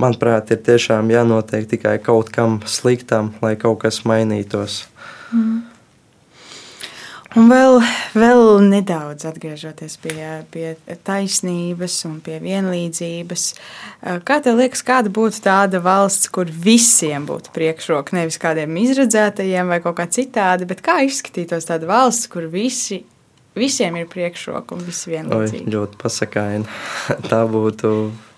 manuprāt, 0.00 0.50
ir 0.54 0.62
tiešām 0.64 1.12
jānotiek 1.12 1.68
tikai 1.70 1.98
kaut 2.02 2.32
kam 2.34 2.60
sliktam, 2.66 3.32
lai 3.44 3.54
kaut 3.60 3.82
kas 3.84 4.02
mainītos. 4.08 4.84
Mm. 5.32 5.62
Un 7.34 7.48
vēl, 7.50 7.80
vēl 8.14 8.44
nedaudz 8.62 9.24
atgriežoties 9.26 9.96
pie, 9.98 10.26
pie 10.54 10.68
taisnības 11.02 11.96
un 12.06 12.20
pie 12.22 12.36
vienlīdzības. 12.38 13.46
Kā 14.22 14.36
tev 14.44 14.60
liekas, 14.60 14.84
kāda 14.86 15.10
būtu 15.10 15.42
tāda 15.42 15.80
valsts, 15.82 16.30
kur 16.30 16.46
visiem 16.46 17.26
būtu 17.26 17.50
priekšroka, 17.56 18.14
nevis 18.14 18.38
kādiem 18.38 18.78
izredzētajiem 18.84 19.74
vai 19.74 19.80
kaut 19.82 19.98
kā 19.98 20.06
citādi, 20.14 20.68
bet 20.70 20.84
kā 20.86 21.00
izskatītos 21.08 21.66
tāda 21.66 21.90
valsts, 21.90 22.30
kur 22.30 22.46
visi 22.52 23.02
Visiem 23.54 23.94
ir 24.00 24.08
priekšroka 24.10 24.74
un 24.74 24.82
visi 24.82 25.12
vienlīdzīgi. 25.12 25.68
Oi, 25.68 25.72
ļoti 25.76 25.98
pasakaini. 26.00 26.64
Tā 27.30 27.44
būtu 27.50 27.92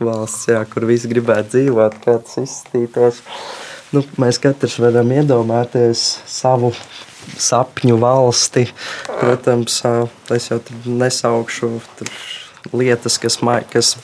valsts, 0.04 0.50
jā, 0.52 0.60
kur 0.68 0.84
visi 0.88 1.08
gribētu 1.08 1.54
dzīvot, 1.54 1.96
kā 2.04 2.18
tas 2.20 2.36
izskatītos. 2.42 3.22
Nu, 3.96 4.02
mēs 4.20 4.40
katrs 4.42 4.76
varam 4.82 5.12
iedomāties 5.16 6.02
savu 6.28 6.74
sapņu 7.40 7.96
valsti. 8.02 8.66
Protams, 9.08 9.80
es 10.36 10.50
jau 10.50 10.60
nesaukšu 10.84 11.70
lietas, 12.76 13.16
kas, 13.22 13.38
kas 13.72 13.94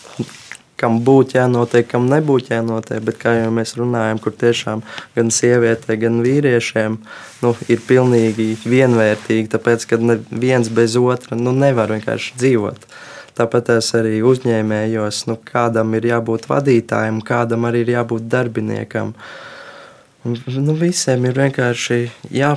kam 0.83 0.99
būtu 1.07 1.39
jānotiek, 1.39 1.87
kam 1.87 2.09
nebūtu 2.11 2.57
jānotiek. 2.57 3.03
Bet 3.07 3.21
kā 3.23 3.37
jau 3.39 3.53
mēs 3.55 3.77
runājam, 3.79 4.19
kur 4.23 4.35
tiešām 4.35 4.83
gan 5.15 5.31
sievietē, 5.35 5.97
gan 6.03 6.19
vīriešiem 6.27 6.99
nu, 7.45 7.55
ir 7.71 7.87
pilnīgi 7.87 8.51
vienvērtīgi, 8.67 9.49
tāpēc 9.55 9.87
ka 9.91 10.01
viens 10.31 10.71
bez 10.75 10.99
otra 10.99 11.39
nu, 11.39 11.55
nevar 11.55 11.95
vienkārši 11.95 12.37
dzīvot. 12.43 12.87
Tāpat 13.39 13.71
arī 13.97 14.19
uzņēmējos, 14.29 15.23
nu, 15.31 15.39
kādam 15.41 15.95
ir 15.97 16.11
jābūt 16.11 16.51
vadītājam, 16.51 17.23
kādam 17.25 17.65
arī 17.65 17.87
ir 17.87 17.95
jābūt 17.95 18.29
darbiniekam. 18.29 19.15
Nu, 20.27 20.75
visiem 20.79 21.25
ir 21.27 21.39
vienkārši 21.39 22.03
jā, 22.31 22.53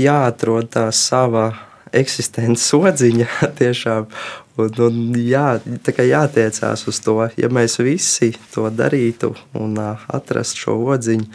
jāatrod 0.00 0.72
tā 0.74 0.88
sava 0.92 1.52
eksistences 1.96 2.66
sodziņa 2.70 3.28
tiešām. 3.60 4.06
Un, 4.60 4.76
un 4.84 5.00
jā, 5.16 5.54
tā 5.84 5.94
kā 5.96 6.04
jātiecās 6.04 6.84
uz 6.90 7.00
to, 7.04 7.16
ja 7.40 7.48
mēs 7.52 7.78
visi 7.80 8.32
to 8.52 8.68
darītu 8.68 9.32
un 9.56 9.78
uh, 9.80 10.04
atrastu 10.12 10.66
šo 10.66 10.76
odziņu, 10.94 11.26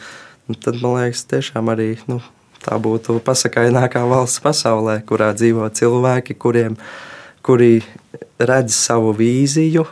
nu, 0.45 0.57
tad 0.61 0.77
man 0.83 0.99
liekas, 0.99 1.25
tiešām 1.31 1.71
arī 1.73 1.95
nu, 2.11 2.19
tā 2.61 2.77
būtu 2.81 3.17
pasakainākā 3.25 4.03
valsts 4.09 4.43
pasaulē, 4.45 4.99
kurā 5.07 5.31
dzīvo 5.37 5.69
cilvēki, 5.73 6.37
kuriem, 6.37 6.77
kuri 7.45 7.79
redz 8.37 8.77
savu 8.77 9.15
vīziju, 9.17 9.87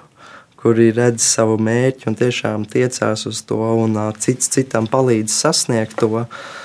kuri 0.62 0.92
redz 0.96 1.26
savu 1.26 1.58
mērķi 1.60 2.12
un 2.12 2.20
tiešām 2.20 2.68
tiecās 2.70 3.26
uz 3.30 3.42
to, 3.50 3.60
un 3.84 3.98
uh, 3.98 4.12
cits 4.14 4.52
citam 4.54 4.86
palīdz 4.92 5.34
sasniegt 5.42 5.98
to. 6.04 6.22
Uh, 6.22 6.62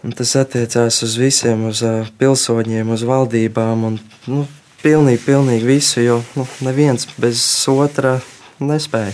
Un 0.00 0.14
tas 0.16 0.32
attiecās 0.40 1.02
uz 1.04 1.16
visiem, 1.20 1.66
uz 1.68 1.82
pilsoņiem, 2.20 2.88
uz 2.94 3.02
valdībām 3.04 3.84
un 3.90 3.98
nu, 4.32 4.44
pilnīgi, 4.80 5.20
pilnīgi 5.26 5.66
visu, 5.68 6.00
jo 6.00 6.20
nu, 6.38 6.46
neviens 6.64 7.04
bez 7.20 7.42
otra 7.68 8.16
nespēja. 8.64 9.12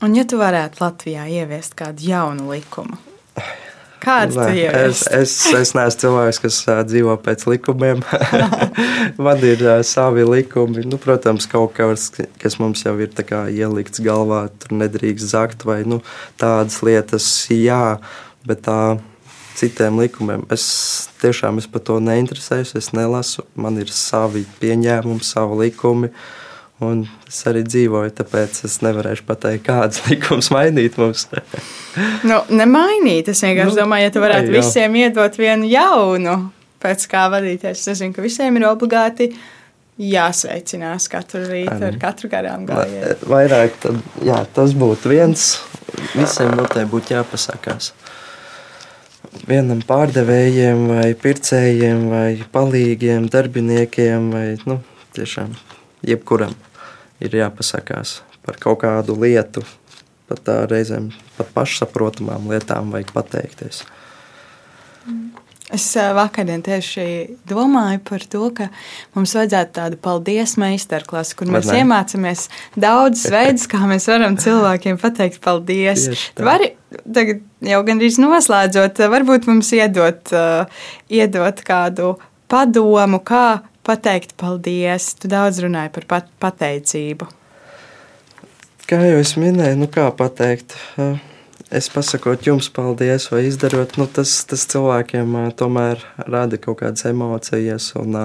Un, 0.00 0.14
ja 0.16 0.24
tu 0.24 0.38
varētu 0.40 0.80
Latvijā 0.80 1.26
ieviest 1.28 1.76
kādu 1.76 2.06
jaunu 2.08 2.48
likumu, 2.54 2.96
kāds 4.06 4.38
Nē, 4.40 4.48
es, 4.86 5.02
es, 5.12 5.34
es 5.52 5.74
neesmu 5.76 6.06
cilvēks, 6.06 6.40
kas 6.40 6.62
dzīvo 6.88 7.18
pēc 7.20 7.44
likumiem. 7.52 8.00
Man 9.24 9.44
ir 9.44 9.66
savi 9.84 10.24
likumi. 10.24 10.86
Nu, 10.88 10.96
protams, 11.02 11.44
kaut 11.50 11.76
kas, 11.76 12.08
kas 12.40 12.56
mums 12.62 12.86
jau 12.86 12.96
ir 12.96 13.12
ielikts 13.12 14.00
galvā, 14.00 14.46
tur 14.56 14.76
nedrīkst 14.80 15.34
zakt 15.34 15.68
vai 15.68 15.82
nu, 15.84 16.00
tādas 16.40 16.80
lietas, 16.86 17.28
jā, 17.52 17.98
bet 18.48 18.64
tā. 18.64 18.80
Citiem 19.60 19.98
likumiem. 20.00 20.46
Es 20.48 20.64
tiešām 21.20 21.58
es 21.60 21.66
par 21.68 21.82
to 21.84 21.98
neinteresējos, 22.00 22.72
es 22.78 22.86
nelasu. 22.96 23.44
Man 23.60 23.76
ir 23.82 23.90
savi 23.92 24.46
pieņēmumi, 24.60 25.26
savi 25.26 25.58
likumi. 25.66 26.08
Un 26.80 27.02
es 27.28 27.42
arī 27.44 27.60
dzīvoju, 27.66 28.14
tāpēc 28.16 28.62
es 28.64 28.78
nevarēšu 28.80 29.26
pateikt, 29.28 29.66
kādas 29.66 30.00
likumas 30.08 30.48
mainīt 30.54 30.96
mums. 30.96 31.26
nu, 32.30 32.40
nemainīt. 32.48 33.28
Es 33.28 33.44
vienkārši 33.44 33.74
nu, 33.74 33.78
domāju, 33.82 34.06
ja 34.06 34.14
tu 34.14 34.24
varētu 34.24 34.48
jā. 34.48 34.62
visiem 34.62 34.96
iedot 35.02 35.36
vienu 35.36 35.68
jaunu, 35.68 36.38
pēc 36.80 37.04
kā 37.12 37.26
vadīties. 37.34 37.84
Es 37.84 38.00
zinu, 38.00 38.16
ka 38.16 38.24
visiem 38.24 38.56
ir 38.56 38.64
obligāti 38.70 39.28
jāsveicinās 40.00 41.10
katru 41.12 41.44
rītu 41.50 41.82
ar 41.90 42.00
katru 42.00 42.32
garām 42.32 42.64
gājienu. 42.64 43.12
Vairāk 43.28 43.76
tad, 43.82 44.00
jā, 44.24 44.40
tas 44.56 44.72
būtu 44.72 45.12
viens. 45.12 45.50
Visiem 46.14 46.56
noteikti 46.56 46.88
būtu 46.94 47.12
jāpasakās 47.18 47.92
vienam 49.48 49.82
pārdevējiem, 49.86 50.86
vai 50.90 51.10
pircējiem, 51.18 52.06
vai 52.10 52.30
palīgiem, 52.52 53.28
darbiniekiem, 53.30 54.30
vai 54.34 54.46
nu, 54.66 54.80
tiešām 55.16 55.54
jebkuram 56.06 56.54
ir 57.20 57.36
jāpasakās 57.42 58.20
par 58.46 58.58
kaut 58.60 58.82
kādu 58.84 59.16
lietu, 59.20 59.64
pat 60.30 60.44
tā 60.46 60.58
reizēm 60.70 61.10
par 61.36 61.50
pašsaprotamām 61.54 62.50
lietām 62.50 62.92
vajag 62.94 63.14
pateikties. 63.14 63.84
Es 65.70 65.84
vakardien 65.94 66.64
tieši 66.66 67.04
domāju 67.46 68.00
par 68.08 68.24
to, 68.26 68.48
ka 68.56 68.66
mums 69.14 69.36
vajadzētu 69.38 69.74
tādu 69.76 70.00
paldies 70.02 70.56
meistarklasu, 70.58 71.36
kur 71.38 71.52
mēs 71.54 71.70
iemācāmies 71.70 72.48
daudz 72.74 73.28
veidus, 73.30 73.68
kā 73.70 73.84
mēs 73.86 74.08
varam 74.10 74.34
cilvēkiem 74.40 74.98
pateikt 74.98 75.38
paldies. 75.44 76.08
Vari 76.42 76.72
tagad 77.14 77.42
jau 77.64 77.80
gandrīz 77.86 78.18
noslēdzot, 78.22 79.02
varbūt 79.12 79.48
mums 79.50 79.70
iedot, 79.76 80.32
uh, 80.34 80.84
iedot 81.12 81.62
kādu 81.66 82.14
padomu, 82.50 83.20
kā 83.22 83.62
pateikt 83.86 84.36
paldies. 84.40 85.12
Tu 85.20 85.30
daudz 85.30 85.62
runāji 85.64 85.94
par 85.96 86.08
pat 86.10 86.30
pateicību. 86.42 87.28
Kā 88.90 88.98
jau 89.06 89.18
es 89.22 89.36
minēju, 89.38 89.78
nu 89.84 89.90
kā 89.92 90.08
pateikt? 90.16 90.74
Uh, 90.98 91.18
es 91.70 91.86
pasakot 91.92 92.46
jums 92.46 92.68
paldies, 92.74 93.28
vai 93.30 93.44
izdarot, 93.46 93.94
nu, 94.00 94.08
tas, 94.10 94.32
tas 94.50 94.66
cilvēkiem 94.70 95.36
tomēr 95.58 96.02
rada 96.26 96.58
kaut 96.58 96.80
kādas 96.82 97.06
emocijas. 97.10 97.92
Un, 98.00 98.18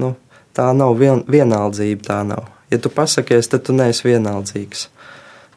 nu, 0.00 0.14
tā 0.56 0.70
nav 0.76 0.94
vien, 1.00 1.24
vienaldzība. 1.26 2.06
Tā 2.06 2.22
nav. 2.26 2.46
Ja 2.70 2.78
tu 2.78 2.92
pasakies, 2.94 3.50
tad 3.50 3.66
tu 3.66 3.74
neesi 3.74 4.06
vienaldzīgs. 4.06 4.86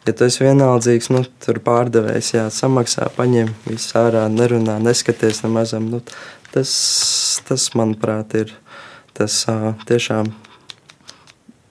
Ja 0.03 0.11
tu 0.11 0.25
esi 0.27 0.43
vienaldzīgs, 0.43 1.07
nu, 1.15 1.21
tur 1.39 1.61
pārdevējs 1.63 2.33
jā, 2.33 2.47
samaksā, 2.51 3.07
paņem 3.15 3.53
visu 3.63 3.95
ārā, 4.01 4.25
nerunā, 4.27 4.75
neskaties 4.83 5.39
nemazam. 5.45 5.85
Nu, 5.93 6.01
tas, 6.51 6.73
tas, 7.47 7.69
manuprāt, 7.79 8.35
ir 8.35 8.51
tas 9.15 9.37
uh, 9.47 9.71
tiešām 9.87 10.33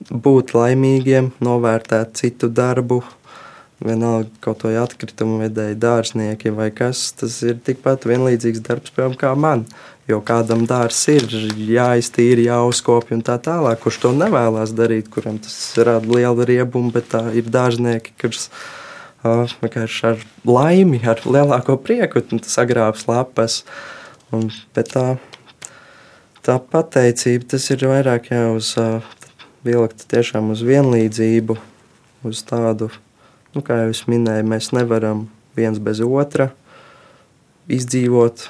būt 0.09 0.55
laimīgiem, 0.57 1.29
novērtēt 1.45 2.17
citu 2.23 2.49
darbu, 2.49 3.03
vienalga 3.85 4.31
kaut 4.41 4.65
vai 4.65 4.79
atkritumu 4.81 5.43
vedēji, 5.43 5.79
dārznieki 5.83 6.55
vai 6.57 6.71
kas, 6.75 7.11
tas 7.19 7.37
ir 7.45 7.61
tikpat 7.65 8.07
vienlīdzīgs 8.09 8.65
darbs, 8.65 8.95
piemēram, 8.97 9.19
kā 9.21 9.35
man. 9.37 9.67
Jo 10.11 10.19
kādam 10.27 10.65
dārsts 10.67 11.09
ir 11.13 11.27
jāiztīra, 11.71 12.49
jāuzkopja 12.49 13.15
un 13.15 13.23
tā 13.27 13.37
tālāk, 13.43 13.79
kurš 13.85 14.01
to 14.03 14.11
nevēlas 14.17 14.75
darīt, 14.75 15.11
kuram 15.15 15.39
tas 15.43 15.55
rada 15.79 16.09
lielu 16.11 16.47
riebumu, 16.49 16.91
bet 16.95 17.13
tā 17.13 17.23
ir 17.39 17.47
dārznieki, 17.47 18.17
kurš 18.19 18.49
uh, 18.49 19.47
vienkārši 19.63 20.09
ar 20.11 20.25
laimi, 20.49 20.99
ar 21.07 21.23
lielāko 21.23 21.79
prieku 21.79 22.25
sagrābs 22.43 23.07
lapas. 23.11 23.63
Un, 24.35 24.51
bet 24.75 24.91
tā, 24.97 25.07
tā 26.43 26.59
pateicība, 26.59 27.53
tas 27.55 27.71
ir 27.71 27.87
vairāk 27.87 28.33
jau 28.35 28.59
uz 28.59 28.75
uh, 28.81 29.15
vilkt 29.63 30.09
tiešām 30.11 30.51
uz 30.57 30.67
vienlīdzību, 30.67 31.61
uz 32.27 32.43
tādu 32.49 32.91
Nu, 33.53 33.61
kā 33.61 33.83
jau 33.83 33.91
es 33.93 34.07
minēju, 34.09 34.47
mēs 34.49 34.71
nevaram 34.73 35.27
viens 35.57 35.77
bez 35.77 35.99
otra 36.01 36.49
izdzīvot, 37.69 38.47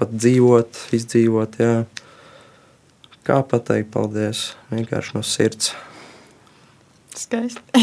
pat 0.00 0.16
dzīvot, 0.16 0.80
izdzīvot. 0.96 1.60
Jā. 1.60 1.84
Kā 3.26 3.42
pateikt, 3.46 3.90
paldies 3.92 4.54
vienkārši 4.72 5.16
no 5.18 5.22
sirds. 5.26 5.74
Skaisti. 7.20 7.60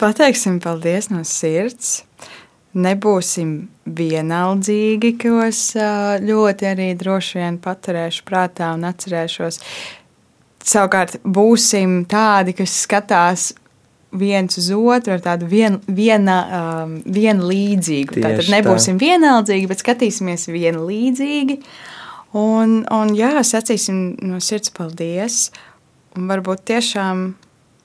Pateiksim 0.00 0.60
paldies 0.64 1.10
no 1.12 1.22
sirds. 1.24 2.02
Nebūsim 2.76 3.52
vienaldzīgi, 3.96 5.14
ko 5.22 5.38
es 5.46 5.60
ļoti 6.20 6.66
arī 6.68 6.90
droši 6.98 7.38
vien 7.38 7.56
paturēšu 7.64 8.26
prātā 8.28 8.74
un 8.76 8.84
atcerēšos. 8.84 9.56
Savukārt 10.66 11.16
būsim 11.24 12.02
tādi, 12.10 12.52
kas 12.58 12.74
skatās 12.82 13.54
viens 14.14 14.58
uz 14.58 14.70
otru 14.70 15.16
ar 15.16 15.22
tādu 15.24 15.48
vien, 15.50 15.78
viena, 15.86 16.36
um, 16.46 16.96
vienlīdzīgu. 17.02 18.16
Tieši 18.16 18.24
Tātad 18.24 18.52
nebūsim 18.54 18.98
tā. 18.98 19.06
vienaldzīgi, 19.06 19.70
bet 19.70 19.82
skatīsimies 19.82 20.48
vienlīdzīgi. 20.50 21.58
Un, 22.36 22.82
un 22.92 23.16
jā, 23.16 23.32
sacīsim 23.46 24.16
no 24.26 24.40
sirds 24.44 24.72
paldies. 24.74 25.50
Un 26.16 26.28
varbūt 26.30 26.64
tiešām 26.68 27.26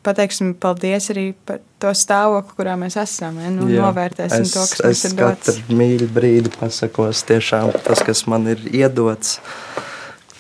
pateiksim 0.06 0.54
paldies 0.58 1.12
arī 1.14 1.32
par 1.46 1.62
to 1.82 1.92
stāvokli, 1.98 2.56
kurā 2.58 2.76
mēs 2.80 2.98
esam. 3.02 3.38
Nu, 3.54 3.68
jā, 3.70 3.84
novērtēsim 3.86 4.48
es, 4.48 4.54
to, 4.56 4.66
kas 4.66 4.84
mums 4.86 5.06
ir 5.08 5.18
dots. 5.20 5.52
Katru 5.52 5.80
mīļu 5.82 6.10
brīdi 6.16 6.54
pasakos 6.58 7.24
tiešām 7.30 7.74
tas, 7.86 8.04
kas 8.06 8.26
man 8.32 8.50
ir 8.54 8.64
iedots. 8.72 9.40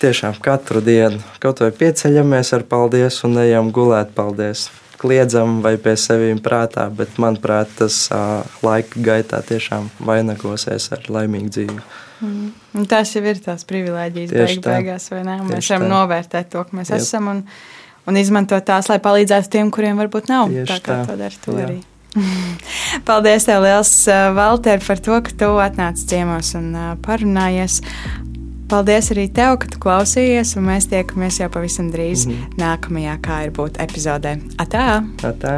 Tiešām 0.01 0.39
katru 0.41 0.81
dienu 0.81 1.19
kaut 1.43 1.59
vai 1.61 1.69
pieceļamies 1.77 2.55
ar 2.57 2.63
paldies 2.65 3.19
un 3.27 3.37
ejam 3.37 3.69
gulēt 3.75 4.15
paldies 4.17 4.71
kliedzam 5.01 5.59
vai 5.65 5.75
pie 5.81 5.95
sevis 5.97 6.39
prātā, 6.45 6.85
bet 6.93 7.17
manuprāt, 7.21 7.71
tas 7.79 8.03
uh, 8.13 8.45
laika 8.65 9.01
gaitā 9.01 9.41
tiešām 9.45 9.89
vainagosies 10.05 10.91
ar 10.95 11.05
laimīgu 11.09 11.53
dzīvi. 11.57 11.77
Mm. 12.21 12.49
Un 12.77 12.89
tas 12.89 13.09
jau 13.15 13.23
ir 13.25 13.39
tās 13.41 13.65
privilēģijas 13.69 14.33
beig, 14.35 14.59
beigās, 14.65 15.09
vai 15.13 15.23
ne? 15.25 15.39
Un 15.41 15.49
mēs 15.49 15.71
varam 15.73 15.87
tā. 15.87 15.93
novērtēt 15.95 16.51
to, 16.53 16.65
ka 16.67 16.77
mēs 16.77 16.93
Jep. 16.93 17.01
esam 17.01 17.31
un, 17.31 17.39
un 18.09 18.19
izmantot 18.21 18.65
tās, 18.67 18.91
lai 18.91 18.99
palīdzētu 19.01 19.55
tiem, 19.57 19.71
kuriem 19.73 19.97
varbūt 20.01 20.29
nav. 20.29 20.53
Tieši 20.53 20.69
tā 20.69 20.77
kā 20.85 20.99
tā. 21.01 21.07
to 21.09 21.17
dara 21.23 21.41
tu 21.45 21.57
Jā. 21.57 21.65
arī. 21.65 21.79
Paldies, 23.07 23.47
tev 23.47 23.63
liels, 23.63 23.93
Valter, 24.37 24.83
par 24.85 25.01
to, 25.01 25.17
ka 25.25 25.37
tu 25.43 25.49
atnāci 25.63 26.09
ciemos 26.11 26.53
un 26.59 26.73
parunājies. 27.05 27.81
Paldies 28.71 29.11
arī 29.13 29.27
tev, 29.35 29.57
ka 29.61 29.71
tu 29.71 29.81
klausījies, 29.83 30.55
un 30.59 30.69
mēs 30.71 30.89
tiekamies 30.91 31.41
jau 31.43 31.49
pavisam 31.53 31.91
drīz 31.93 32.27
mm 32.27 32.31
-hmm. 32.31 32.61
nākamajā 32.63 33.17
kā 33.27 33.43
ir 33.47 33.51
būt 33.57 33.81
epizodē. 33.83 34.37
Atā! 34.57 35.03
Atā. 35.23 35.57